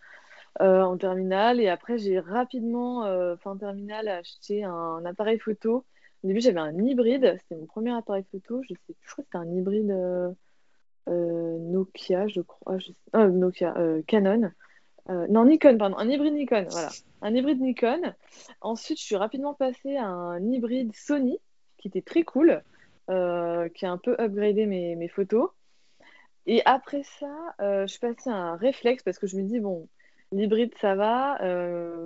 euh, 0.63 0.83
en 0.83 0.97
terminale. 0.97 1.61
Et 1.61 1.69
après, 1.69 1.99
j'ai 1.99 2.19
rapidement, 2.19 3.05
fin 3.39 3.57
terminale, 3.59 4.09
acheté 4.09 4.65
un, 4.65 5.05
appareil 5.05 5.39
photo. 5.39 5.85
Au 6.25 6.27
début, 6.27 6.41
j'avais 6.41 6.61
un 6.61 6.77
hybride. 6.79 7.37
C'était 7.41 7.61
mon 7.61 7.67
premier 7.67 7.93
appareil 7.93 8.25
photo. 8.33 8.63
Je, 8.63 8.75
sais, 8.75 8.95
je 9.03 9.13
crois 9.13 9.25
que 9.25 9.29
c'était 9.29 9.39
un 9.39 9.53
hybride. 9.55 9.95
Euh, 11.09 11.59
Nokia, 11.59 12.29
je 12.29 12.41
crois. 12.41 12.79
Ah, 13.13 13.27
Nokia, 13.27 13.75
euh, 13.77 14.03
Canon. 14.07 14.51
Euh, 15.09 15.27
non, 15.29 15.45
Nikon, 15.45 15.77
pardon, 15.79 15.97
un 15.97 16.09
hybride 16.09 16.35
Nikon, 16.35 16.67
voilà. 16.71 16.91
Un 17.23 17.35
hybride 17.35 17.61
Nikon. 17.61 18.15
Ensuite, 18.61 18.99
je 18.99 19.05
suis 19.05 19.17
rapidement 19.17 19.55
passée 19.55 19.97
à 19.97 20.07
un 20.07 20.41
hybride 20.41 20.95
Sony, 20.95 21.39
qui 21.79 21.89
était 21.89 22.03
très 22.03 22.23
cool, 22.23 22.63
qui 23.09 23.13
a 23.87 23.91
un 23.91 23.99
peu 23.99 24.15
upgradé 24.21 24.67
mes, 24.67 24.95
mes 24.95 25.09
photos. 25.09 25.51
Et 26.47 26.63
après 26.65 27.03
ça, 27.03 27.55
je 27.59 27.87
suis 27.87 27.99
passée 27.99 28.31
à 28.31 28.35
un 28.35 28.57
réflexe 28.57 29.03
parce 29.03 29.19
que 29.19 29.27
je 29.27 29.37
me 29.37 29.43
dis, 29.43 29.59
bon, 29.59 29.89
l'hybride 30.31 30.75
ça 30.81 30.95
va, 30.95 31.39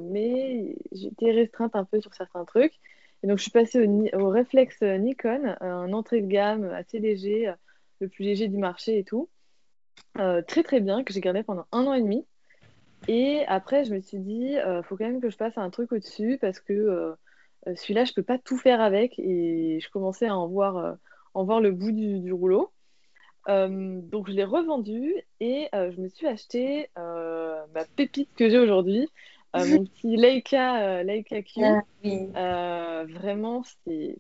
mais 0.05 0.77
j'étais 0.93 1.31
restreinte 1.31 1.77
un 1.77 1.85
peu 1.85 2.01
sur 2.01 2.15
certains 2.15 2.45
trucs. 2.47 2.75
Et 3.23 3.27
donc, 3.27 3.37
je 3.39 3.43
suis 3.43 3.51
passée 3.51 3.87
au, 3.87 4.19
au 4.19 4.29
réflexe 4.31 4.81
Nikon, 4.81 5.57
un 5.61 5.93
entrée 5.93 6.23
de 6.23 6.27
gamme 6.27 6.65
assez 6.65 7.01
léger, 7.01 7.53
le 8.01 8.09
plus 8.09 8.25
léger 8.25 8.49
du 8.49 8.59
marché 8.59 8.99
et 8.99 9.05
tout. 9.05 9.29
Euh, 10.19 10.43
très 10.43 10.63
très 10.63 10.81
bien, 10.81 11.05
que 11.05 11.13
j'ai 11.13 11.21
gardé 11.21 11.43
pendant 11.43 11.67
un 11.73 11.87
an 11.87 11.95
et 11.95 12.01
demi. 12.03 12.27
Et 13.09 13.45
après, 13.47 13.85
je 13.85 13.95
me 13.95 14.01
suis 14.01 14.19
dit, 14.19 14.53
il 14.53 14.59
euh, 14.59 14.83
faut 14.83 14.97
quand 14.97 15.05
même 15.05 15.21
que 15.21 15.31
je 15.31 15.37
passe 15.37 15.57
un 15.59 15.71
truc 15.71 15.93
au-dessus 15.93 16.39
parce 16.41 16.61
que 16.61 16.73
euh, 16.73 17.15
celui-là, 17.75 18.05
je 18.05 18.13
peux 18.13 18.23
pas 18.23 18.39
tout 18.39 18.57
faire 18.57 18.81
avec. 18.81 19.19
Et 19.19 19.81
je 19.81 19.91
commençais 19.91 20.27
à 20.27 20.37
en 20.37 20.49
voir, 20.49 20.97
en 21.35 21.45
voir 21.45 21.61
le 21.61 21.73
bout 21.73 21.93
du, 21.93 22.33
rouleau. 22.33 22.73
donc, 23.47 24.29
je 24.29 24.33
l'ai 24.33 24.45
revendu 24.45 25.15
et 25.41 25.69
je 25.73 26.01
me 26.01 26.09
suis 26.09 26.27
acheté 26.27 26.91
ma 26.97 27.85
pépite 27.97 28.31
que 28.37 28.49
j'ai 28.49 28.59
aujourd'hui, 28.59 29.09
mon 29.55 29.85
petit 29.85 30.17
Leica, 30.17 31.03
Leica 31.03 31.43
Q. 31.43 31.61
Ah, 32.35 33.05
vraiment, 33.09 33.63
c'est 33.85 34.19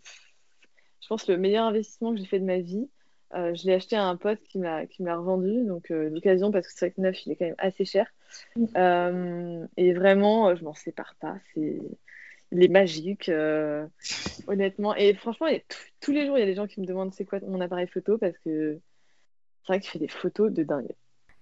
je 1.04 1.08
pense, 1.08 1.28
le 1.28 1.36
meilleur 1.36 1.66
investissement 1.66 2.14
que 2.14 2.18
j'ai 2.18 2.24
fait 2.24 2.40
de 2.40 2.46
ma 2.46 2.58
vie. 2.58 2.88
Euh, 3.32 3.54
je 3.54 3.66
l'ai 3.66 3.74
acheté 3.74 3.96
à 3.96 4.04
un 4.04 4.16
pote 4.16 4.42
qui 4.44 4.58
m'a 4.58 4.86
qui 4.86 5.02
revendu, 5.02 5.64
donc 5.64 5.90
euh, 5.90 6.10
d'occasion 6.10 6.52
parce 6.52 6.66
que 6.66 6.72
c'est 6.72 6.86
vrai 6.86 6.90
que 6.92 7.00
neuf, 7.00 7.26
il 7.26 7.32
est 7.32 7.36
quand 7.36 7.46
même 7.46 7.54
assez 7.58 7.84
cher. 7.84 8.06
Euh, 8.76 9.66
et 9.76 9.92
vraiment, 9.92 10.54
je 10.54 10.64
m'en 10.64 10.74
sépare 10.74 11.14
pas. 11.20 11.36
C'est 11.52 11.80
il 12.52 12.62
est 12.62 12.68
magique, 12.68 13.30
honnêtement. 14.46 14.94
Et 14.94 15.14
franchement, 15.14 15.48
tous 16.00 16.12
les 16.12 16.26
jours, 16.26 16.38
il 16.38 16.40
y 16.40 16.44
a 16.44 16.46
des 16.46 16.54
gens 16.54 16.68
qui 16.68 16.80
me 16.80 16.86
demandent 16.86 17.12
c'est 17.12 17.24
quoi 17.24 17.40
mon 17.40 17.60
appareil 17.60 17.88
photo 17.88 18.16
parce 18.16 18.38
que 18.38 18.78
c'est 19.62 19.72
vrai 19.72 19.80
qu'il 19.80 19.90
fait 19.90 19.98
des 19.98 20.08
photos 20.08 20.52
de 20.52 20.62
dingue. 20.62 20.92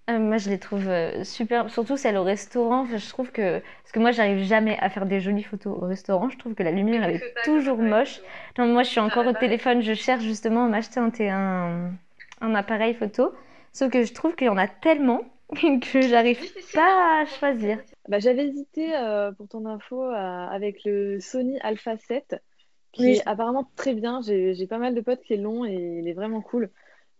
Euh, 0.09 0.19
moi, 0.19 0.37
je 0.37 0.49
les 0.49 0.59
trouve 0.59 0.89
euh, 0.89 1.23
super, 1.23 1.69
surtout 1.69 1.95
celles 1.95 2.17
au 2.17 2.23
restaurant. 2.23 2.85
je 2.85 3.09
trouve 3.09 3.31
que, 3.31 3.59
parce 3.59 3.91
que 3.93 3.99
moi, 3.99 4.11
j'arrive 4.11 4.43
jamais 4.43 4.77
à 4.79 4.89
faire 4.89 5.05
des 5.05 5.21
jolies 5.21 5.43
photos 5.43 5.77
au 5.81 5.85
restaurant. 5.85 6.29
Je 6.29 6.37
trouve 6.37 6.55
que 6.55 6.63
la 6.63 6.71
lumière, 6.71 7.03
elle 7.03 7.15
est 7.15 7.33
toujours 7.45 7.77
moche. 7.77 8.19
Non, 8.57 8.67
moi, 8.67 8.83
je 8.83 8.89
suis 8.89 8.99
encore 8.99 9.25
au 9.25 9.33
téléphone. 9.33 9.81
Je 9.81 9.93
cherche 9.93 10.23
justement 10.23 10.65
à 10.65 10.67
m'acheter 10.67 10.99
un, 11.29 11.91
un, 12.41 12.55
appareil 12.55 12.95
photo. 12.95 13.33
Sauf 13.71 13.91
que 13.91 14.03
je 14.03 14.13
trouve 14.13 14.35
qu'il 14.35 14.47
y 14.47 14.49
en 14.49 14.57
a 14.57 14.67
tellement 14.67 15.21
que 15.55 16.01
j'arrive 16.01 16.41
pas 16.73 17.21
à 17.21 17.25
choisir. 17.25 17.79
Bah, 18.09 18.19
j'avais 18.19 18.47
hésité, 18.47 18.93
euh, 18.97 19.31
pour 19.31 19.47
ton 19.47 19.65
info, 19.65 20.03
avec 20.03 20.83
le 20.83 21.21
Sony 21.21 21.59
Alpha 21.61 21.95
7, 21.95 22.35
qui 22.91 23.11
est 23.11 23.25
apparemment 23.25 23.71
très 23.77 23.93
bien. 23.93 24.19
J'ai 24.21 24.67
pas 24.67 24.79
mal 24.79 24.95
de 24.95 24.99
potes 24.99 25.21
qui 25.21 25.37
l'ont 25.37 25.63
et 25.63 25.99
il 26.01 26.09
est 26.09 26.13
vraiment 26.13 26.41
cool. 26.41 26.69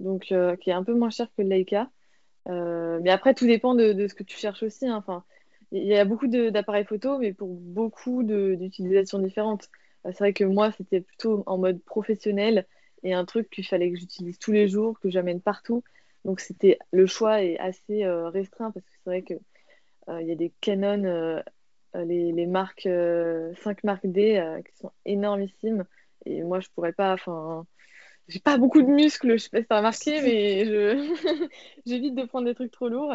Donc, 0.02 0.34
qui 0.60 0.70
est 0.70 0.74
un 0.74 0.84
peu 0.84 0.94
moins 0.94 1.12
cher 1.12 1.28
que 1.38 1.44
le 1.44 1.48
Leica. 1.48 1.88
Euh, 2.50 3.00
mais 3.02 3.10
après, 3.10 3.34
tout 3.34 3.46
dépend 3.48 3.76
de, 3.76 4.08
ce 4.08 4.14
que 4.14 4.24
tu 4.24 4.38
cherches 4.38 4.64
aussi. 4.64 4.88
Hein. 4.88 4.98
Enfin, 4.98 5.24
il 5.72 5.86
y 5.86 5.96
a 5.96 6.06
beaucoup 6.06 6.28
d'appareils 6.28 6.86
photo, 6.86 7.18
mais 7.18 7.34
pour 7.34 7.50
beaucoup 7.50 8.24
d'utilisations 8.24 9.20
différentes. 9.20 9.70
Euh, 10.06 10.12
c'est 10.12 10.20
vrai 10.20 10.34
que 10.34 10.44
moi, 10.44 10.72
c'était 10.72 11.02
plutôt 11.02 11.44
en 11.46 11.58
mode 11.58 11.82
professionnel 11.84 12.68
et 13.04 13.14
un 13.14 13.26
truc 13.26 13.50
qu'il 13.50 13.66
fallait 13.66 13.92
que 13.92 13.98
j'utilise 13.98 14.40
tous 14.40 14.52
les 14.52 14.68
jours, 14.68 15.00
que 15.00 15.10
j'amène 15.10 15.42
partout. 15.42 15.84
Donc, 16.26 16.40
c'était 16.40 16.80
le 16.92 17.06
choix 17.06 17.44
est 17.44 17.58
assez 17.60 18.04
euh, 18.04 18.30
restreint 18.30 18.72
parce 18.72 18.86
que 18.86 18.92
c'est 19.04 19.10
vrai 19.10 19.22
que 19.24 19.34
il 20.20 20.28
y 20.28 20.32
a 20.34 20.36
des 20.36 20.52
Canon, 20.60 21.42
les, 21.96 22.34
les, 22.34 22.46
marques 22.46 22.90
5 23.64 23.84
marques 23.86 24.06
D 24.06 24.62
qui 24.68 24.78
sont 24.78 24.92
énormissimes. 25.06 25.86
Et 26.26 26.44
moi, 26.44 26.60
je 26.60 26.68
pourrais 26.76 26.92
pas. 26.92 27.14
Enfin, 27.14 27.66
j'ai 28.28 28.40
pas 28.40 28.58
beaucoup 28.58 28.82
de 28.82 28.88
muscles, 28.88 29.34
je 29.34 29.38
sais 29.38 29.50
pas 29.50 29.62
si 29.62 29.68
t'as 29.68 29.78
remarqué, 29.78 30.22
mais 30.22 30.66
je 30.66 31.50
j'évite 31.86 32.16
de 32.16 32.24
prendre 32.24 32.46
des 32.46 32.56
trucs 32.56 32.72
trop 32.72 32.88
lourds. 32.88 33.14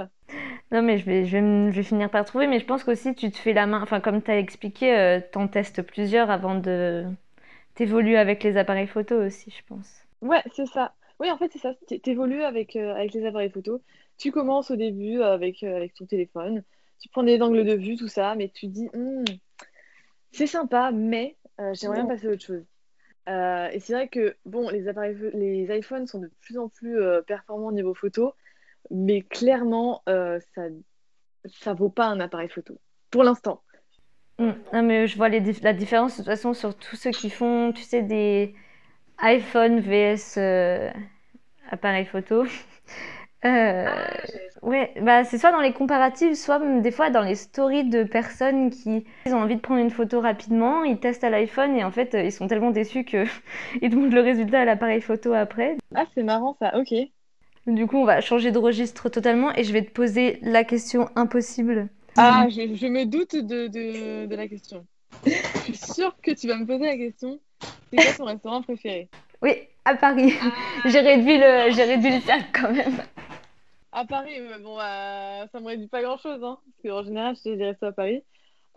Non, 0.71 0.83
mais 0.83 0.99
je 0.99 1.05
vais, 1.05 1.25
je 1.25 1.39
vais, 1.39 1.73
je 1.73 1.77
vais 1.77 1.83
finir 1.83 2.11
par 2.11 2.25
trouver, 2.25 2.47
mais 2.47 2.61
je 2.61 2.67
pense 2.67 2.85
qu'aussi 2.85 3.15
tu 3.15 3.31
te 3.31 3.39
fais 3.39 3.53
la 3.53 3.67
main, 3.67 3.81
enfin 3.83 4.01
comme 4.01 4.23
tu 4.23 4.31
as 4.31 4.39
expliqué, 4.39 4.97
euh, 4.97 5.21
t'en 5.33 5.49
testes 5.49 5.83
plusieurs 5.83 6.31
avant 6.31 6.55
de 6.55 7.07
t'évoluer 7.75 8.19
avec 8.19 8.43
les 8.43 8.57
appareils 8.57 8.87
photo 8.87 9.17
aussi, 9.17 9.51
je 9.51 9.63
pense. 9.67 9.89
Ouais, 10.21 10.43
c'est 10.55 10.67
ça. 10.67 10.95
Oui, 11.21 11.31
en 11.31 11.39
fait, 11.39 11.51
c'est 11.53 11.59
ça. 11.59 11.75
T'évolues 12.03 12.43
avec, 12.43 12.77
euh, 12.77 12.95
avec 12.95 13.13
les 13.13 13.27
appareils 13.27 13.51
photo. 13.51 13.83
Tu 14.19 14.31
commences 14.31 14.71
au 14.71 14.77
début 14.77 15.23
avec, 15.23 15.63
euh, 15.63 15.77
avec 15.77 15.95
ton 15.95 16.07
téléphone, 16.07 16.63
tu 17.01 17.09
prends 17.09 17.23
des 17.23 17.41
angles 17.41 17.65
de 17.65 17.75
vue, 17.75 17.97
tout 17.97 18.09
ça, 18.09 18.35
mais 18.35 18.49
tu 18.49 18.67
dis, 18.67 18.89
hmm, 18.95 19.25
c'est 20.33 20.47
sympa, 20.47 20.91
mais 20.93 21.37
j'aimerais 21.75 22.03
bien 22.03 22.07
passer 22.07 22.27
à 22.27 22.31
autre 22.31 22.45
chose. 22.45 22.65
Euh, 23.29 23.69
et 23.73 23.81
c'est 23.81 23.93
vrai 23.93 24.09
que 24.09 24.37
bon, 24.47 24.71
les 24.71 24.89
appareils, 24.89 25.17
les 25.35 25.77
iPhones 25.77 26.07
sont 26.07 26.19
de 26.19 26.31
plus 26.41 26.59
en 26.59 26.69
plus 26.69 26.99
euh, 26.99 27.21
performants 27.23 27.69
au 27.69 27.73
niveau 27.73 27.95
photo, 27.95 28.35
mais 28.91 29.23
clairement, 29.23 30.03
euh, 30.09 30.41
ça, 30.55 30.63
ça 31.45 31.75
vaut 31.75 31.91
pas 31.91 32.07
un 32.07 32.21
appareil 32.21 32.49
photo 32.49 32.79
pour 33.11 33.25
l'instant. 33.25 33.63
Mm. 34.39 34.53
Non, 34.73 34.83
mais 34.83 35.07
je 35.07 35.17
vois 35.17 35.29
la 35.29 35.41
différence 35.41 36.13
de 36.13 36.17
toute 36.19 36.27
façon 36.27 36.55
sur 36.55 36.75
tous 36.75 36.97
ceux 36.97 37.11
qui 37.11 37.29
font, 37.29 37.73
tu 37.73 37.83
sais, 37.83 38.03
des 38.03 38.55
iPhone 39.19 39.81
vs 39.81 40.39
appareil 41.71 42.07
photo. 42.07 42.45
Euh, 43.45 43.87
ah, 43.87 44.67
ouais, 44.67 44.93
bah 45.01 45.23
c'est 45.23 45.39
soit 45.39 45.53
dans 45.53 45.61
les 45.61 45.73
comparatifs, 45.73 46.35
soit 46.35 46.59
des 46.81 46.91
fois 46.91 47.11
dans 47.11 47.23
les 47.23 47.37
stories 47.37 47.85
de 47.85 48.03
personnes 48.03 48.71
qui 48.71 49.05
ont 49.27 49.35
envie 49.35 49.55
de 49.55 49.61
prendre 49.61 49.81
une 49.81 49.91
photo 49.91 50.21
rapidement, 50.21 50.83
ils 50.83 50.99
testent 50.99 51.23
à 51.23 51.31
l'iPhone 51.31 51.77
et 51.77 51.85
en 51.85 51.93
fait 51.93 52.15
ils 52.15 52.33
sont 52.33 52.49
tellement 52.49 52.71
déçus 52.71 53.05
que 53.05 53.25
ils 53.83 53.91
demandent 53.91 54.13
le 54.13 54.21
résultat 54.21 54.63
à 54.63 54.65
l'appareil 54.65 55.01
photo 55.01 55.33
après. 55.35 55.77
Ah 55.95 56.05
c'est 56.15 56.25
marrant 56.25 56.57
ça, 56.59 56.77
ok. 56.77 56.93
Du 57.69 57.87
coup 57.87 57.99
on 57.99 58.05
va 58.05 58.21
changer 58.21 58.51
de 58.51 58.59
registre 58.59 59.09
totalement 59.09 59.55
et 59.55 59.63
je 59.63 59.73
vais 59.73 59.83
te 59.83 59.91
poser 59.93 60.41
la 60.43 60.65
question 60.65 61.09
impossible. 61.15 61.89
Ah 62.17 62.47
je, 62.49 62.75
je 62.75 62.87
me 62.89 63.05
doute 63.05 63.37
de, 63.37 63.69
de, 63.69 64.27
de 64.27 64.35
la 64.35 64.49
question. 64.49 64.85
je 65.27 65.73
suis 65.73 65.77
sûre 65.77 66.17
que 66.23 66.33
tu 66.33 66.49
vas 66.49 66.57
me 66.57 66.67
poser 66.67 66.87
la 66.87 66.97
question. 66.97 67.39
C'est 67.93 67.97
quoi 68.03 68.13
ton 68.15 68.25
restaurant 68.25 68.63
préféré? 68.63 69.09
Oui, 69.43 69.53
à 69.85 69.95
Paris. 69.95 70.35
Ah. 70.43 70.51
j'ai 70.87 71.01
réduit 71.01 71.39
le 71.39 71.71
j'ai 71.71 71.85
réduit 71.85 72.11
le 72.11 72.21
cercle 72.21 72.49
quand 72.53 72.73
même. 72.73 73.01
À 73.99 74.05
Paris, 74.05 74.41
bon, 74.63 74.77
bah, 74.77 75.49
ça 75.51 75.59
me 75.59 75.67
réduit 75.67 75.89
pas 75.89 76.03
grand-chose, 76.03 76.45
hein, 76.45 76.61
parce 76.65 76.83
qu'en 76.85 77.03
général, 77.03 77.35
je 77.35 77.57
des 77.57 77.65
restos 77.65 77.87
à 77.87 77.93
Paris. 77.93 78.23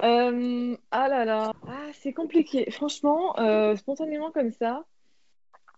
Euh, 0.01 0.75
ah 0.89 1.09
là 1.09 1.25
là, 1.25 1.53
ah, 1.67 1.89
c'est 1.93 2.11
compliqué. 2.11 2.71
Franchement, 2.71 3.37
euh, 3.37 3.75
spontanément 3.75 4.31
comme 4.31 4.51
ça, 4.51 4.83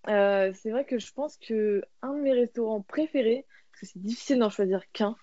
euh, 0.08 0.54
c'est 0.54 0.72
vrai 0.72 0.86
que 0.86 0.98
je 0.98 1.12
pense 1.12 1.36
que 1.36 1.84
un 2.02 2.14
de 2.14 2.22
mes 2.22 2.32
restaurants 2.32 2.80
préférés, 2.84 3.46
parce 3.74 3.82
que 3.82 3.88
c'est 3.88 4.02
difficile 4.02 4.40
d'en 4.40 4.50
choisir 4.50 4.90
qu'un, 4.94 5.18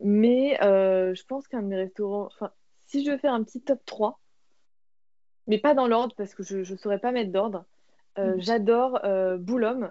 mais 0.00 0.56
je 0.62 1.24
pense 1.26 1.46
qu'un 1.46 1.60
de 1.60 1.66
mes 1.66 1.76
restaurants, 1.76 2.28
enfin, 2.34 2.50
si 2.86 3.04
je 3.04 3.10
veux 3.10 3.18
faire 3.18 3.34
un 3.34 3.44
petit 3.44 3.60
top 3.60 3.84
3, 3.84 4.20
mais 5.48 5.58
pas 5.58 5.74
dans 5.74 5.86
l'ordre, 5.86 6.14
parce 6.16 6.34
que 6.34 6.42
je 6.42 6.60
ne 6.60 6.78
saurais 6.78 6.98
pas 6.98 7.12
mettre 7.12 7.30
d'ordre, 7.30 7.66
mm. 8.16 8.38
j'adore 8.38 9.02
Boulogne 9.38 9.90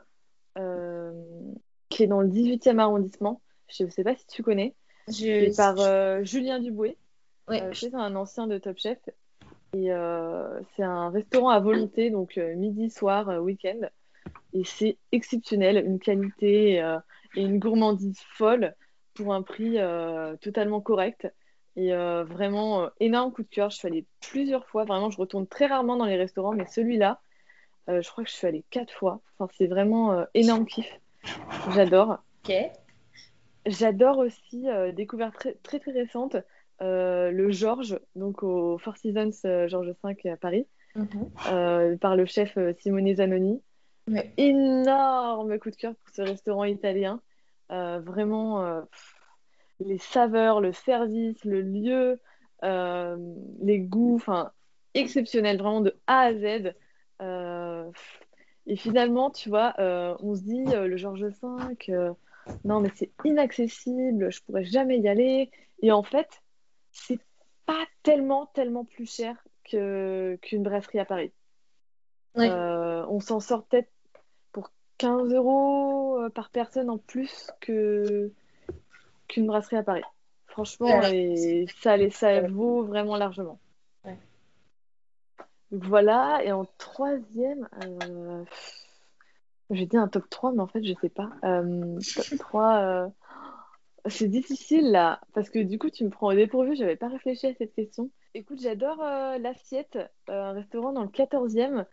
qui 1.94 2.04
est 2.04 2.08
dans 2.08 2.22
le 2.22 2.30
18e 2.30 2.80
arrondissement. 2.80 3.43
Je 3.68 3.84
ne 3.84 3.90
sais 3.90 4.04
pas 4.04 4.16
si 4.16 4.28
tu 4.28 4.44
connais. 4.44 4.76
Je... 5.08 5.56
par 5.56 5.80
euh, 5.80 6.24
Julien 6.24 6.60
Duboué. 6.60 6.98
Euh, 7.50 7.72
c'est 7.74 7.94
un 7.94 8.16
ancien 8.16 8.48
de 8.48 8.58
Top 8.58 8.78
Chef. 8.78 9.00
Et 9.74 9.92
euh, 9.92 10.62
c'est 10.76 10.84
un 10.84 11.10
restaurant 11.10 11.50
à 11.50 11.60
volonté, 11.60 12.10
donc 12.10 12.38
midi, 12.38 12.90
soir, 12.90 13.28
week-end. 13.42 13.80
Et 14.54 14.64
c'est 14.64 14.98
exceptionnel, 15.12 15.84
une 15.86 16.00
qualité 16.00 16.76
et 17.36 17.42
une 17.42 17.60
gourmandise 17.60 18.20
folle 18.36 18.76
pour 19.16 19.34
un 19.34 19.42
prix 19.42 19.78
totalement 20.42 20.80
correct. 20.80 21.28
Et 21.76 21.92
vraiment, 21.92 22.90
énorme 23.00 23.34
coup 23.34 23.42
de 23.42 23.48
cœur. 23.50 23.72
Je 23.72 23.78
suis 23.78 23.88
allée 23.88 24.06
plusieurs 24.22 24.68
fois. 24.68 24.86
Vraiment, 24.86 25.10
je 25.10 25.18
retourne 25.18 25.48
très 25.48 25.66
rarement 25.66 25.98
dans 25.98 26.06
les 26.06 26.18
restaurants, 26.18 26.54
mais 26.54 26.68
celui-là, 26.68 27.20
je 27.88 28.08
crois 28.10 28.24
que 28.24 28.30
je 28.30 28.36
suis 28.36 28.48
allée 28.48 28.64
quatre 28.70 28.94
fois. 28.94 29.22
Enfin, 29.40 29.52
c'est 29.58 29.68
vraiment 29.68 30.24
énorme 30.36 30.68
kiff. 30.68 31.00
J'adore. 31.74 32.20
Ok. 32.48 32.54
J'adore 33.66 34.18
aussi, 34.18 34.70
euh, 34.70 34.92
découverte 34.92 35.36
très, 35.36 35.54
très, 35.64 35.80
très 35.80 35.92
récente, 35.92 36.36
euh, 36.82 37.32
le 37.32 37.52
Georges, 37.52 38.00
donc 38.16 38.44
au 38.44 38.78
Four 38.78 38.98
Seasons 38.98 39.32
euh, 39.46 39.68
Georges 39.68 39.94
V 40.04 40.30
à 40.30 40.38
Paris, 40.38 40.68
mhm. 40.96 41.98
par 42.00 42.16
le 42.16 42.26
chef 42.26 42.58
Simone 42.80 43.16
Zanoni. 43.16 43.62
Énorme 44.36 45.58
coup 45.60 45.72
de 45.72 45.76
cœur 45.78 45.96
pour 45.96 46.14
ce 46.14 46.22
restaurant 46.22 46.66
italien. 46.66 47.22
vraiment, 47.70 48.84
les 49.80 49.98
saveurs, 49.98 50.60
le 50.60 50.74
service, 50.74 51.44
le 51.46 51.62
lieu, 51.62 52.20
les 52.62 53.80
goûts, 53.80 54.16
enfin, 54.16 54.52
exceptionnel, 54.94 55.58
vraiment 55.58 55.82
de 55.82 55.96
A 56.08 56.20
à 56.20 56.34
Z. 56.34 56.74
Et 58.66 58.76
finalement, 58.76 59.30
tu 59.30 59.48
vois, 59.48 59.74
on 59.80 60.36
se 60.36 60.42
dit, 60.42 60.66
le 60.66 60.98
Georges 60.98 61.24
V, 61.24 61.78
non, 62.64 62.80
mais 62.80 62.90
c'est 62.96 63.12
inaccessible, 63.26 64.32
je 64.32 64.42
pourrais 64.44 64.64
jamais 64.64 65.00
y 65.00 65.08
aller. 65.08 65.52
Et 65.82 65.92
en 65.92 66.04
fait, 66.04 66.42
c'est 66.92 67.20
pas 67.66 67.86
tellement, 68.04 68.48
tellement 68.48 68.86
plus 68.86 69.10
cher 69.10 69.36
que, 69.64 70.38
qu'une 70.42 70.64
brasserie 70.64 71.00
à 71.00 71.06
Paris. 71.06 71.32
on 72.36 73.20
s'en 73.20 73.40
sort 73.40 73.66
peut-être 73.66 73.92
pour 74.52 74.72
15 74.98 75.34
euros 75.34 76.20
par 76.34 76.50
personne 76.50 76.90
en 76.90 76.98
plus 76.98 77.52
que, 77.62 78.32
qu'une 79.28 79.48
brasserie 79.48 79.78
à 79.78 79.84
Paris. 79.84 80.04
Franchement, 80.48 81.02
et 81.04 81.66
ça, 81.82 81.98
ça 82.12 82.42
vaut 82.42 82.84
vraiment 82.84 83.18
largement 83.18 83.60
voilà, 85.74 86.42
et 86.44 86.52
en 86.52 86.66
troisième, 86.78 87.68
euh... 87.84 88.44
j'ai 89.74 89.86
dit 89.86 89.98
un 89.98 90.08
top 90.08 90.30
3, 90.30 90.54
mais 90.54 90.62
en 90.62 90.68
fait, 90.68 90.84
je 90.84 90.94
sais 91.02 91.10
pas. 91.10 91.30
Euh, 91.44 92.00
top 92.16 92.40
3, 92.40 92.76
euh, 92.76 93.08
c'est 94.08 94.28
difficile 94.28 94.92
là, 94.92 95.22
parce 95.34 95.50
que 95.50 95.60
du 95.60 95.78
coup, 95.78 95.90
tu 95.90 96.04
me 96.04 96.10
prends 96.10 96.28
au 96.28 96.34
dépourvu, 96.34 96.76
j'avais 96.76 96.96
pas 96.96 97.08
réfléchi 97.08 97.48
à 97.48 97.54
cette 97.54 97.74
question. 97.74 98.10
Écoute, 98.34 98.60
j'adore 98.62 99.02
euh, 99.04 99.38
l'Assiette, 99.38 100.00
un 100.28 100.52
restaurant 100.54 100.94
dans 100.94 101.04
le 101.04 101.10
14e, 101.10 101.86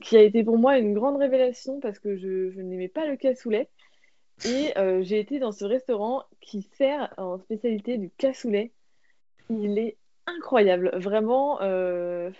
qui 0.00 0.16
a 0.16 0.22
été 0.22 0.42
pour 0.42 0.58
moi 0.58 0.78
une 0.78 0.94
grande 0.94 1.16
révélation 1.16 1.78
parce 1.78 2.00
que 2.00 2.16
je, 2.16 2.60
n'aimais 2.60 2.88
pas 2.88 3.06
le 3.06 3.16
cassoulet. 3.16 3.68
Et 4.44 4.74
j'ai 5.02 5.20
été 5.20 5.38
dans 5.38 5.52
ce 5.52 5.64
restaurant 5.64 6.24
qui 6.40 6.62
sert 6.62 7.14
en 7.16 7.38
spécialité 7.38 7.98
du 7.98 8.10
cassoulet. 8.10 8.72
Il 9.48 9.78
est 9.78 9.96
incroyable. 10.26 10.90
Vraiment, 10.94 11.60
euh, 11.62 12.30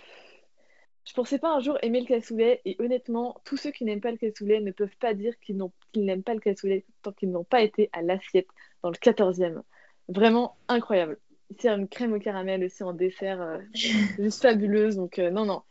pensais 1.15 1.39
pas 1.39 1.53
un 1.53 1.59
jour 1.59 1.77
aimer 1.81 2.01
le 2.01 2.05
cassoulet 2.05 2.61
et 2.65 2.75
honnêtement, 2.79 3.41
tous 3.45 3.57
ceux 3.57 3.71
qui 3.71 3.85
n'aiment 3.85 4.01
pas 4.01 4.11
le 4.11 4.17
cassoulet 4.17 4.59
ne 4.59 4.71
peuvent 4.71 4.97
pas 4.99 5.13
dire 5.13 5.33
qu'ils 5.39 5.57
n'aiment 5.95 6.23
pas 6.23 6.33
le 6.33 6.39
cassoulet 6.39 6.85
tant 7.01 7.11
qu'ils 7.11 7.31
n'ont 7.31 7.43
pas 7.43 7.61
été 7.61 7.89
à 7.93 8.01
l'assiette 8.01 8.47
dans 8.83 8.89
le 8.89 8.95
14e. 8.95 9.61
Vraiment 10.07 10.55
incroyable. 10.67 11.17
Ici, 11.51 11.67
une 11.67 11.87
crème 11.87 12.13
au 12.13 12.19
caramel 12.19 12.63
aussi 12.63 12.83
en 12.83 12.93
dessert, 12.93 13.41
euh, 13.41 13.57
juste 13.73 14.41
fabuleuse. 14.41 14.95
Donc, 14.95 15.19
euh, 15.19 15.29
non, 15.29 15.45
non. 15.45 15.61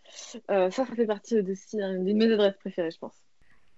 Euh, 0.51 0.71
ça, 0.71 0.85
ça 0.85 0.95
fait 0.95 1.07
partie 1.07 1.39
aussi 1.39 1.77
d'une 1.77 2.05
de 2.05 2.13
mes 2.13 2.33
adresses 2.33 2.57
préférées, 2.59 2.91
je 2.91 2.99
pense. 2.99 3.15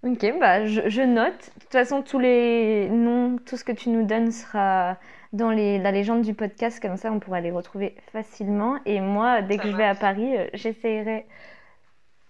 Ok, 0.03 0.39
bah, 0.39 0.67
je, 0.67 1.03
note. 1.03 1.33
De 1.33 1.61
toute 1.61 1.73
façon, 1.73 2.03
tous 2.03 2.19
les 2.19 2.89
noms, 2.91 3.39
tout 3.45 3.57
ce 3.57 3.65
que 3.65 3.73
tu 3.73 3.89
nous 3.89 4.07
donnes 4.07 4.31
sera 4.31 4.99
dans 5.33 5.51
les, 5.51 5.79
la 5.79 5.91
légende 5.91 6.23
du 6.23 6.35
podcast. 6.35 6.81
Comme 6.81 6.97
ça, 6.97 7.11
on 7.11 7.19
pourra 7.19 7.41
les 7.41 7.51
retrouver 7.51 7.97
facilement. 8.13 8.77
Et 8.85 9.01
moi, 9.01 9.43
dès 9.43 9.57
que 9.57 9.71
je 9.71 9.77
vais 9.77 9.85
à 9.85 9.95
Paris, 9.95 10.35
j'essaierai. 10.53 11.27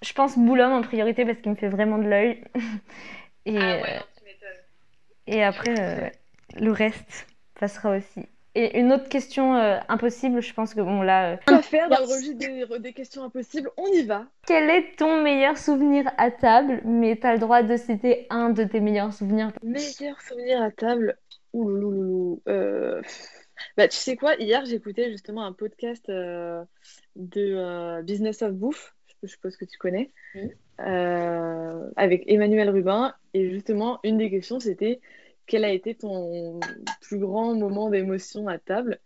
Je 0.07 0.13
pense 0.13 0.39
Boulogne 0.39 0.73
en 0.73 0.83
priorité 0.83 1.25
parce 1.25 1.39
qu'il 1.39 1.51
me 1.51 1.57
fait 1.57 1.69
vraiment 1.69 1.99
de 1.99 2.09
l'œil. 2.09 2.45
et, 3.47 3.59
ah 3.59 3.81
ouais, 3.83 4.01
tu 4.17 5.33
et 5.33 5.43
après, 5.43 6.13
le 6.55 6.71
reste 6.71 7.27
passera 7.59 7.97
aussi. 7.97 8.27
Et 8.59 8.79
une 8.79 8.91
autre 8.91 9.11
question 9.11 9.55
euh, 9.55 9.79
impossible, 9.91 10.41
je 10.41 10.55
pense 10.55 10.73
que 10.73 10.81
bon 10.81 11.03
là. 11.03 11.33
Euh... 11.33 11.37
Quoi 11.47 11.61
faire 11.61 11.91
dans 11.91 11.99
le 11.99 12.05
registre 12.07 12.79
des, 12.79 12.93
questions 12.95 13.23
impossibles? 13.23 13.69
On 13.77 13.87
y 13.89 14.03
va. 14.03 14.25
Quel 14.47 14.71
est 14.71 14.97
ton 14.97 15.23
meilleur 15.23 15.59
souvenir 15.59 16.11
à 16.17 16.31
table 16.31 16.81
Mais 16.87 17.19
tu 17.19 17.27
as 17.27 17.35
le 17.35 17.39
droit 17.39 17.63
de 17.63 17.77
citer 17.77 18.27
un 18.31 18.49
de 18.49 18.65
tes 18.65 18.81
meilleurs 18.81 19.13
souvenirs? 19.13 19.53
Meilleur 19.63 20.19
souvenir 20.23 20.63
à 20.63 20.71
table? 20.71 21.19
Ouh, 21.53 22.41
euh... 22.49 23.03
Bah, 23.77 23.89
tu 23.89 23.97
sais 23.99 24.17
quoi? 24.17 24.37
Hier, 24.37 24.65
j'écoutais 24.65 25.11
justement 25.11 25.45
un 25.45 25.53
podcast 25.53 26.09
euh, 26.09 26.65
de 27.15 27.57
euh, 27.57 28.03
Business 28.03 28.41
of 28.41 28.53
Bouffe, 28.53 28.96
je 29.23 29.29
suppose 29.29 29.57
que 29.57 29.64
tu 29.64 29.79
connais, 29.79 30.11
avec 30.79 32.25
Emmanuel 32.27 32.71
Rubin. 32.71 33.14
Et 33.35 33.51
justement, 33.51 33.99
une 34.05 34.19
des 34.19 34.31
questions, 34.31 34.61
c'était 34.61 35.01
quel 35.47 35.64
a 35.64 35.71
été 35.71 35.95
ton 35.95 36.61
plus 37.01 37.19
grand 37.19 37.55
moment 37.55 37.91
d'émotion 37.91 38.49
à 38.49 38.59
table? 38.59 39.01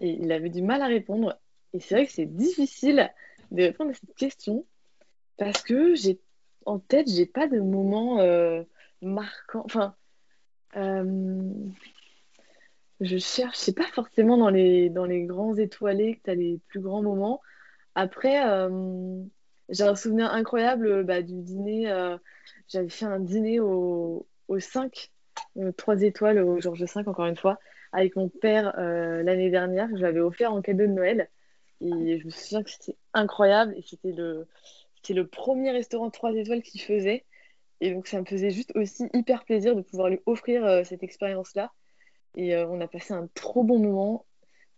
Et 0.00 0.10
il 0.10 0.32
avait 0.32 0.50
du 0.50 0.62
mal 0.62 0.82
à 0.82 0.86
répondre. 0.86 1.38
Et 1.72 1.80
c'est 1.80 1.94
vrai 1.94 2.06
que 2.06 2.12
c'est 2.12 2.26
difficile 2.26 3.10
de 3.50 3.62
répondre 3.62 3.90
à 3.90 3.94
cette 3.94 4.14
question 4.14 4.66
parce 5.36 5.62
que 5.62 5.94
j'ai 5.94 6.20
en 6.66 6.78
tête, 6.78 7.08
j'ai 7.08 7.26
pas 7.26 7.46
de 7.46 7.60
moment 7.60 8.20
euh, 8.20 8.62
marquant. 9.02 9.62
Enfin, 9.64 9.94
euh, 10.76 11.52
je 13.00 13.18
cherche, 13.18 13.56
c'est 13.56 13.76
pas 13.76 13.86
forcément 13.86 14.36
dans 14.36 14.50
les, 14.50 14.88
dans 14.88 15.04
les 15.04 15.24
grands 15.24 15.54
étoilés 15.56 16.16
que 16.16 16.22
tu 16.24 16.30
as 16.30 16.34
les 16.34 16.60
plus 16.68 16.80
grands 16.80 17.02
moments. 17.02 17.40
Après, 17.94 18.48
euh, 18.48 19.22
j'ai 19.68 19.84
un 19.84 19.94
souvenir 19.96 20.32
incroyable 20.32 21.04
bah, 21.04 21.22
du 21.22 21.40
dîner. 21.40 21.90
J'avais 22.68 22.88
fait 22.88 23.04
un 23.04 23.20
dîner 23.20 23.60
au, 23.60 24.26
au 24.48 24.58
5 24.58 25.10
euh, 25.58 25.96
étoiles 26.00 26.38
au 26.40 26.60
Georges 26.60 26.82
V, 26.82 27.02
encore 27.06 27.26
une 27.26 27.36
fois, 27.36 27.58
avec 27.92 28.16
mon 28.16 28.28
père 28.28 28.74
euh, 28.78 29.22
l'année 29.22 29.50
dernière. 29.50 29.88
Je 29.94 30.02
l'avais 30.02 30.20
offert 30.20 30.52
en 30.52 30.62
cadeau 30.62 30.86
de 30.86 30.92
Noël. 30.92 31.30
Et 31.80 32.18
je 32.18 32.24
me 32.24 32.30
souviens 32.30 32.62
que 32.62 32.70
c'était 32.70 32.96
incroyable. 33.12 33.74
Et 33.76 33.82
c'était 33.82 34.12
le, 34.12 34.46
c'était 34.96 35.14
le 35.14 35.26
premier 35.26 35.70
restaurant 35.70 36.10
trois 36.10 36.32
étoiles 36.34 36.62
qu'il 36.62 36.80
faisait. 36.80 37.24
Et 37.80 37.92
donc, 37.92 38.06
ça 38.06 38.20
me 38.20 38.24
faisait 38.24 38.50
juste 38.50 38.72
aussi 38.76 39.08
hyper 39.12 39.44
plaisir 39.44 39.76
de 39.76 39.82
pouvoir 39.82 40.08
lui 40.08 40.20
offrir 40.26 40.64
euh, 40.64 40.84
cette 40.84 41.02
expérience-là. 41.02 41.72
Et 42.36 42.56
on 42.56 42.80
a 42.80 42.88
passé 42.88 43.14
un 43.14 43.28
trop 43.34 43.62
bon 43.62 43.78
moment. 43.78 44.26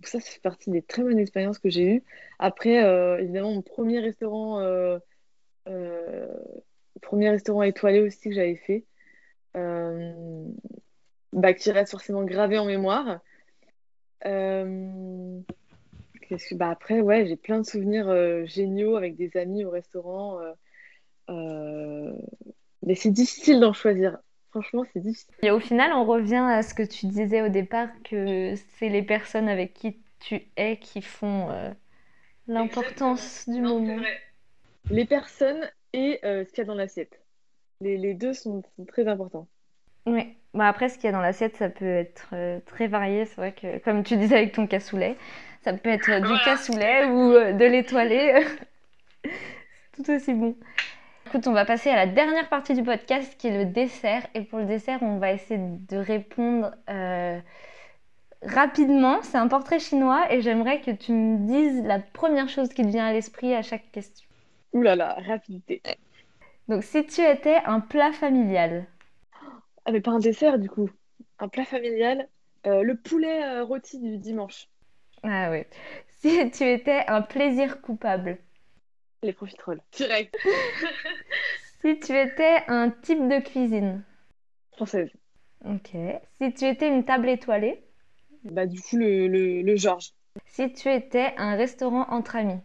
Donc, 0.01 0.09
ça, 0.09 0.20
fait 0.20 0.40
partie 0.40 0.70
des 0.70 0.82
très 0.82 1.03
bonnes 1.03 1.18
expériences 1.18 1.59
que 1.59 1.70
j'ai 1.70 1.94
eues. 1.94 2.05
Après, 2.38 2.76
évidemment, 3.20 3.53
mon 3.53 3.62
premier 3.62 4.01
restaurant, 4.01 4.61
premier 7.03 7.30
restaurant 7.30 7.62
étoilé 7.62 8.01
aussi 8.01 8.28
que 8.28 8.34
j'avais 8.34 8.57
fait. 8.57 8.84
Euh, 9.57 10.44
bah, 11.32 11.55
qui 11.55 11.70
reste 11.70 11.90
forcément 11.90 12.24
gravé 12.24 12.59
en 12.59 12.66
mémoire. 12.66 13.20
Euh, 14.26 15.40
bah, 16.53 16.70
après, 16.70 17.01
ouais, 17.01 17.26
j'ai 17.26 17.36
plein 17.36 17.61
de 17.61 17.66
souvenirs 17.66 18.09
euh, 18.09 18.44
géniaux 18.47 18.97
avec 18.97 19.16
des 19.16 19.36
amis 19.36 19.64
au 19.64 19.70
restaurant. 19.70 20.40
Mais 21.28 22.94
c'est 22.94 23.11
difficile 23.11 23.61
d'en 23.61 23.72
choisir. 23.72 24.18
Franchement, 24.57 24.84
c'est 24.92 25.00
difficile. 25.00 25.34
Et 25.42 25.50
au 25.50 25.61
final, 25.61 25.92
on 25.92 26.04
revient 26.04 26.46
à 26.48 26.62
ce 26.62 26.72
que 26.72 26.82
tu 26.82 27.07
disais 27.07 27.42
au 27.42 27.48
départ, 27.48 27.88
que 28.04 28.54
c'est 28.78 28.88
les 28.88 29.02
personnes 29.02 29.48
avec 29.50 29.74
qui 29.74 29.98
tu 30.18 30.40
es 30.57 30.78
qui 30.78 31.02
font 31.02 31.48
l'importance 32.48 33.46
du 33.48 33.61
moment. 33.61 33.98
Les 34.90 35.04
personnes 35.04 35.68
et 35.92 36.20
ce 36.22 36.48
qu'il 36.48 36.59
y 36.59 36.61
a 36.62 36.64
dans 36.64 36.74
l'assiette. 36.74 37.20
Les, 37.82 38.14
deux 38.14 38.32
sont, 38.32 38.62
très 38.88 39.07
importants. 39.07 39.46
Oui. 40.07 40.34
Bah 40.54 40.68
après, 40.68 40.88
ce 40.88 40.94
qu'il 40.94 41.04
y 41.04 41.09
a 41.09 41.12
dans 41.12 41.20
l'assiette, 41.20 41.57
ça 41.57 41.68
peut 41.68 41.84
être 41.84 42.30
euh, 42.32 42.61
très 42.64 42.86
varié. 42.86 43.26
C'est 43.26 43.36
vrai 43.36 43.52
que, 43.52 43.76
comme 43.78 44.02
tu 44.02 44.16
disais 44.16 44.36
avec 44.36 44.52
ton 44.52 44.66
cassoulet, 44.66 45.16
ça 45.62 45.74
peut 45.74 45.90
être 45.90 46.22
du 46.22 46.44
cassoulet 46.44 47.04
ou 47.04 47.32
euh, 47.32 47.52
de 47.52 47.64
l'étoilé. 47.66 48.42
tout 49.92 50.11
aussi 50.11 50.32
bon. 50.32 50.57
Écoute, 51.27 51.49
on 51.49 51.53
va 51.53 51.64
passer 51.64 51.91
à 51.91 51.97
la 51.97 52.07
dernière 52.07 52.49
partie 52.49 52.72
du 52.74 52.85
podcast 52.85 53.37
qui 53.37 53.49
est 53.49 53.64
le 53.64 53.66
dessert. 53.66 54.24
Et 54.35 54.43
pour 54.43 54.61
le 54.61 54.64
dessert, 54.64 55.03
on 55.03 55.18
va 55.18 55.33
essayer 55.33 55.61
de 55.61 55.97
répondre 55.97 56.72
euh, 56.89 57.41
rapidement. 58.43 59.20
C'est 59.22 59.37
un 59.37 59.49
portrait 59.49 59.81
chinois 59.81 60.33
et 60.33 60.41
j'aimerais 60.41 60.81
que 60.81 60.93
tu 60.93 61.12
me 61.12 61.39
dises 61.49 61.83
la 61.83 61.99
première 61.99 62.49
chose 62.49 62.68
qui 62.68 62.83
te 62.83 62.89
vient 62.89 63.07
à 63.07 63.12
l'esprit 63.12 63.55
à 63.55 63.62
chaque 63.62 63.91
question. 63.91 64.29
Ouh 64.72 64.83
là 64.83 64.95
là, 64.95 65.16
rapidité. 65.27 65.83
Donc, 66.68 66.85
si 66.85 67.05
tu 67.05 67.22
étais 67.22 67.57
un 67.64 67.81
plat 67.81 68.12
familial? 68.12 68.87
Ah, 69.85 69.91
mais 69.91 70.01
pas 70.01 70.12
un 70.12 70.20
dessert 70.20 70.61
du 70.61 70.68
coup. 70.68 70.91
Un 71.41 71.49
plat 71.49 71.64
familial. 71.64 72.29
Euh, 72.66 72.83
le 72.83 72.97
poulet 72.97 73.45
euh, 73.45 73.64
rôti 73.64 73.99
du 73.99 74.16
dimanche. 74.18 74.68
Ah 75.22 75.51
oui. 75.51 75.64
Si 76.20 76.51
tu 76.51 76.64
étais 76.64 77.05
un 77.09 77.20
plaisir 77.22 77.81
coupable? 77.81 78.39
Les 79.23 79.33
profiteroles. 79.33 79.81
Direct. 79.93 80.37
si 81.81 81.99
tu 82.01 82.17
étais 82.17 82.62
un 82.69 82.91
type 82.91 83.29
de 83.29 83.41
cuisine. 83.41 84.03
Française. 84.73 85.11
Ok. 85.64 85.97
Si 86.41 86.53
tu 86.55 86.64
étais 86.67 86.89
une 86.89 87.05
table 87.05 87.29
étoilée. 87.29 87.83
Bah 88.45 88.67
du 88.67 88.81
coup 88.81 88.97
le, 88.97 89.27
le, 89.27 89.62
le 89.62 89.77
Georges. 89.77 90.12
Si 90.47 90.73
tu 90.73 90.89
étais 90.93 91.35
un 91.37 91.57
restaurant 91.57 92.07
entre 92.11 92.37
amis. 92.37 92.61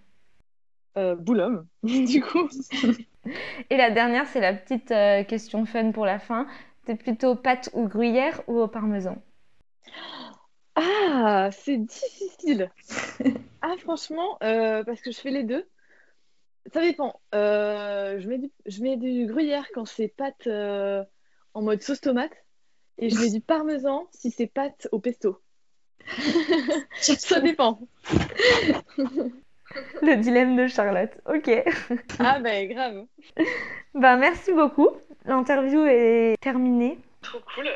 Euh, 0.98 1.16
Boulogne, 1.16 1.64
du 1.84 2.22
coup. 2.22 2.50
Et 3.70 3.78
la 3.78 3.92
dernière, 3.92 4.28
c'est 4.28 4.42
la 4.42 4.54
petite 4.54 4.92
euh, 4.92 5.24
question 5.24 5.66
fun 5.66 5.92
pour 5.92 6.06
la 6.06 6.20
fin. 6.20 6.48
T'es 6.86 6.96
plutôt 6.96 7.36
pâte 7.36 7.70
ou 7.74 7.88
gruyère 7.88 8.42
ou 8.48 8.60
au 8.60 8.68
parmesan? 8.68 9.22
Ah, 10.76 11.50
c'est 11.52 11.78
difficile. 11.78 12.72
ah, 13.62 13.76
franchement, 13.80 14.38
euh, 14.44 14.84
parce 14.84 15.02
que 15.02 15.12
je 15.12 15.20
fais 15.20 15.32
les 15.32 15.44
deux. 15.44 15.68
Ça 16.74 16.82
dépend. 16.82 17.20
je, 17.34 18.28
mets 18.28 18.38
du, 18.38 18.52
je 18.66 18.82
mets 18.82 18.98
du 18.98 19.26
gruyère 19.26 19.66
quand 19.74 19.86
c'est 19.86 20.08
pâte 20.08 20.48
en 20.48 21.62
mode 21.62 21.82
sauce 21.82 22.02
tomate. 22.02 22.34
Et 22.98 23.10
je 23.10 23.20
mets 23.20 23.32
du 23.32 23.42
parmesan 23.42 24.08
si 24.12 24.30
c'est 24.32 24.48
pâte 24.48 24.88
au 24.92 25.00
pesto. 25.00 25.42
Ça 26.98 27.40
dépend. 27.40 27.80
Le 30.02 30.16
dilemme 30.18 30.56
de 30.56 30.68
Charlotte. 30.68 31.12
Ok. 31.26 31.50
Ah 32.20 32.40
ben 32.40 32.68
grave. 32.68 33.06
bah 33.94 34.18
merci 34.18 34.52
beaucoup. 34.52 34.90
L'interview 35.26 35.86
est 35.86 36.36
terminée. 36.42 36.98
Trop 37.22 37.40
cool. 37.56 37.70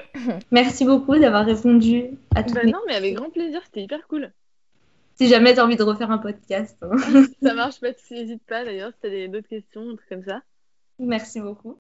Merci 0.52 0.86
beaucoup 0.86 1.18
d'avoir 1.18 1.46
répondu 1.46 2.10
à 2.36 2.44
tout. 2.44 2.54
Bah 2.54 2.66
non, 2.66 2.80
mais 2.88 2.96
avec 2.96 3.14
grand 3.14 3.30
plaisir, 3.30 3.62
c'était 3.66 3.84
hyper 3.84 4.08
cool. 4.08 4.32
Si 5.16 5.28
jamais 5.28 5.54
tu 5.54 5.60
as 5.60 5.66
envie 5.66 5.78
de 5.78 5.84
refaire 5.84 6.12
un 6.12 6.18
podcast. 6.18 6.78
Hein. 6.82 7.26
ça 7.42 7.54
marche 7.54 7.80
pas, 7.80 7.92
n'hésite 8.12 8.44
pas 8.46 8.66
d'ailleurs 8.66 8.92
si 8.94 9.10
tu 9.10 9.16
as 9.16 9.28
d'autres 9.28 9.48
questions, 9.48 9.90
un 9.90 9.96
truc 9.96 10.10
comme 10.10 10.24
ça. 10.24 10.42
Merci 11.00 11.40
beaucoup. 11.40 11.78